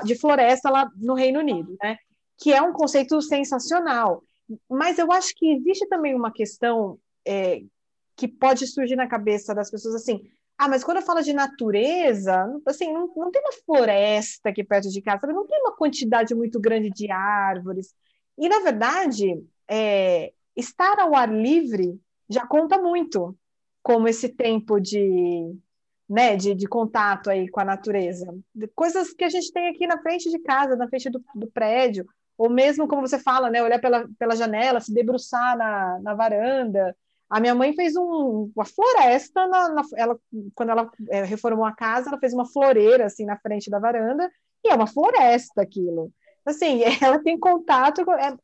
de 0.04 0.16
floresta 0.16 0.70
lá 0.70 0.90
no 0.96 1.14
Reino 1.14 1.40
Unido, 1.40 1.76
né? 1.82 1.98
Que 2.38 2.54
é 2.54 2.62
um 2.62 2.72
conceito 2.72 3.22
sensacional. 3.22 4.24
Mas 4.70 4.98
eu 4.98 5.12
acho 5.12 5.34
que 5.36 5.52
existe 5.52 5.88
também 5.88 6.16
uma 6.16 6.32
questão 6.32 6.98
é, 7.28 7.62
que 8.16 8.28
pode 8.28 8.66
surgir 8.66 8.96
na 8.96 9.08
cabeça 9.08 9.54
das 9.54 9.70
pessoas 9.70 9.96
assim 9.96 10.22
ah, 10.60 10.68
mas 10.68 10.84
quando 10.84 10.98
eu 10.98 11.04
falo 11.04 11.22
de 11.22 11.32
natureza, 11.32 12.46
assim, 12.66 12.92
não, 12.92 13.10
não 13.16 13.32
tem 13.32 13.42
uma 13.42 13.54
floresta 13.66 14.50
aqui 14.50 14.62
perto 14.62 14.90
de 14.90 15.02
casa, 15.02 15.26
não 15.28 15.48
tem 15.48 15.58
uma 15.62 15.74
quantidade 15.74 16.36
muito 16.36 16.60
grande 16.60 16.90
de 16.90 17.10
árvores. 17.10 17.96
E, 18.38 18.50
na 18.50 18.60
verdade, 18.60 19.42
é, 19.70 20.34
estar 20.58 21.00
ao 21.00 21.16
ar 21.16 21.34
livre 21.34 21.98
já 22.30 22.46
conta 22.46 22.78
muito, 22.78 23.38
como 23.82 24.10
esse 24.10 24.28
tempo 24.28 24.82
de, 24.82 25.56
né, 26.10 26.36
de, 26.36 26.54
de, 26.54 26.68
contato 26.68 27.30
aí 27.30 27.48
com 27.50 27.62
a 27.62 27.66
natureza. 27.66 28.28
Coisas 28.76 29.14
que 29.14 29.24
a 29.24 29.30
gente 29.30 29.54
tem 29.54 29.70
aqui 29.70 29.88
na 29.88 30.02
frente 30.02 30.30
de 30.30 30.40
casa, 30.40 30.76
na 30.76 30.90
frente 30.90 31.10
do, 31.10 31.24
do 31.36 31.48
prédio, 31.48 32.06
ou 32.38 32.50
mesmo, 32.50 32.86
como 32.86 33.08
você 33.08 33.18
fala, 33.18 33.50
né, 33.50 33.64
olhar 33.64 33.80
pela, 33.80 34.06
pela 34.20 34.36
janela, 34.36 34.82
se 34.82 34.94
debruçar 34.94 35.58
na, 35.58 36.00
na 36.02 36.14
varanda, 36.14 36.94
a 37.30 37.40
minha 37.40 37.54
mãe 37.54 37.74
fez 37.74 37.96
um, 37.96 38.52
uma 38.56 38.66
floresta, 38.66 39.48
na, 39.48 39.70
na, 39.70 39.82
ela, 39.96 40.20
quando 40.56 40.70
ela 40.70 40.92
é, 41.10 41.24
reformou 41.24 41.66
a 41.66 41.76
casa, 41.76 42.10
ela 42.10 42.20
fez 42.20 42.34
uma 42.34 42.46
floreira 42.46 43.06
assim 43.06 43.26
na 43.26 43.38
frente 43.38 43.70
da 43.70 43.80
varanda, 43.80 44.30
e 44.64 44.70
é 44.70 44.76
uma 44.76 44.88
floresta 44.88 45.62
aquilo. 45.62 46.12
Assim, 46.44 46.82
ela 47.02 47.20
tem 47.20 47.38
contato 47.38 48.04
com 48.04 48.14
é, 48.14 48.36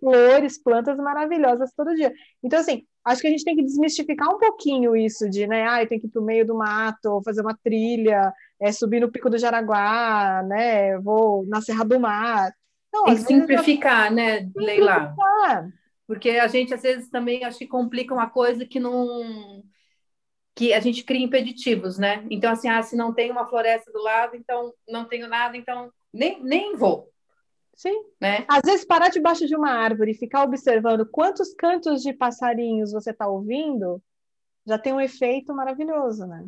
flores, 0.00 0.60
plantas 0.60 0.96
maravilhosas 0.96 1.72
todo 1.76 1.94
dia. 1.94 2.12
Então, 2.42 2.58
assim, 2.58 2.84
acho 3.04 3.20
que 3.20 3.28
a 3.28 3.30
gente 3.30 3.44
tem 3.44 3.54
que 3.54 3.62
desmistificar 3.62 4.28
um 4.34 4.38
pouquinho 4.38 4.96
isso 4.96 5.30
de, 5.30 5.46
né, 5.46 5.64
ah, 5.64 5.86
tem 5.86 6.00
que 6.00 6.06
ir 6.06 6.10
para 6.10 6.20
o 6.20 6.24
meio 6.24 6.44
do 6.44 6.56
mato, 6.56 7.06
ou 7.06 7.22
fazer 7.22 7.42
uma 7.42 7.56
trilha, 7.62 8.32
é, 8.60 8.72
subir 8.72 9.00
no 9.00 9.10
Pico 9.10 9.30
do 9.30 9.38
Jaraguá, 9.38 10.42
né, 10.42 10.98
vou 10.98 11.46
na 11.46 11.60
Serra 11.60 11.84
do 11.84 12.00
Mar. 12.00 12.52
Não, 12.92 13.04
Tem 13.04 13.14
que 13.14 13.22
simplificar, 13.22 14.12
né, 14.12 14.48
Leila? 14.56 14.94
Simplificar. 14.94 15.72
Porque 16.06 16.30
a 16.30 16.46
gente, 16.46 16.72
às 16.72 16.82
vezes, 16.82 17.10
também 17.10 17.44
acho 17.44 17.58
que 17.58 17.66
complica 17.66 18.14
uma 18.14 18.30
coisa 18.30 18.64
que 18.64 18.78
não 18.78 19.62
que 20.54 20.72
a 20.72 20.80
gente 20.80 21.04
cria 21.04 21.22
impeditivos, 21.22 21.98
né? 21.98 22.26
Então, 22.30 22.50
assim, 22.50 22.66
ah, 22.66 22.82
se 22.82 22.96
não 22.96 23.12
tem 23.12 23.30
uma 23.30 23.46
floresta 23.46 23.92
do 23.92 24.02
lado, 24.02 24.36
então 24.36 24.72
não 24.88 25.04
tenho 25.04 25.28
nada, 25.28 25.54
então 25.54 25.92
nem, 26.10 26.42
nem 26.42 26.74
vou. 26.74 27.10
Sim. 27.74 27.94
Né? 28.18 28.46
Às 28.48 28.62
vezes, 28.64 28.86
parar 28.86 29.10
debaixo 29.10 29.46
de 29.46 29.54
uma 29.54 29.70
árvore 29.70 30.12
e 30.12 30.18
ficar 30.18 30.44
observando 30.44 31.06
quantos 31.06 31.52
cantos 31.52 32.02
de 32.02 32.14
passarinhos 32.14 32.90
você 32.90 33.10
está 33.10 33.28
ouvindo, 33.28 34.02
já 34.66 34.78
tem 34.78 34.94
um 34.94 35.00
efeito 35.00 35.54
maravilhoso, 35.54 36.26
né? 36.26 36.46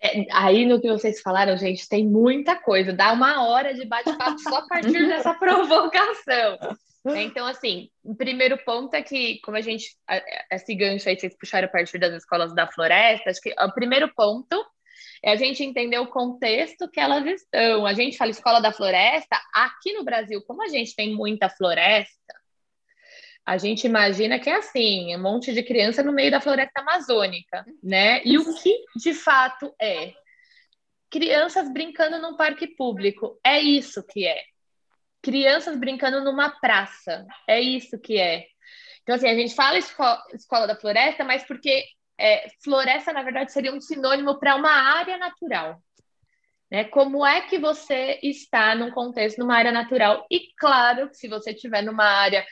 É, 0.00 0.26
aí 0.32 0.64
no 0.64 0.80
que 0.80 0.88
vocês 0.88 1.20
falaram, 1.20 1.56
gente, 1.56 1.88
tem 1.88 2.06
muita 2.06 2.54
coisa. 2.54 2.92
Dá 2.92 3.12
uma 3.12 3.46
hora 3.48 3.74
de 3.74 3.84
bate-papo 3.84 4.38
só 4.38 4.58
a 4.58 4.66
partir 4.66 4.92
dessa 5.08 5.34
provocação. 5.34 6.56
Né? 7.04 7.22
Então, 7.22 7.46
assim, 7.46 7.88
o 8.04 8.14
primeiro 8.14 8.58
ponto 8.58 8.94
é 8.94 9.02
que, 9.02 9.40
como 9.40 9.56
a 9.56 9.60
gente, 9.60 9.96
esse 10.52 10.74
gancho 10.74 11.08
aí 11.08 11.18
vocês 11.18 11.36
puxaram 11.38 11.66
a 11.66 11.70
partir 11.70 11.98
das 11.98 12.12
escolas 12.12 12.54
da 12.54 12.66
floresta, 12.66 13.30
acho 13.30 13.40
que 13.40 13.54
o 13.58 13.72
primeiro 13.72 14.12
ponto 14.14 14.62
é 15.22 15.32
a 15.32 15.36
gente 15.36 15.62
entender 15.62 15.98
o 15.98 16.08
contexto 16.08 16.90
que 16.90 17.00
elas 17.00 17.24
estão. 17.26 17.86
A 17.86 17.94
gente 17.94 18.18
fala 18.18 18.30
escola 18.30 18.60
da 18.60 18.72
floresta, 18.72 19.40
aqui 19.54 19.94
no 19.94 20.04
Brasil, 20.04 20.42
como 20.42 20.62
a 20.62 20.68
gente 20.68 20.94
tem 20.94 21.14
muita 21.14 21.48
floresta, 21.48 22.34
a 23.46 23.56
gente 23.56 23.86
imagina 23.86 24.38
que 24.38 24.50
é 24.50 24.56
assim, 24.56 25.16
um 25.16 25.22
monte 25.22 25.52
de 25.54 25.62
criança 25.62 26.02
no 26.02 26.12
meio 26.12 26.30
da 26.30 26.40
floresta 26.40 26.82
amazônica, 26.82 27.64
né? 27.82 28.22
E 28.24 28.38
o 28.38 28.54
que 28.62 28.84
de 28.96 29.14
fato 29.14 29.74
é? 29.80 30.12
Crianças 31.10 31.72
brincando 31.72 32.18
num 32.20 32.36
parque 32.36 32.68
público, 32.68 33.40
é 33.44 33.58
isso 33.58 34.06
que 34.06 34.26
é 34.26 34.42
crianças 35.22 35.78
brincando 35.78 36.22
numa 36.24 36.50
praça. 36.50 37.26
É 37.48 37.60
isso 37.60 37.98
que 37.98 38.18
é. 38.18 38.46
Então, 39.02 39.14
assim, 39.14 39.28
a 39.28 39.34
gente 39.34 39.54
fala 39.54 39.78
escola, 39.78 40.22
escola 40.34 40.66
da 40.66 40.76
floresta, 40.76 41.24
mas 41.24 41.44
porque 41.44 41.84
é, 42.18 42.48
floresta, 42.62 43.12
na 43.12 43.22
verdade, 43.22 43.52
seria 43.52 43.72
um 43.72 43.80
sinônimo 43.80 44.38
para 44.38 44.56
uma 44.56 44.70
área 44.70 45.16
natural. 45.18 45.82
Né? 46.70 46.84
Como 46.84 47.26
é 47.26 47.40
que 47.40 47.58
você 47.58 48.20
está 48.22 48.74
num 48.74 48.90
contexto, 48.90 49.38
numa 49.38 49.56
área 49.56 49.72
natural? 49.72 50.26
E 50.30 50.52
claro 50.56 51.08
se 51.12 51.28
você 51.28 51.50
estiver 51.50 51.82
numa 51.82 52.04
área 52.04 52.46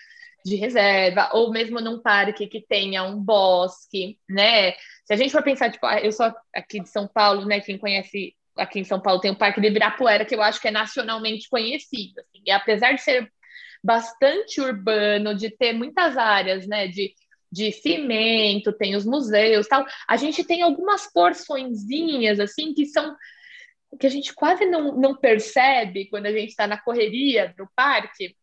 de 0.44 0.56
reserva, 0.56 1.30
ou 1.32 1.50
mesmo 1.50 1.80
num 1.80 2.00
parque 2.00 2.46
que 2.46 2.60
tenha 2.60 3.04
um 3.04 3.22
bosque, 3.22 4.18
né? 4.28 4.72
Se 5.04 5.12
a 5.12 5.16
gente 5.16 5.30
for 5.32 5.42
pensar, 5.42 5.70
tipo, 5.70 5.84
ah, 5.86 6.00
eu 6.00 6.12
sou 6.12 6.32
aqui 6.54 6.80
de 6.80 6.88
São 6.88 7.06
Paulo, 7.06 7.44
né? 7.44 7.60
Quem 7.60 7.76
conhece 7.76 8.34
aqui 8.58 8.80
em 8.80 8.84
São 8.84 9.00
Paulo 9.00 9.20
tem 9.20 9.30
o 9.30 9.36
Parque 9.36 9.60
de 9.60 9.68
Ibirapuera, 9.68 10.24
que 10.24 10.34
eu 10.34 10.42
acho 10.42 10.60
que 10.60 10.68
é 10.68 10.70
nacionalmente 10.70 11.48
conhecido. 11.48 12.20
Assim, 12.20 12.42
e 12.44 12.50
apesar 12.50 12.92
de 12.92 13.02
ser 13.02 13.30
bastante 13.82 14.60
urbano, 14.60 15.34
de 15.34 15.50
ter 15.50 15.72
muitas 15.72 16.16
áreas, 16.16 16.66
né, 16.66 16.88
de, 16.88 17.14
de 17.50 17.72
cimento, 17.72 18.72
tem 18.72 18.96
os 18.96 19.04
museus, 19.04 19.68
tal, 19.68 19.86
a 20.06 20.16
gente 20.16 20.44
tem 20.44 20.62
algumas 20.62 21.10
porçõezinhas, 21.12 22.40
assim, 22.40 22.74
que 22.74 22.86
são 22.86 23.16
que 23.98 24.06
a 24.06 24.10
gente 24.10 24.34
quase 24.34 24.66
não, 24.66 24.94
não 24.94 25.16
percebe 25.16 26.10
quando 26.10 26.26
a 26.26 26.32
gente 26.32 26.50
está 26.50 26.66
na 26.66 26.78
correria 26.78 27.54
do 27.56 27.66
parque, 27.74 28.36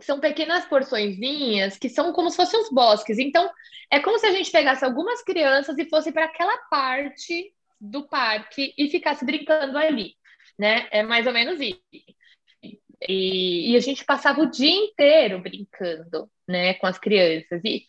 são 0.00 0.20
pequenas 0.20 0.64
porçõezinhas 0.66 1.76
que 1.76 1.88
são 1.88 2.12
como 2.12 2.30
se 2.30 2.36
fossem 2.36 2.60
os 2.60 2.70
bosques. 2.70 3.18
Então, 3.18 3.50
é 3.90 3.98
como 3.98 4.18
se 4.18 4.26
a 4.26 4.32
gente 4.32 4.50
pegasse 4.50 4.84
algumas 4.84 5.22
crianças 5.22 5.76
e 5.76 5.88
fosse 5.88 6.12
para 6.12 6.26
aquela 6.26 6.56
parte 6.70 7.52
do 7.80 8.06
parque 8.06 8.74
e 8.76 8.88
ficasse 8.88 9.24
brincando 9.24 9.78
ali, 9.78 10.14
né? 10.58 10.88
É 10.90 11.02
mais 11.02 11.26
ou 11.26 11.32
menos 11.32 11.60
isso. 11.60 11.80
E, 13.06 13.72
e, 13.72 13.76
a 13.76 13.80
gente 13.80 14.04
passava 14.04 14.40
o 14.40 14.50
dia 14.50 14.70
inteiro 14.72 15.40
brincando, 15.40 16.28
né, 16.48 16.74
com 16.74 16.86
as 16.86 16.98
crianças. 16.98 17.60
E 17.64 17.86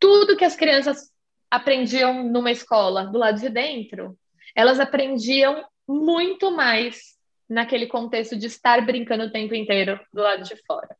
tudo 0.00 0.36
que 0.36 0.44
as 0.44 0.56
crianças 0.56 1.10
aprendiam 1.50 2.24
numa 2.24 2.50
escola 2.50 3.04
do 3.04 3.18
lado 3.18 3.38
de 3.38 3.50
dentro, 3.50 4.18
elas 4.54 4.80
aprendiam 4.80 5.62
muito 5.86 6.50
mais 6.50 7.16
naquele 7.48 7.86
contexto 7.86 8.36
de 8.36 8.46
estar 8.46 8.84
brincando 8.84 9.24
o 9.24 9.30
tempo 9.30 9.54
inteiro 9.54 10.00
do 10.12 10.22
lado 10.22 10.42
de 10.42 10.56
fora. 10.66 10.96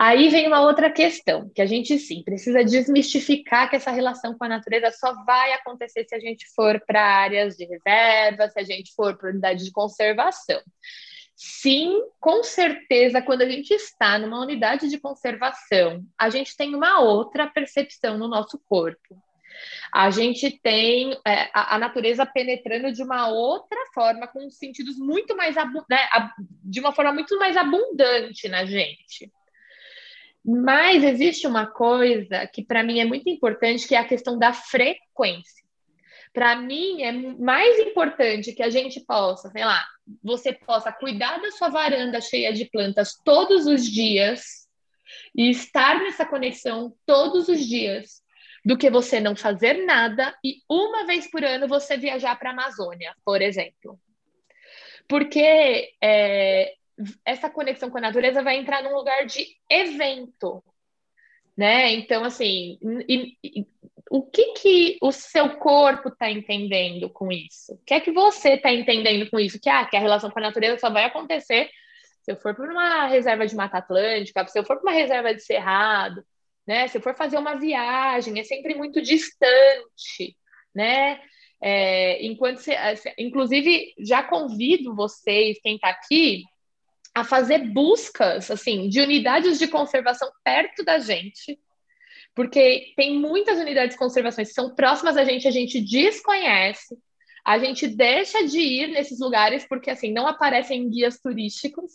Aí 0.00 0.28
vem 0.28 0.46
uma 0.46 0.60
outra 0.60 0.88
questão, 0.92 1.50
que 1.52 1.60
a 1.60 1.66
gente 1.66 1.98
sim 1.98 2.22
precisa 2.22 2.62
desmistificar 2.62 3.68
que 3.68 3.74
essa 3.74 3.90
relação 3.90 4.32
com 4.38 4.44
a 4.44 4.48
natureza 4.48 4.92
só 4.92 5.24
vai 5.24 5.52
acontecer 5.52 6.04
se 6.08 6.14
a 6.14 6.20
gente 6.20 6.46
for 6.54 6.80
para 6.86 7.02
áreas 7.02 7.56
de 7.56 7.64
reserva, 7.64 8.48
se 8.48 8.60
a 8.60 8.62
gente 8.62 8.94
for 8.94 9.18
para 9.18 9.30
unidade 9.30 9.64
de 9.64 9.72
conservação. 9.72 10.60
Sim, 11.34 12.00
com 12.20 12.44
certeza, 12.44 13.20
quando 13.20 13.42
a 13.42 13.50
gente 13.50 13.74
está 13.74 14.20
numa 14.20 14.40
unidade 14.40 14.88
de 14.88 15.00
conservação, 15.00 16.04
a 16.16 16.30
gente 16.30 16.56
tem 16.56 16.76
uma 16.76 17.00
outra 17.00 17.48
percepção 17.48 18.16
no 18.16 18.28
nosso 18.28 18.56
corpo. 18.68 19.20
A 19.92 20.10
gente 20.10 20.48
tem 20.62 21.12
é, 21.26 21.50
a, 21.52 21.74
a, 21.74 21.78
natureza 21.78 22.24
penetrando 22.24 22.92
de 22.92 23.02
uma 23.02 23.26
outra 23.26 23.78
forma, 23.92 24.28
com 24.28 24.48
sentidos 24.48 24.96
muito 24.96 25.36
mais, 25.36 25.56
né, 25.56 26.08
de 26.62 26.78
uma 26.78 26.92
forma 26.92 27.12
muito 27.12 27.36
mais 27.36 27.56
abundante 27.56 28.48
na 28.48 28.64
gente. 28.64 29.28
Mas 30.44 31.02
existe 31.04 31.46
uma 31.46 31.66
coisa 31.66 32.46
que 32.46 32.64
para 32.64 32.82
mim 32.82 33.00
é 33.00 33.04
muito 33.04 33.28
importante, 33.28 33.86
que 33.86 33.94
é 33.94 33.98
a 33.98 34.08
questão 34.08 34.38
da 34.38 34.52
frequência. 34.52 35.64
Para 36.32 36.56
mim 36.56 37.02
é 37.02 37.12
mais 37.12 37.78
importante 37.80 38.52
que 38.52 38.62
a 38.62 38.70
gente 38.70 39.00
possa, 39.00 39.50
sei 39.50 39.64
lá, 39.64 39.84
você 40.22 40.52
possa 40.52 40.92
cuidar 40.92 41.38
da 41.40 41.50
sua 41.50 41.68
varanda 41.68 42.20
cheia 42.20 42.52
de 42.52 42.66
plantas 42.66 43.14
todos 43.24 43.66
os 43.66 43.84
dias 43.84 44.68
e 45.34 45.50
estar 45.50 45.98
nessa 46.00 46.24
conexão 46.24 46.94
todos 47.06 47.48
os 47.48 47.66
dias, 47.66 48.22
do 48.64 48.76
que 48.76 48.90
você 48.90 49.20
não 49.20 49.34
fazer 49.34 49.86
nada 49.86 50.36
e 50.44 50.56
uma 50.68 51.06
vez 51.06 51.30
por 51.30 51.42
ano 51.42 51.66
você 51.66 51.96
viajar 51.96 52.38
para 52.38 52.50
a 52.50 52.52
Amazônia, 52.52 53.14
por 53.24 53.40
exemplo. 53.40 53.98
Porque 55.08 55.90
é, 56.02 56.74
essa 57.24 57.48
conexão 57.50 57.90
com 57.90 57.98
a 57.98 58.02
natureza 58.02 58.42
vai 58.42 58.56
entrar 58.56 58.82
num 58.82 58.94
lugar 58.94 59.26
de 59.26 59.46
evento, 59.70 60.62
né? 61.56 61.92
Então, 61.92 62.24
assim, 62.24 62.78
e, 63.08 63.36
e, 63.42 63.66
o 64.10 64.22
que 64.22 64.52
que 64.54 64.98
o 65.02 65.12
seu 65.12 65.56
corpo 65.56 66.08
está 66.08 66.30
entendendo 66.30 67.10
com 67.10 67.30
isso? 67.30 67.74
O 67.74 67.78
que 67.84 67.94
é 67.94 68.00
que 68.00 68.12
você 68.12 68.54
está 68.54 68.72
entendendo 68.72 69.30
com 69.30 69.38
isso? 69.38 69.60
Que, 69.60 69.68
ah, 69.68 69.84
que 69.84 69.96
a 69.96 70.00
relação 70.00 70.30
com 70.30 70.38
a 70.38 70.42
natureza 70.42 70.78
só 70.78 70.90
vai 70.90 71.04
acontecer 71.04 71.70
se 72.28 72.32
eu 72.32 72.36
for 72.36 72.54
para 72.54 72.70
uma 72.70 73.06
reserva 73.06 73.46
de 73.46 73.56
Mata 73.56 73.78
Atlântica, 73.78 74.46
se 74.46 74.58
eu 74.58 74.64
for 74.64 74.76
para 74.76 74.90
uma 74.90 74.92
reserva 74.92 75.34
de 75.34 75.42
Cerrado, 75.42 76.22
né? 76.66 76.86
Se 76.86 76.98
eu 76.98 77.02
for 77.02 77.14
fazer 77.16 77.38
uma 77.38 77.58
viagem, 77.58 78.38
é 78.38 78.44
sempre 78.44 78.74
muito 78.74 79.00
distante, 79.00 80.36
né? 80.74 81.20
É, 81.58 82.22
enquanto, 82.24 82.58
se, 82.58 82.70
inclusive, 83.16 83.94
já 83.98 84.22
convido 84.22 84.94
vocês, 84.94 85.58
quem 85.62 85.76
está 85.76 85.88
aqui, 85.88 86.44
a 87.20 87.24
fazer 87.24 87.58
buscas 87.72 88.50
assim 88.50 88.88
de 88.88 89.00
unidades 89.00 89.58
de 89.58 89.66
conservação 89.66 90.30
perto 90.44 90.84
da 90.84 90.98
gente, 90.98 91.58
porque 92.34 92.92
tem 92.96 93.18
muitas 93.18 93.58
unidades 93.58 93.94
de 93.94 93.98
conservação 93.98 94.44
que 94.44 94.52
são 94.52 94.74
próximas 94.74 95.16
a 95.16 95.24
gente, 95.24 95.48
a 95.48 95.50
gente 95.50 95.80
desconhece, 95.80 96.96
a 97.44 97.58
gente 97.58 97.88
deixa 97.88 98.46
de 98.46 98.60
ir 98.60 98.88
nesses 98.88 99.18
lugares 99.18 99.66
porque 99.68 99.90
assim 99.90 100.12
não 100.12 100.26
aparecem 100.26 100.88
guias 100.88 101.18
turísticos, 101.20 101.92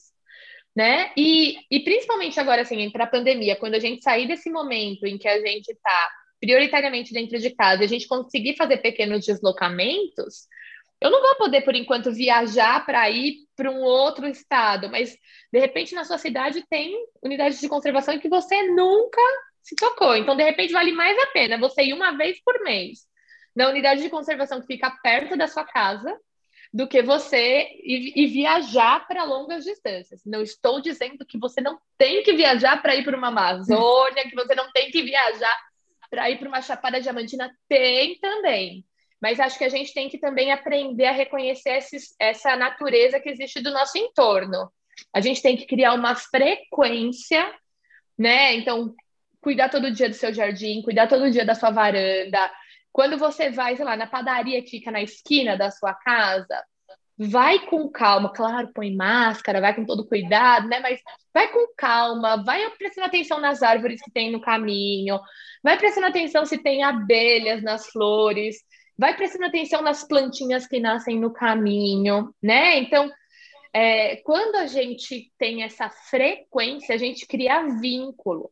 né? 0.75 1.11
E, 1.15 1.57
e 1.71 1.79
principalmente 1.81 2.39
agora 2.39 2.63
assim 2.63 2.89
para 2.89 3.05
a 3.05 3.07
pandemia, 3.07 3.55
quando 3.55 3.75
a 3.75 3.79
gente 3.79 4.03
sair 4.03 4.27
desse 4.27 4.49
momento 4.49 5.05
em 5.05 5.17
que 5.17 5.27
a 5.27 5.39
gente 5.39 5.69
está 5.69 6.09
prioritariamente 6.41 7.13
dentro 7.13 7.39
de 7.39 7.51
casa, 7.51 7.83
e 7.83 7.85
a 7.85 7.89
gente 7.89 8.07
conseguir 8.07 8.57
fazer 8.57 8.77
pequenos 8.77 9.25
deslocamentos, 9.25 10.47
eu 11.03 11.11
não 11.11 11.21
vou 11.21 11.35
poder, 11.35 11.61
por 11.61 11.75
enquanto, 11.75 12.13
viajar 12.13 12.85
para 12.85 13.09
ir 13.09 13.39
para 13.57 13.69
um 13.69 13.81
outro 13.81 14.25
estado, 14.25 14.89
mas 14.89 15.13
de 15.51 15.59
repente 15.59 15.93
na 15.93 16.05
sua 16.05 16.17
cidade 16.17 16.65
tem 16.69 16.95
unidades 17.21 17.59
de 17.59 17.67
conservação 17.67 18.17
que 18.17 18.29
você 18.29 18.63
nunca 18.69 19.21
se 19.61 19.75
tocou. 19.75 20.15
Então, 20.15 20.33
de 20.33 20.43
repente, 20.43 20.71
vale 20.71 20.93
mais 20.93 21.17
a 21.19 21.27
pena 21.27 21.57
você 21.57 21.83
ir 21.83 21.93
uma 21.93 22.15
vez 22.15 22.41
por 22.41 22.57
mês 22.61 22.99
na 23.53 23.67
unidade 23.67 24.01
de 24.01 24.09
conservação 24.09 24.61
que 24.61 24.67
fica 24.67 24.89
perto 25.03 25.35
da 25.35 25.45
sua 25.45 25.65
casa 25.65 26.17
do 26.73 26.87
que 26.87 27.03
você 27.03 27.69
ir 27.83 28.27
viajar 28.27 29.05
para 29.05 29.25
longas 29.25 29.65
distâncias. 29.65 30.21
Não 30.25 30.41
estou 30.41 30.81
dizendo 30.81 31.25
que 31.25 31.37
você 31.37 31.59
não 31.59 31.79
tem 31.97 32.23
que 32.23 32.31
viajar 32.33 32.81
para 32.81 32.95
ir 32.95 33.03
para 33.03 33.17
uma 33.17 33.27
Amazônia, 33.27 34.27
que 34.29 34.35
você 34.35 34.55
não 34.55 34.71
tem 34.71 34.89
que 34.89 35.03
viajar 35.03 35.55
para 36.09 36.31
ir 36.31 36.39
para 36.39 36.47
uma 36.47 36.61
Chapada 36.61 37.01
Diamantina. 37.01 37.53
Tem 37.67 38.17
também. 38.19 38.85
Mas 39.23 39.39
acho 39.39 39.57
que 39.57 39.63
a 39.63 39.69
gente 39.69 39.93
tem 39.93 40.09
que 40.09 40.17
também 40.17 40.51
aprender 40.51 41.05
a 41.05 41.13
reconhecer 41.13 41.77
esses, 41.77 42.13
essa 42.19 42.57
natureza 42.57 43.21
que 43.21 43.29
existe 43.29 43.61
do 43.61 43.71
nosso 43.71 43.97
entorno. 43.97 44.69
A 45.13 45.21
gente 45.21 45.41
tem 45.41 45.55
que 45.55 45.65
criar 45.65 45.93
uma 45.93 46.13
frequência, 46.13 47.49
né? 48.19 48.53
Então, 48.55 48.93
cuidar 49.39 49.69
todo 49.69 49.93
dia 49.93 50.09
do 50.09 50.15
seu 50.15 50.33
jardim, 50.33 50.81
cuidar 50.81 51.07
todo 51.07 51.31
dia 51.31 51.45
da 51.45 51.55
sua 51.55 51.71
varanda. 51.71 52.51
Quando 52.91 53.17
você 53.17 53.49
vai, 53.49 53.77
sei 53.77 53.85
lá, 53.85 53.95
na 53.95 54.07
padaria 54.07 54.61
que 54.61 54.71
fica 54.71 54.91
na 54.91 55.01
esquina 55.01 55.55
da 55.55 55.71
sua 55.71 55.93
casa, 55.93 56.61
vai 57.17 57.65
com 57.67 57.89
calma, 57.89 58.29
claro, 58.29 58.73
põe 58.73 58.93
máscara, 58.93 59.61
vai 59.61 59.73
com 59.73 59.85
todo 59.85 60.05
cuidado, 60.05 60.67
né? 60.67 60.81
Mas 60.81 60.99
vai 61.33 61.47
com 61.47 61.65
calma, 61.77 62.43
vai 62.43 62.69
prestando 62.71 63.07
atenção 63.07 63.39
nas 63.39 63.63
árvores 63.63 64.01
que 64.01 64.11
tem 64.11 64.33
no 64.33 64.41
caminho, 64.41 65.17
vai 65.63 65.77
prestando 65.77 66.07
atenção 66.07 66.45
se 66.45 66.61
tem 66.61 66.83
abelhas 66.83 67.63
nas 67.63 67.87
flores, 67.87 68.57
vai 68.97 69.15
prestando 69.15 69.45
atenção 69.45 69.81
nas 69.81 70.03
plantinhas 70.03 70.67
que 70.67 70.79
nascem 70.79 71.19
no 71.19 71.31
caminho, 71.31 72.33
né? 72.41 72.77
Então, 72.79 73.11
é, 73.73 74.17
quando 74.17 74.55
a 74.55 74.67
gente 74.67 75.31
tem 75.37 75.63
essa 75.63 75.89
frequência, 75.89 76.93
a 76.93 76.97
gente 76.97 77.25
cria 77.25 77.67
vínculo, 77.79 78.51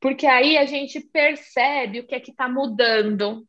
porque 0.00 0.26
aí 0.26 0.58
a 0.58 0.66
gente 0.66 1.00
percebe 1.00 2.00
o 2.00 2.06
que 2.06 2.14
é 2.14 2.20
que 2.20 2.32
está 2.32 2.48
mudando. 2.48 3.46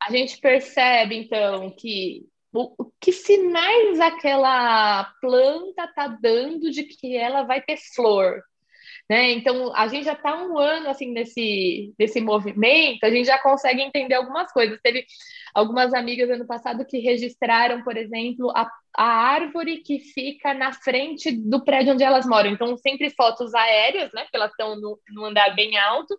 A 0.00 0.10
gente 0.10 0.38
percebe, 0.38 1.16
então, 1.16 1.74
que 1.74 2.26
o, 2.52 2.92
que 3.00 3.12
sinais 3.12 3.98
aquela 4.00 5.04
planta 5.20 5.84
está 5.84 6.08
dando 6.08 6.70
de 6.70 6.84
que 6.84 7.16
ela 7.16 7.42
vai 7.42 7.62
ter 7.62 7.76
flor, 7.94 8.42
né? 9.08 9.32
Então, 9.32 9.74
a 9.74 9.86
gente 9.88 10.04
já 10.04 10.14
está 10.14 10.36
um 10.42 10.58
ano 10.58 10.88
assim 10.88 11.12
nesse, 11.12 11.94
nesse 11.98 12.20
movimento, 12.20 13.04
a 13.04 13.10
gente 13.10 13.26
já 13.26 13.38
consegue 13.38 13.82
entender 13.82 14.14
algumas 14.14 14.52
coisas. 14.52 14.78
Teve 14.82 15.06
algumas 15.56 15.94
amigas 15.94 16.28
ano 16.28 16.46
passado 16.46 16.84
que 16.84 16.98
registraram, 16.98 17.82
por 17.82 17.96
exemplo, 17.96 18.50
a, 18.50 18.70
a 18.94 19.04
árvore 19.04 19.78
que 19.78 19.98
fica 19.98 20.52
na 20.52 20.70
frente 20.72 21.32
do 21.32 21.64
prédio 21.64 21.94
onde 21.94 22.04
elas 22.04 22.26
moram. 22.26 22.50
Então, 22.50 22.76
sempre 22.76 23.08
fotos 23.10 23.54
aéreas, 23.54 24.12
né? 24.12 24.22
Porque 24.24 24.36
elas 24.36 24.50
estão 24.50 24.76
no, 24.76 25.24
andar 25.24 25.54
bem 25.56 25.78
alto. 25.78 26.18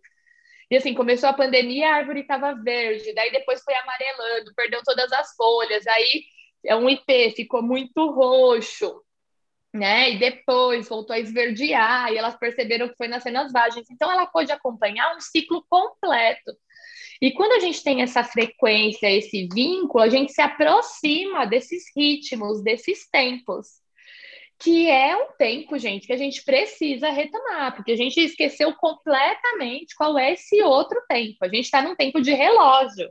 E 0.72 0.78
assim, 0.78 0.94
começou 0.96 1.30
a 1.30 1.34
pandemia, 1.34 1.88
a 1.88 1.96
árvore 1.98 2.22
estava 2.22 2.54
verde, 2.56 3.14
daí 3.14 3.32
depois 3.32 3.62
foi 3.64 3.76
amarelando, 3.76 4.54
perdeu 4.56 4.82
todas 4.84 5.12
as 5.14 5.34
folhas, 5.36 5.86
aí 5.88 6.24
é 6.66 6.76
um 6.76 6.90
IP, 6.90 7.32
ficou 7.36 7.62
muito 7.62 8.12
roxo 8.12 9.02
né? 9.74 10.12
E 10.12 10.20
depois 10.20 10.90
voltou 10.90 11.14
a 11.14 11.20
esverdear, 11.20 12.12
e 12.12 12.18
elas 12.18 12.36
perceberam 12.38 12.90
que 12.90 12.96
foi 12.98 13.08
nascendo 13.08 13.38
as 13.40 13.52
vagens. 13.52 13.90
Então, 13.92 14.12
ela 14.12 14.26
pôde 14.26 14.52
acompanhar 14.52 15.16
um 15.16 15.20
ciclo 15.20 15.64
completo. 15.70 16.52
E 17.22 17.32
quando 17.32 17.54
a 17.54 17.60
gente 17.60 17.84
tem 17.84 18.02
essa 18.02 18.24
frequência, 18.24 19.10
esse 19.10 19.48
vínculo, 19.52 20.04
a 20.04 20.10
gente 20.10 20.32
se 20.32 20.42
aproxima 20.42 21.46
desses 21.46 21.86
ritmos, 21.96 22.64
desses 22.64 23.10
tempos. 23.10 23.68
Que 24.60 24.90
é 24.90 25.16
um 25.16 25.32
tempo, 25.38 25.78
gente, 25.78 26.08
que 26.08 26.14
a 26.14 26.18
gente 26.18 26.44
precisa 26.44 27.10
retomar, 27.10 27.76
porque 27.76 27.92
a 27.92 27.96
gente 27.96 28.20
esqueceu 28.20 28.74
completamente 28.76 29.96
qual 29.96 30.18
é 30.18 30.34
esse 30.34 30.62
outro 30.64 31.00
tempo. 31.08 31.38
A 31.42 31.48
gente 31.48 31.66
está 31.66 31.82
num 31.82 31.96
tempo 31.96 32.20
de 32.20 32.34
relógio, 32.34 33.10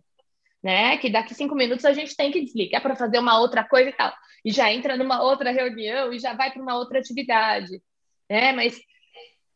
né? 0.62 0.98
Que 0.98 1.08
daqui 1.08 1.34
cinco 1.34 1.54
minutos 1.54 1.84
a 1.84 1.92
gente 1.92 2.16
tem 2.16 2.32
que 2.32 2.40
desligar 2.40 2.82
para 2.82 2.96
fazer 2.96 3.18
uma 3.20 3.38
outra 3.38 3.62
coisa 3.62 3.90
e 3.90 3.92
tal 3.92 4.12
e 4.46 4.52
já 4.52 4.72
entra 4.72 4.96
numa 4.96 5.20
outra 5.20 5.50
reunião 5.50 6.12
e 6.12 6.20
já 6.20 6.32
vai 6.32 6.52
para 6.52 6.62
uma 6.62 6.76
outra 6.76 7.00
atividade, 7.00 7.82
né? 8.30 8.52
Mas 8.52 8.78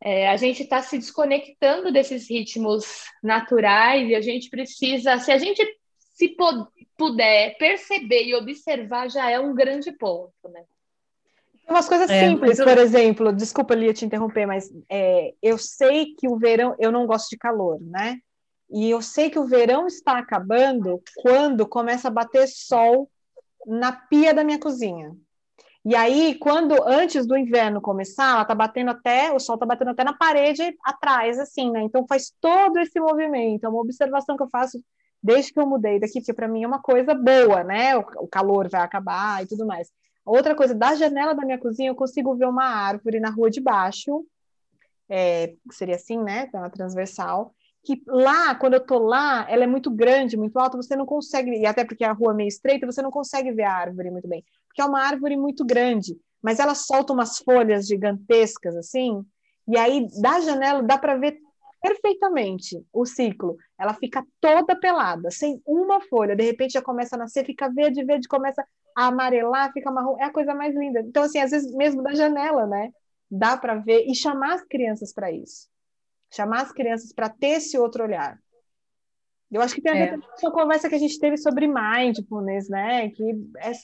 é, 0.02 0.28
a 0.28 0.36
gente 0.36 0.62
está 0.62 0.80
se 0.82 0.98
desconectando 0.98 1.92
desses 1.92 2.28
ritmos 2.28 3.04
naturais 3.22 4.08
e 4.08 4.14
a 4.14 4.20
gente 4.20 4.48
precisa, 4.48 5.18
se 5.18 5.30
a 5.30 5.38
gente 5.38 5.62
se 6.14 6.34
puder 6.96 7.56
perceber 7.58 8.24
e 8.24 8.34
observar, 8.34 9.10
já 9.10 9.30
é 9.30 9.38
um 9.38 9.54
grande 9.54 9.92
ponto, 9.92 10.32
né? 10.50 10.64
Umas 11.68 11.88
coisas 11.88 12.10
é, 12.10 12.28
simples, 12.28 12.58
por 12.58 12.78
exemplo, 12.78 13.32
desculpa, 13.32 13.74
Lia, 13.74 13.94
te 13.94 14.04
interromper, 14.04 14.44
mas 14.44 14.70
é, 14.88 15.32
eu 15.40 15.56
sei 15.56 16.14
que 16.18 16.28
o 16.28 16.36
verão, 16.36 16.74
eu 16.78 16.90
não 16.90 17.06
gosto 17.06 17.30
de 17.30 17.38
calor, 17.38 17.80
né? 17.80 18.18
E 18.68 18.90
eu 18.90 19.00
sei 19.00 19.30
que 19.30 19.38
o 19.38 19.46
verão 19.46 19.86
está 19.86 20.18
acabando 20.18 21.00
quando 21.16 21.66
começa 21.66 22.08
a 22.08 22.10
bater 22.10 22.46
sol 22.48 23.08
na 23.66 23.92
pia 23.92 24.34
da 24.34 24.44
minha 24.44 24.58
cozinha. 24.58 25.14
E 25.84 25.96
aí, 25.96 26.38
quando 26.38 26.74
antes 26.86 27.26
do 27.26 27.36
inverno 27.36 27.80
começar, 27.80 28.34
ela 28.34 28.44
tá 28.44 28.54
batendo 28.54 28.90
até, 28.90 29.32
o 29.32 29.38
sol 29.38 29.56
tá 29.56 29.64
batendo 29.64 29.92
até 29.92 30.04
na 30.04 30.12
parede 30.12 30.76
atrás, 30.84 31.38
assim, 31.38 31.70
né? 31.70 31.82
Então 31.82 32.06
faz 32.06 32.32
todo 32.40 32.78
esse 32.78 33.00
movimento. 33.00 33.64
É 33.64 33.68
uma 33.68 33.80
observação 33.80 34.36
que 34.36 34.42
eu 34.42 34.48
faço 34.50 34.82
desde 35.22 35.52
que 35.52 35.60
eu 35.60 35.66
mudei 35.66 35.98
daqui, 35.98 36.20
porque 36.20 36.34
para 36.34 36.48
mim 36.48 36.64
é 36.64 36.66
uma 36.66 36.82
coisa 36.82 37.14
boa, 37.14 37.64
né? 37.64 37.96
O, 37.96 38.00
o, 38.18 38.28
calor 38.28 38.68
vai 38.68 38.82
acabar 38.82 39.42
e 39.42 39.46
tudo 39.46 39.66
mais. 39.66 39.90
Outra 40.24 40.54
coisa, 40.54 40.74
da 40.74 40.94
janela 40.94 41.34
da 41.34 41.44
minha 41.44 41.58
cozinha 41.58 41.90
eu 41.90 41.94
consigo 41.94 42.34
ver 42.36 42.46
uma 42.46 42.64
árvore 42.64 43.18
na 43.18 43.30
rua 43.30 43.50
de 43.50 43.60
baixo, 43.60 44.24
é, 45.08 45.54
seria 45.72 45.96
assim, 45.96 46.18
né? 46.18 46.48
Na 46.52 46.68
transversal 46.68 47.54
que 47.82 48.02
lá, 48.06 48.54
quando 48.54 48.74
eu 48.74 48.84
tô 48.84 48.98
lá, 48.98 49.46
ela 49.48 49.64
é 49.64 49.66
muito 49.66 49.90
grande, 49.90 50.36
muito 50.36 50.58
alta, 50.58 50.76
você 50.76 50.94
não 50.94 51.06
consegue, 51.06 51.50
e 51.50 51.66
até 51.66 51.84
porque 51.84 52.04
a 52.04 52.12
rua 52.12 52.32
é 52.32 52.36
meio 52.36 52.48
estreita, 52.48 52.86
você 52.86 53.00
não 53.00 53.10
consegue 53.10 53.52
ver 53.52 53.64
a 53.64 53.72
árvore 53.72 54.10
muito 54.10 54.28
bem, 54.28 54.44
porque 54.68 54.82
é 54.82 54.84
uma 54.84 55.00
árvore 55.00 55.36
muito 55.36 55.64
grande, 55.64 56.16
mas 56.42 56.58
ela 56.58 56.74
solta 56.74 57.12
umas 57.12 57.38
folhas 57.38 57.86
gigantescas 57.86 58.76
assim, 58.76 59.24
e 59.66 59.78
aí 59.78 60.06
da 60.20 60.40
janela 60.40 60.82
dá 60.82 60.98
para 60.98 61.16
ver 61.16 61.38
perfeitamente 61.82 62.84
o 62.92 63.06
ciclo. 63.06 63.56
Ela 63.78 63.94
fica 63.94 64.22
toda 64.38 64.78
pelada, 64.78 65.30
sem 65.30 65.62
uma 65.64 66.00
folha, 66.02 66.36
de 66.36 66.44
repente 66.44 66.72
já 66.72 66.82
começa 66.82 67.16
a 67.16 67.18
nascer, 67.18 67.46
fica 67.46 67.70
verde, 67.70 68.04
verde, 68.04 68.28
começa 68.28 68.62
a 68.94 69.06
amarelar, 69.06 69.72
fica 69.72 69.90
marrom, 69.90 70.18
é 70.18 70.24
a 70.24 70.32
coisa 70.32 70.54
mais 70.54 70.74
linda. 70.74 71.00
Então 71.00 71.22
assim, 71.22 71.38
às 71.38 71.50
vezes 71.50 71.72
mesmo 71.74 72.02
da 72.02 72.14
janela, 72.14 72.66
né? 72.66 72.90
Dá 73.30 73.56
para 73.56 73.76
ver 73.76 74.04
e 74.06 74.14
chamar 74.14 74.54
as 74.54 74.62
crianças 74.64 75.12
para 75.14 75.30
isso 75.32 75.70
chamar 76.30 76.62
as 76.62 76.72
crianças 76.72 77.12
para 77.12 77.28
ter 77.28 77.58
esse 77.58 77.78
outro 77.78 78.04
olhar. 78.04 78.38
Eu 79.50 79.60
acho 79.60 79.74
que 79.74 79.82
tem 79.82 79.90
a 79.90 79.94
ver 79.94 80.14
é. 80.14 80.40
com 80.40 80.48
a 80.48 80.52
conversa 80.52 80.88
que 80.88 80.94
a 80.94 80.98
gente 80.98 81.18
teve 81.18 81.36
sobre 81.36 81.66
mindfulness, 81.66 82.68
né? 82.68 83.10
Que 83.10 83.30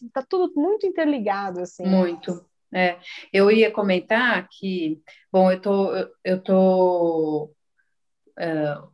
está 0.02 0.20
é, 0.20 0.26
tudo 0.28 0.52
muito 0.54 0.86
interligado, 0.86 1.60
assim. 1.60 1.84
Muito. 1.84 2.44
É. 2.72 2.98
Eu 3.32 3.50
ia 3.50 3.70
comentar 3.70 4.46
que, 4.48 5.00
bom, 5.32 5.50
eu 5.50 5.60
tô, 5.60 5.92
eu 6.24 6.40
tô, 6.40 7.44
uh, 8.38 8.88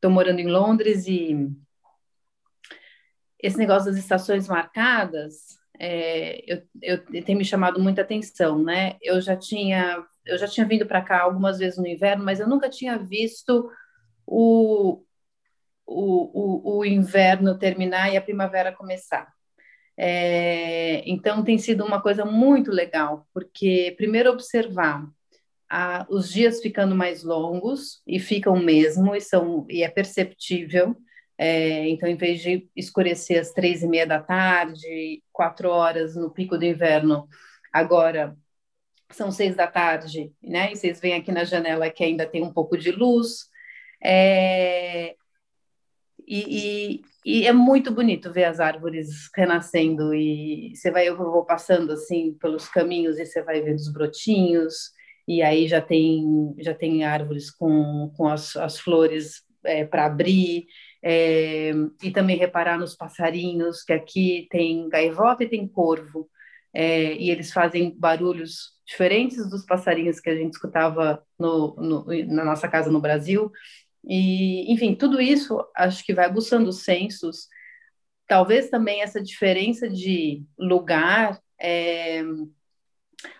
tô 0.00 0.10
morando 0.10 0.40
em 0.40 0.48
Londres 0.48 1.06
e 1.06 1.50
esse 3.42 3.56
negócio 3.56 3.90
das 3.90 3.98
estações 3.98 4.46
marcadas, 4.46 5.58
é, 5.78 6.44
eu, 6.46 6.62
eu, 6.80 7.24
tem 7.24 7.34
me 7.34 7.44
chamado 7.44 7.80
muita 7.80 8.02
atenção, 8.02 8.62
né? 8.62 8.96
Eu 9.00 9.20
já 9.20 9.36
tinha 9.36 10.04
eu 10.26 10.38
já 10.38 10.46
tinha 10.46 10.66
vindo 10.66 10.86
para 10.86 11.02
cá 11.02 11.20
algumas 11.20 11.58
vezes 11.58 11.78
no 11.78 11.86
inverno, 11.86 12.24
mas 12.24 12.40
eu 12.40 12.48
nunca 12.48 12.68
tinha 12.68 12.98
visto 12.98 13.70
o, 14.26 15.02
o, 15.86 16.76
o, 16.76 16.78
o 16.78 16.84
inverno 16.84 17.58
terminar 17.58 18.12
e 18.12 18.16
a 18.16 18.22
primavera 18.22 18.72
começar. 18.72 19.32
É, 19.96 21.02
então 21.08 21.44
tem 21.44 21.58
sido 21.58 21.84
uma 21.84 22.00
coisa 22.00 22.24
muito 22.24 22.70
legal, 22.70 23.26
porque 23.32 23.94
primeiro 23.96 24.30
observar 24.30 25.06
a, 25.68 26.06
os 26.08 26.30
dias 26.30 26.60
ficando 26.60 26.94
mais 26.94 27.22
longos 27.22 28.02
e 28.06 28.18
ficam 28.18 28.56
mesmo 28.56 29.14
e 29.14 29.20
são 29.20 29.66
e 29.68 29.82
é 29.82 29.88
perceptível. 29.88 30.96
É, 31.38 31.88
então, 31.88 32.08
em 32.08 32.16
vez 32.16 32.40
de 32.40 32.68
escurecer 32.76 33.40
às 33.40 33.52
três 33.52 33.82
e 33.82 33.88
meia 33.88 34.06
da 34.06 34.20
tarde, 34.20 35.22
quatro 35.32 35.70
horas 35.70 36.14
no 36.14 36.30
pico 36.30 36.56
do 36.58 36.64
inverno, 36.64 37.26
agora 37.72 38.36
são 39.16 39.30
seis 39.30 39.56
da 39.56 39.66
tarde, 39.66 40.32
né? 40.42 40.72
E 40.72 40.76
vocês 40.76 41.00
veem 41.00 41.14
aqui 41.14 41.32
na 41.32 41.44
janela 41.44 41.90
que 41.90 42.04
ainda 42.04 42.26
tem 42.26 42.42
um 42.42 42.52
pouco 42.52 42.76
de 42.76 42.90
luz. 42.90 43.48
É... 44.02 45.14
E, 46.26 47.00
e, 47.24 47.40
e, 47.42 47.46
é 47.46 47.52
muito 47.52 47.92
bonito 47.92 48.32
ver 48.32 48.44
as 48.44 48.60
árvores 48.60 49.28
renascendo 49.36 50.14
e 50.14 50.72
você 50.74 50.90
vai 50.90 51.08
eu 51.08 51.16
vou 51.16 51.44
passando 51.44 51.92
assim 51.92 52.34
pelos 52.40 52.68
caminhos 52.68 53.18
e 53.18 53.26
você 53.26 53.42
vai 53.42 53.60
ver 53.60 53.74
os 53.74 53.92
brotinhos 53.92 54.92
e 55.26 55.42
aí 55.42 55.66
já 55.66 55.80
tem 55.80 56.54
já 56.58 56.72
tem 56.72 57.04
árvores 57.04 57.50
com, 57.50 58.12
com 58.16 58.28
as, 58.28 58.56
as 58.56 58.78
flores 58.78 59.42
é, 59.64 59.84
para 59.84 60.06
abrir 60.06 60.66
é, 61.02 61.72
e 62.02 62.10
também 62.12 62.36
reparar 62.36 62.78
nos 62.78 62.94
passarinhos 62.94 63.82
que 63.82 63.92
aqui 63.92 64.46
tem 64.48 64.88
gaivota 64.88 65.42
e 65.42 65.48
tem 65.48 65.66
corvo 65.66 66.30
é, 66.74 67.14
e 67.14 67.30
eles 67.30 67.52
fazem 67.52 67.94
barulhos 67.98 68.72
diferentes 68.86 69.48
dos 69.48 69.64
passarinhos 69.64 70.20
que 70.20 70.30
a 70.30 70.36
gente 70.36 70.52
escutava 70.52 71.24
no, 71.38 71.74
no, 71.76 72.06
na 72.26 72.44
nossa 72.44 72.68
casa 72.68 72.90
no 72.90 73.00
Brasil. 73.00 73.50
E, 74.04 74.72
enfim, 74.72 74.94
tudo 74.94 75.20
isso 75.20 75.64
acho 75.76 76.04
que 76.04 76.14
vai 76.14 76.24
aguçando 76.24 76.68
os 76.68 76.82
sensos. 76.82 77.48
Talvez 78.26 78.68
também 78.70 79.02
essa 79.02 79.22
diferença 79.22 79.88
de 79.88 80.44
lugar 80.58 81.40
é, 81.60 82.22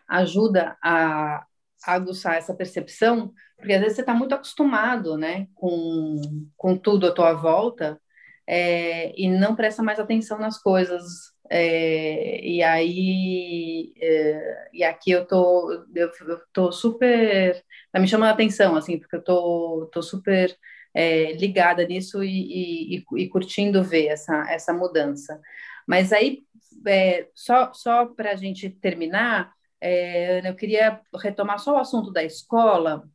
ajuda 0.06 0.76
a, 0.82 1.44
a 1.84 1.92
aguçar 1.94 2.36
essa 2.36 2.54
percepção, 2.54 3.32
porque 3.56 3.72
às 3.72 3.80
vezes 3.80 3.96
você 3.96 4.02
está 4.02 4.14
muito 4.14 4.34
acostumado 4.34 5.16
né, 5.16 5.48
com, 5.54 6.48
com 6.56 6.76
tudo 6.76 7.06
à 7.06 7.12
tua 7.12 7.32
volta 7.32 8.00
é, 8.46 9.12
e 9.20 9.28
não 9.28 9.56
presta 9.56 9.82
mais 9.82 9.98
atenção 9.98 10.38
nas 10.38 10.58
coisas 10.58 11.31
é, 11.54 12.42
e 12.46 12.62
aí, 12.62 13.92
é, 14.00 14.70
e 14.72 14.82
aqui 14.82 15.10
eu 15.10 15.26
tô, 15.26 15.70
eu, 15.94 16.10
eu 16.26 16.40
tô 16.50 16.72
super, 16.72 17.62
tá 17.92 18.00
me 18.00 18.08
chamando 18.08 18.30
a 18.30 18.32
atenção, 18.32 18.74
assim, 18.74 18.98
porque 18.98 19.16
eu 19.16 19.22
tô, 19.22 19.90
tô 19.92 20.02
super 20.02 20.56
é, 20.94 21.32
ligada 21.32 21.86
nisso 21.86 22.24
e, 22.24 22.96
e, 22.96 23.04
e, 23.18 23.28
curtindo 23.28 23.84
ver 23.84 24.06
essa, 24.06 24.50
essa 24.50 24.72
mudança. 24.72 25.38
Mas 25.86 26.10
aí, 26.10 26.42
é, 26.86 27.28
só, 27.34 27.70
só 27.74 28.06
para 28.06 28.30
a 28.32 28.36
gente 28.36 28.70
terminar, 28.70 29.52
é, 29.78 30.48
eu 30.48 30.54
queria 30.56 31.02
retomar 31.20 31.58
só 31.58 31.74
o 31.74 31.78
assunto 31.78 32.10
da 32.10 32.24
escola, 32.24 33.06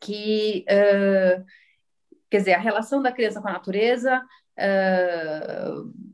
que, 0.00 0.66
uh, 0.68 1.44
quer 2.30 2.38
dizer, 2.38 2.52
a 2.54 2.60
relação 2.60 3.02
da 3.02 3.10
criança 3.10 3.40
com 3.40 3.48
a 3.48 3.52
natureza, 3.52 4.22
uh, 4.58 6.07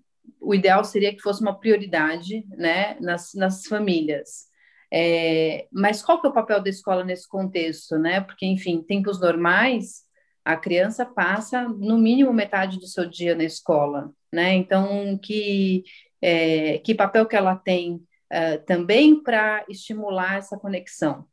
o 0.45 0.55
ideal 0.55 0.85
seria 0.85 1.15
que 1.15 1.23
fosse 1.23 1.41
uma 1.41 1.59
prioridade 1.59 2.45
né, 2.51 2.97
nas, 3.01 3.35
nas 3.35 3.67
famílias. 3.67 4.47
É, 4.93 5.67
mas 5.73 6.03
qual 6.03 6.21
que 6.21 6.27
é 6.27 6.31
o 6.31 6.35
papel 6.35 6.63
da 6.63 6.71
escola 6.71 7.03
nesse 7.03 7.29
contexto, 7.29 7.99
né? 7.99 8.21
Porque, 8.21 8.47
enfim, 8.47 8.83
tempos 8.83 9.21
normais, 9.21 10.05
a 10.45 10.57
criança 10.57 11.05
passa 11.05 11.69
no 11.69 11.99
mínimo 11.99 12.33
metade 12.33 12.79
do 12.79 12.87
seu 12.87 13.05
dia 13.09 13.35
na 13.35 13.45
escola, 13.45 14.13
né? 14.33 14.55
Então, 14.55 15.19
que, 15.19 15.83
é, 16.23 16.79
que 16.79 16.95
papel 16.95 17.27
que 17.27 17.35
ela 17.35 17.57
tem 17.57 17.95
uh, 17.95 18.65
também 18.67 19.21
para 19.21 19.65
estimular 19.69 20.37
essa 20.39 20.57
conexão? 20.57 21.27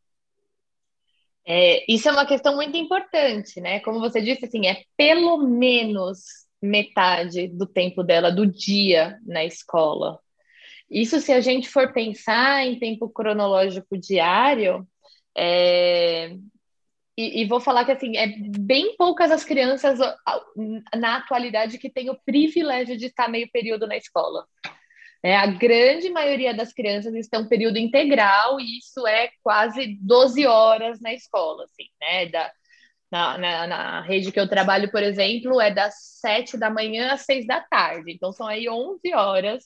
É, 1.45 1.83
isso 1.91 2.07
é 2.07 2.11
uma 2.11 2.25
questão 2.25 2.55
muito 2.55 2.77
importante, 2.77 3.59
né? 3.59 3.79
Como 3.81 3.99
você 3.99 4.21
disse, 4.21 4.45
assim, 4.45 4.67
é 4.67 4.83
pelo 4.95 5.37
menos 5.37 6.47
metade 6.61 7.47
do 7.47 7.65
tempo 7.65 8.03
dela, 8.03 8.31
do 8.31 8.45
dia 8.45 9.19
na 9.25 9.43
escola. 9.43 10.19
Isso, 10.89 11.19
se 11.19 11.31
a 11.31 11.39
gente 11.39 11.69
for 11.69 11.93
pensar 11.93 12.65
em 12.65 12.77
tempo 12.77 13.09
cronológico 13.09 13.97
diário, 13.97 14.85
é... 15.35 16.35
e, 17.17 17.41
e, 17.41 17.45
vou 17.45 17.61
falar 17.61 17.85
que 17.85 17.91
assim, 17.93 18.17
é 18.17 18.27
bem 18.59 18.95
poucas 18.97 19.31
as 19.31 19.45
crianças 19.45 19.99
na 20.95 21.17
atualidade 21.17 21.77
que 21.77 21.89
têm 21.89 22.09
o 22.09 22.19
privilégio 22.25 22.97
de 22.97 23.05
estar 23.05 23.29
meio 23.29 23.49
período 23.51 23.87
na 23.87 23.95
escola. 23.95 24.45
É, 25.23 25.35
a 25.35 25.45
grande 25.45 26.09
maioria 26.09 26.53
das 26.53 26.73
crianças 26.73 27.13
estão 27.15 27.47
período 27.47 27.77
integral, 27.77 28.59
e 28.59 28.79
isso 28.79 29.05
é 29.07 29.29
quase 29.43 29.97
12 30.01 30.45
horas 30.47 30.99
na 30.99 31.13
escola, 31.13 31.63
assim, 31.65 31.85
né? 32.01 32.25
Da, 32.25 32.51
na, 33.11 33.37
na, 33.37 33.67
na, 33.67 34.01
rede 34.01 34.31
que 34.31 34.39
eu 34.39 34.47
trabalho, 34.47 34.89
por 34.89 35.03
exemplo, 35.03 35.59
é 35.59 35.69
das 35.69 35.95
7 36.21 36.57
da 36.57 36.69
manhã 36.69 37.11
às 37.11 37.21
6 37.21 37.45
da 37.45 37.59
tarde. 37.59 38.11
Então, 38.11 38.31
são 38.31 38.47
aí 38.47 38.69
11 38.69 39.13
horas 39.13 39.63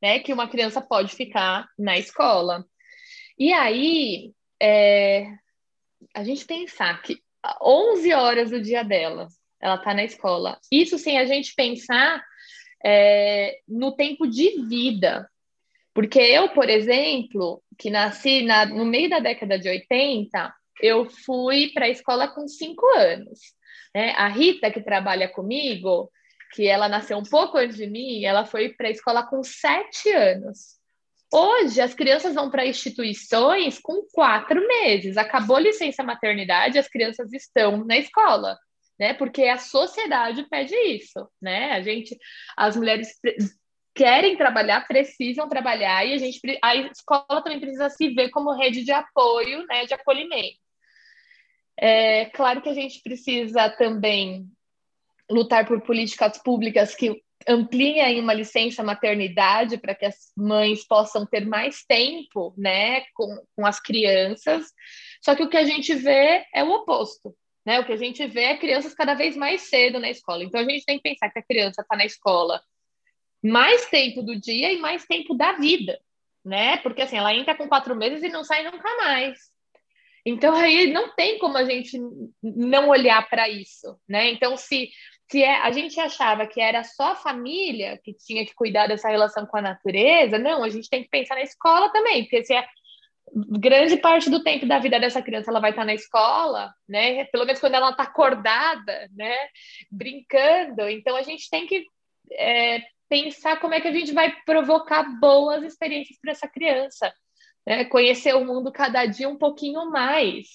né, 0.00 0.18
que 0.20 0.32
uma 0.32 0.48
criança 0.48 0.80
pode 0.80 1.14
ficar 1.14 1.68
na 1.78 1.98
escola. 1.98 2.64
E 3.38 3.52
aí, 3.52 4.32
é, 4.60 5.26
a 6.14 6.24
gente 6.24 6.44
pensar 6.46 7.00
que 7.02 7.22
11 7.62 8.12
horas 8.14 8.50
do 8.50 8.60
dia 8.60 8.82
dela, 8.82 9.28
ela 9.60 9.76
está 9.76 9.92
na 9.92 10.04
escola. 10.04 10.58
Isso 10.72 10.98
sem 10.98 11.18
a 11.18 11.24
gente 11.24 11.54
pensar 11.54 12.24
é, 12.84 13.58
no 13.68 13.94
tempo 13.94 14.26
de 14.26 14.62
vida. 14.62 15.28
Porque 15.92 16.20
eu, 16.20 16.48
por 16.50 16.68
exemplo, 16.70 17.62
que 17.76 17.90
nasci 17.90 18.42
na, 18.42 18.66
no 18.66 18.84
meio 18.84 19.10
da 19.10 19.18
década 19.18 19.58
de 19.58 19.68
80, 19.68 20.54
eu 20.80 21.08
fui 21.08 21.70
para 21.72 21.86
a 21.86 21.90
escola 21.90 22.28
com 22.28 22.46
cinco 22.46 22.86
anos. 22.96 23.40
Né? 23.94 24.12
A 24.12 24.28
Rita, 24.28 24.70
que 24.70 24.80
trabalha 24.80 25.28
comigo, 25.28 26.10
que 26.52 26.66
ela 26.66 26.88
nasceu 26.88 27.18
um 27.18 27.22
pouco 27.22 27.58
antes 27.58 27.76
de 27.76 27.86
mim, 27.86 28.24
ela 28.24 28.44
foi 28.44 28.70
para 28.70 28.88
a 28.88 28.90
escola 28.90 29.26
com 29.26 29.42
sete 29.42 30.10
anos. 30.10 30.78
Hoje, 31.32 31.80
as 31.80 31.92
crianças 31.92 32.34
vão 32.34 32.50
para 32.50 32.66
instituições 32.66 33.78
com 33.78 34.02
quatro 34.12 34.66
meses. 34.66 35.18
Acabou 35.18 35.56
a 35.56 35.60
licença 35.60 36.02
maternidade, 36.02 36.78
as 36.78 36.88
crianças 36.88 37.32
estão 37.32 37.84
na 37.84 37.98
escola, 37.98 38.56
né? 38.98 39.12
Porque 39.12 39.44
a 39.44 39.58
sociedade 39.58 40.48
pede 40.48 40.74
isso, 40.74 41.28
né? 41.40 41.72
A 41.72 41.82
gente, 41.82 42.16
as 42.56 42.76
mulheres 42.76 43.10
querem 43.94 44.38
trabalhar, 44.38 44.86
precisam 44.86 45.48
trabalhar, 45.48 46.06
e 46.06 46.14
a 46.14 46.18
gente, 46.18 46.40
a 46.62 46.76
escola 46.76 47.42
também 47.42 47.60
precisa 47.60 47.90
se 47.90 48.08
ver 48.14 48.30
como 48.30 48.56
rede 48.56 48.82
de 48.82 48.92
apoio, 48.92 49.66
né? 49.66 49.84
De 49.84 49.92
acolhimento. 49.92 50.58
É 51.80 52.24
claro 52.26 52.60
que 52.60 52.68
a 52.68 52.74
gente 52.74 53.00
precisa 53.02 53.70
também 53.70 54.46
lutar 55.30 55.64
por 55.66 55.80
políticas 55.82 56.36
públicas 56.38 56.94
que 56.94 57.22
ampliem 57.46 58.20
uma 58.20 58.34
licença 58.34 58.82
maternidade 58.82 59.78
para 59.78 59.94
que 59.94 60.04
as 60.04 60.32
mães 60.36 60.84
possam 60.84 61.24
ter 61.24 61.46
mais 61.46 61.84
tempo, 61.84 62.52
né, 62.58 63.02
com, 63.14 63.42
com 63.54 63.64
as 63.64 63.80
crianças. 63.80 64.66
Só 65.22 65.36
que 65.36 65.42
o 65.42 65.48
que 65.48 65.56
a 65.56 65.64
gente 65.64 65.94
vê 65.94 66.44
é 66.52 66.64
o 66.64 66.70
oposto, 66.70 67.34
né? 67.64 67.78
O 67.78 67.84
que 67.84 67.92
a 67.92 67.96
gente 67.96 68.26
vê 68.26 68.44
é 68.44 68.56
crianças 68.56 68.94
cada 68.94 69.14
vez 69.14 69.36
mais 69.36 69.62
cedo 69.62 70.00
na 70.00 70.10
escola. 70.10 70.42
Então 70.42 70.60
a 70.60 70.64
gente 70.64 70.84
tem 70.84 70.96
que 70.96 71.08
pensar 71.08 71.30
que 71.30 71.38
a 71.38 71.44
criança 71.44 71.82
está 71.82 71.96
na 71.96 72.04
escola 72.04 72.60
mais 73.42 73.86
tempo 73.86 74.22
do 74.22 74.38
dia 74.38 74.72
e 74.72 74.78
mais 74.78 75.06
tempo 75.06 75.34
da 75.34 75.52
vida, 75.52 76.00
né? 76.44 76.76
Porque 76.78 77.02
assim, 77.02 77.16
ela 77.16 77.34
entra 77.34 77.56
com 77.56 77.68
quatro 77.68 77.94
meses 77.94 78.22
e 78.22 78.28
não 78.28 78.42
sai 78.42 78.64
nunca 78.64 78.96
mais. 78.96 79.38
Então 80.28 80.54
aí 80.54 80.92
não 80.92 81.14
tem 81.14 81.38
como 81.38 81.56
a 81.56 81.64
gente 81.64 81.98
não 82.42 82.88
olhar 82.88 83.28
para 83.28 83.48
isso, 83.48 83.98
né? 84.08 84.30
Então 84.30 84.56
se 84.56 84.90
se 85.30 85.42
é, 85.42 85.60
a 85.60 85.70
gente 85.70 86.00
achava 86.00 86.46
que 86.46 86.58
era 86.58 86.82
só 86.82 87.12
a 87.12 87.16
família 87.16 87.98
que 88.02 88.14
tinha 88.14 88.46
que 88.46 88.54
cuidar 88.54 88.86
dessa 88.86 89.08
relação 89.08 89.44
com 89.46 89.58
a 89.58 89.62
natureza, 89.62 90.38
não, 90.38 90.64
a 90.64 90.70
gente 90.70 90.88
tem 90.88 91.02
que 91.02 91.10
pensar 91.10 91.34
na 91.34 91.42
escola 91.42 91.90
também, 91.92 92.22
porque 92.22 92.44
se 92.44 92.54
é 92.54 92.66
grande 93.34 93.98
parte 93.98 94.30
do 94.30 94.42
tempo 94.42 94.66
da 94.66 94.78
vida 94.78 94.98
dessa 94.98 95.20
criança 95.20 95.50
ela 95.50 95.60
vai 95.60 95.70
estar 95.70 95.84
na 95.84 95.94
escola, 95.94 96.72
né? 96.88 97.24
Pelo 97.26 97.44
menos 97.44 97.60
quando 97.60 97.74
ela 97.74 97.90
está 97.90 98.04
acordada, 98.04 99.08
né? 99.14 99.36
Brincando. 99.90 100.88
Então 100.88 101.14
a 101.16 101.22
gente 101.22 101.50
tem 101.50 101.66
que 101.66 101.84
é, 102.32 102.82
pensar 103.08 103.60
como 103.60 103.74
é 103.74 103.80
que 103.80 103.88
a 103.88 103.92
gente 103.92 104.12
vai 104.12 104.34
provocar 104.44 105.02
boas 105.20 105.62
experiências 105.62 106.18
para 106.20 106.32
essa 106.32 106.48
criança, 106.48 107.12
né? 107.68 107.84
Conhecer 107.84 108.34
o 108.34 108.44
mundo 108.44 108.72
cada 108.72 109.04
dia 109.06 109.28
um 109.28 109.36
pouquinho 109.36 109.90
mais, 109.90 110.46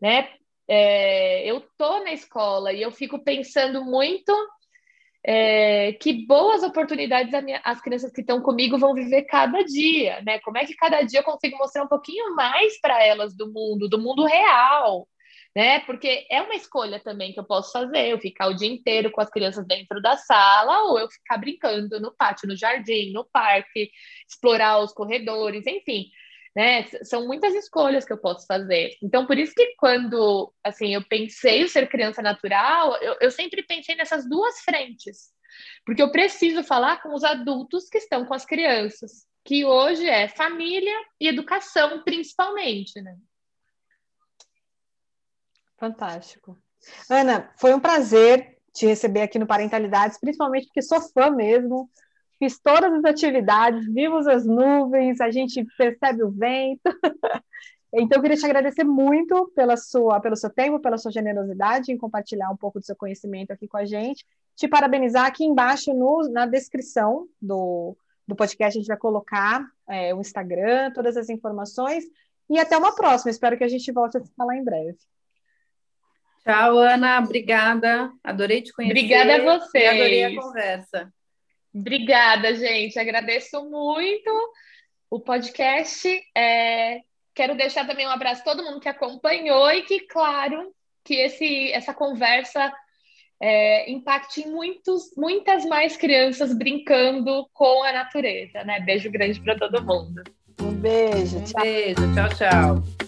né? 0.00 0.28
é, 0.68 1.50
eu 1.50 1.62
tô 1.78 2.04
na 2.04 2.12
escola 2.12 2.72
e 2.72 2.82
eu 2.82 2.92
fico 2.92 3.18
pensando 3.24 3.82
muito 3.84 4.32
é, 5.24 5.94
que 5.94 6.26
boas 6.26 6.62
oportunidades 6.62 7.32
minha, 7.42 7.60
as 7.64 7.80
crianças 7.80 8.12
que 8.12 8.20
estão 8.20 8.42
comigo 8.42 8.78
vão 8.78 8.94
viver 8.94 9.22
cada 9.22 9.62
dia, 9.64 10.20
né? 10.22 10.38
Como 10.40 10.58
é 10.58 10.66
que 10.66 10.76
cada 10.76 11.02
dia 11.02 11.20
eu 11.20 11.24
consigo 11.24 11.56
mostrar 11.56 11.84
um 11.84 11.88
pouquinho 11.88 12.34
mais 12.34 12.78
para 12.80 13.02
elas 13.02 13.34
do 13.34 13.50
mundo, 13.50 13.88
do 13.88 13.98
mundo 13.98 14.24
real, 14.26 15.08
né? 15.56 15.80
Porque 15.80 16.26
é 16.30 16.42
uma 16.42 16.54
escolha 16.54 17.00
também 17.00 17.32
que 17.32 17.40
eu 17.40 17.44
posso 17.44 17.72
fazer, 17.72 18.08
eu 18.08 18.18
ficar 18.18 18.48
o 18.48 18.54
dia 18.54 18.68
inteiro 18.68 19.10
com 19.10 19.20
as 19.20 19.30
crianças 19.30 19.66
dentro 19.66 20.00
da 20.02 20.16
sala 20.16 20.84
ou 20.84 20.98
eu 20.98 21.08
ficar 21.10 21.38
brincando 21.38 21.98
no 21.98 22.14
pátio, 22.14 22.46
no 22.46 22.56
jardim, 22.56 23.12
no 23.12 23.24
parque, 23.24 23.90
explorar 24.28 24.78
os 24.80 24.92
corredores, 24.92 25.66
enfim 25.66 26.10
né? 26.54 26.84
São 27.02 27.26
muitas 27.26 27.54
escolhas 27.54 28.04
que 28.04 28.12
eu 28.12 28.18
posso 28.18 28.46
fazer. 28.46 28.96
Então, 29.02 29.26
por 29.26 29.38
isso 29.38 29.54
que 29.54 29.74
quando, 29.76 30.52
assim, 30.62 30.94
eu 30.94 31.04
pensei 31.06 31.64
o 31.64 31.68
ser 31.68 31.88
criança 31.88 32.22
natural, 32.22 32.96
eu, 33.02 33.16
eu 33.20 33.30
sempre 33.30 33.62
pensei 33.62 33.94
nessas 33.94 34.28
duas 34.28 34.60
frentes. 34.60 35.30
Porque 35.84 36.02
eu 36.02 36.12
preciso 36.12 36.62
falar 36.62 37.02
com 37.02 37.14
os 37.14 37.24
adultos 37.24 37.88
que 37.88 37.98
estão 37.98 38.24
com 38.24 38.34
as 38.34 38.44
crianças, 38.44 39.26
que 39.44 39.64
hoje 39.64 40.06
é 40.06 40.28
família 40.28 40.94
e 41.20 41.28
educação, 41.28 42.02
principalmente, 42.02 43.00
né? 43.00 43.16
Fantástico. 45.78 46.58
Ana, 47.08 47.52
foi 47.56 47.72
um 47.72 47.80
prazer 47.80 48.58
te 48.72 48.86
receber 48.86 49.22
aqui 49.22 49.38
no 49.38 49.46
Parentalidades, 49.46 50.18
principalmente 50.20 50.66
porque 50.66 50.82
sou 50.82 51.00
fã 51.00 51.30
mesmo 51.30 51.90
fiz 52.38 52.58
todas 52.58 52.92
as 52.92 53.04
atividades, 53.04 53.86
vimos 53.92 54.26
as 54.26 54.46
nuvens, 54.46 55.20
a 55.20 55.30
gente 55.30 55.64
percebe 55.76 56.22
o 56.22 56.30
vento. 56.30 56.80
Então, 57.90 58.18
eu 58.18 58.22
queria 58.22 58.36
te 58.36 58.44
agradecer 58.44 58.84
muito 58.84 59.50
pela 59.54 59.74
sua, 59.74 60.20
pelo 60.20 60.36
seu 60.36 60.50
tempo, 60.50 60.78
pela 60.78 60.98
sua 60.98 61.10
generosidade 61.10 61.90
em 61.90 61.96
compartilhar 61.96 62.50
um 62.50 62.56
pouco 62.56 62.78
do 62.78 62.84
seu 62.84 62.94
conhecimento 62.94 63.50
aqui 63.50 63.66
com 63.66 63.78
a 63.78 63.86
gente. 63.86 64.26
Te 64.54 64.68
parabenizar 64.68 65.24
aqui 65.24 65.42
embaixo 65.42 65.94
no, 65.94 66.28
na 66.30 66.44
descrição 66.44 67.26
do, 67.40 67.96
do 68.26 68.36
podcast, 68.36 68.76
a 68.76 68.80
gente 68.80 68.88
vai 68.88 68.96
colocar 68.98 69.66
é, 69.88 70.14
o 70.14 70.20
Instagram, 70.20 70.92
todas 70.92 71.16
as 71.16 71.30
informações. 71.30 72.04
E 72.50 72.58
até 72.58 72.76
uma 72.76 72.94
próxima. 72.94 73.30
Espero 73.30 73.56
que 73.56 73.64
a 73.64 73.68
gente 73.68 73.90
volte 73.90 74.18
a 74.18 74.20
se 74.20 74.34
falar 74.34 74.56
em 74.56 74.64
breve. 74.64 74.98
Tchau, 76.44 76.78
Ana. 76.78 77.20
Obrigada. 77.20 78.12
Adorei 78.22 78.60
te 78.60 78.72
conhecer. 78.72 78.92
Obrigada 78.92 79.36
a 79.36 79.58
você. 79.58 79.86
Adorei 79.86 80.24
a 80.24 80.34
conversa. 80.34 81.12
Obrigada, 81.74 82.54
gente. 82.54 82.98
Agradeço 82.98 83.68
muito 83.68 84.30
o 85.10 85.20
podcast. 85.20 86.08
É, 86.36 87.00
quero 87.34 87.56
deixar 87.56 87.86
também 87.86 88.06
um 88.06 88.10
abraço 88.10 88.42
a 88.42 88.44
todo 88.44 88.64
mundo 88.64 88.80
que 88.80 88.88
acompanhou 88.88 89.70
e 89.70 89.82
que, 89.82 90.00
claro, 90.00 90.72
que 91.04 91.14
esse, 91.14 91.72
essa 91.72 91.94
conversa 91.94 92.72
é, 93.40 93.90
impacte 93.90 94.46
muitos, 94.46 95.10
muitas 95.16 95.64
mais 95.64 95.96
crianças 95.96 96.56
brincando 96.56 97.48
com 97.52 97.84
a 97.84 97.92
natureza. 97.92 98.64
Né? 98.64 98.80
Beijo 98.80 99.10
grande 99.10 99.40
para 99.40 99.58
todo 99.58 99.84
mundo. 99.84 100.22
Um 100.60 100.72
beijo. 100.72 101.38
Um 101.38 101.62
beijo. 101.62 102.14
Tchau, 102.14 102.28
tchau. 102.36 103.07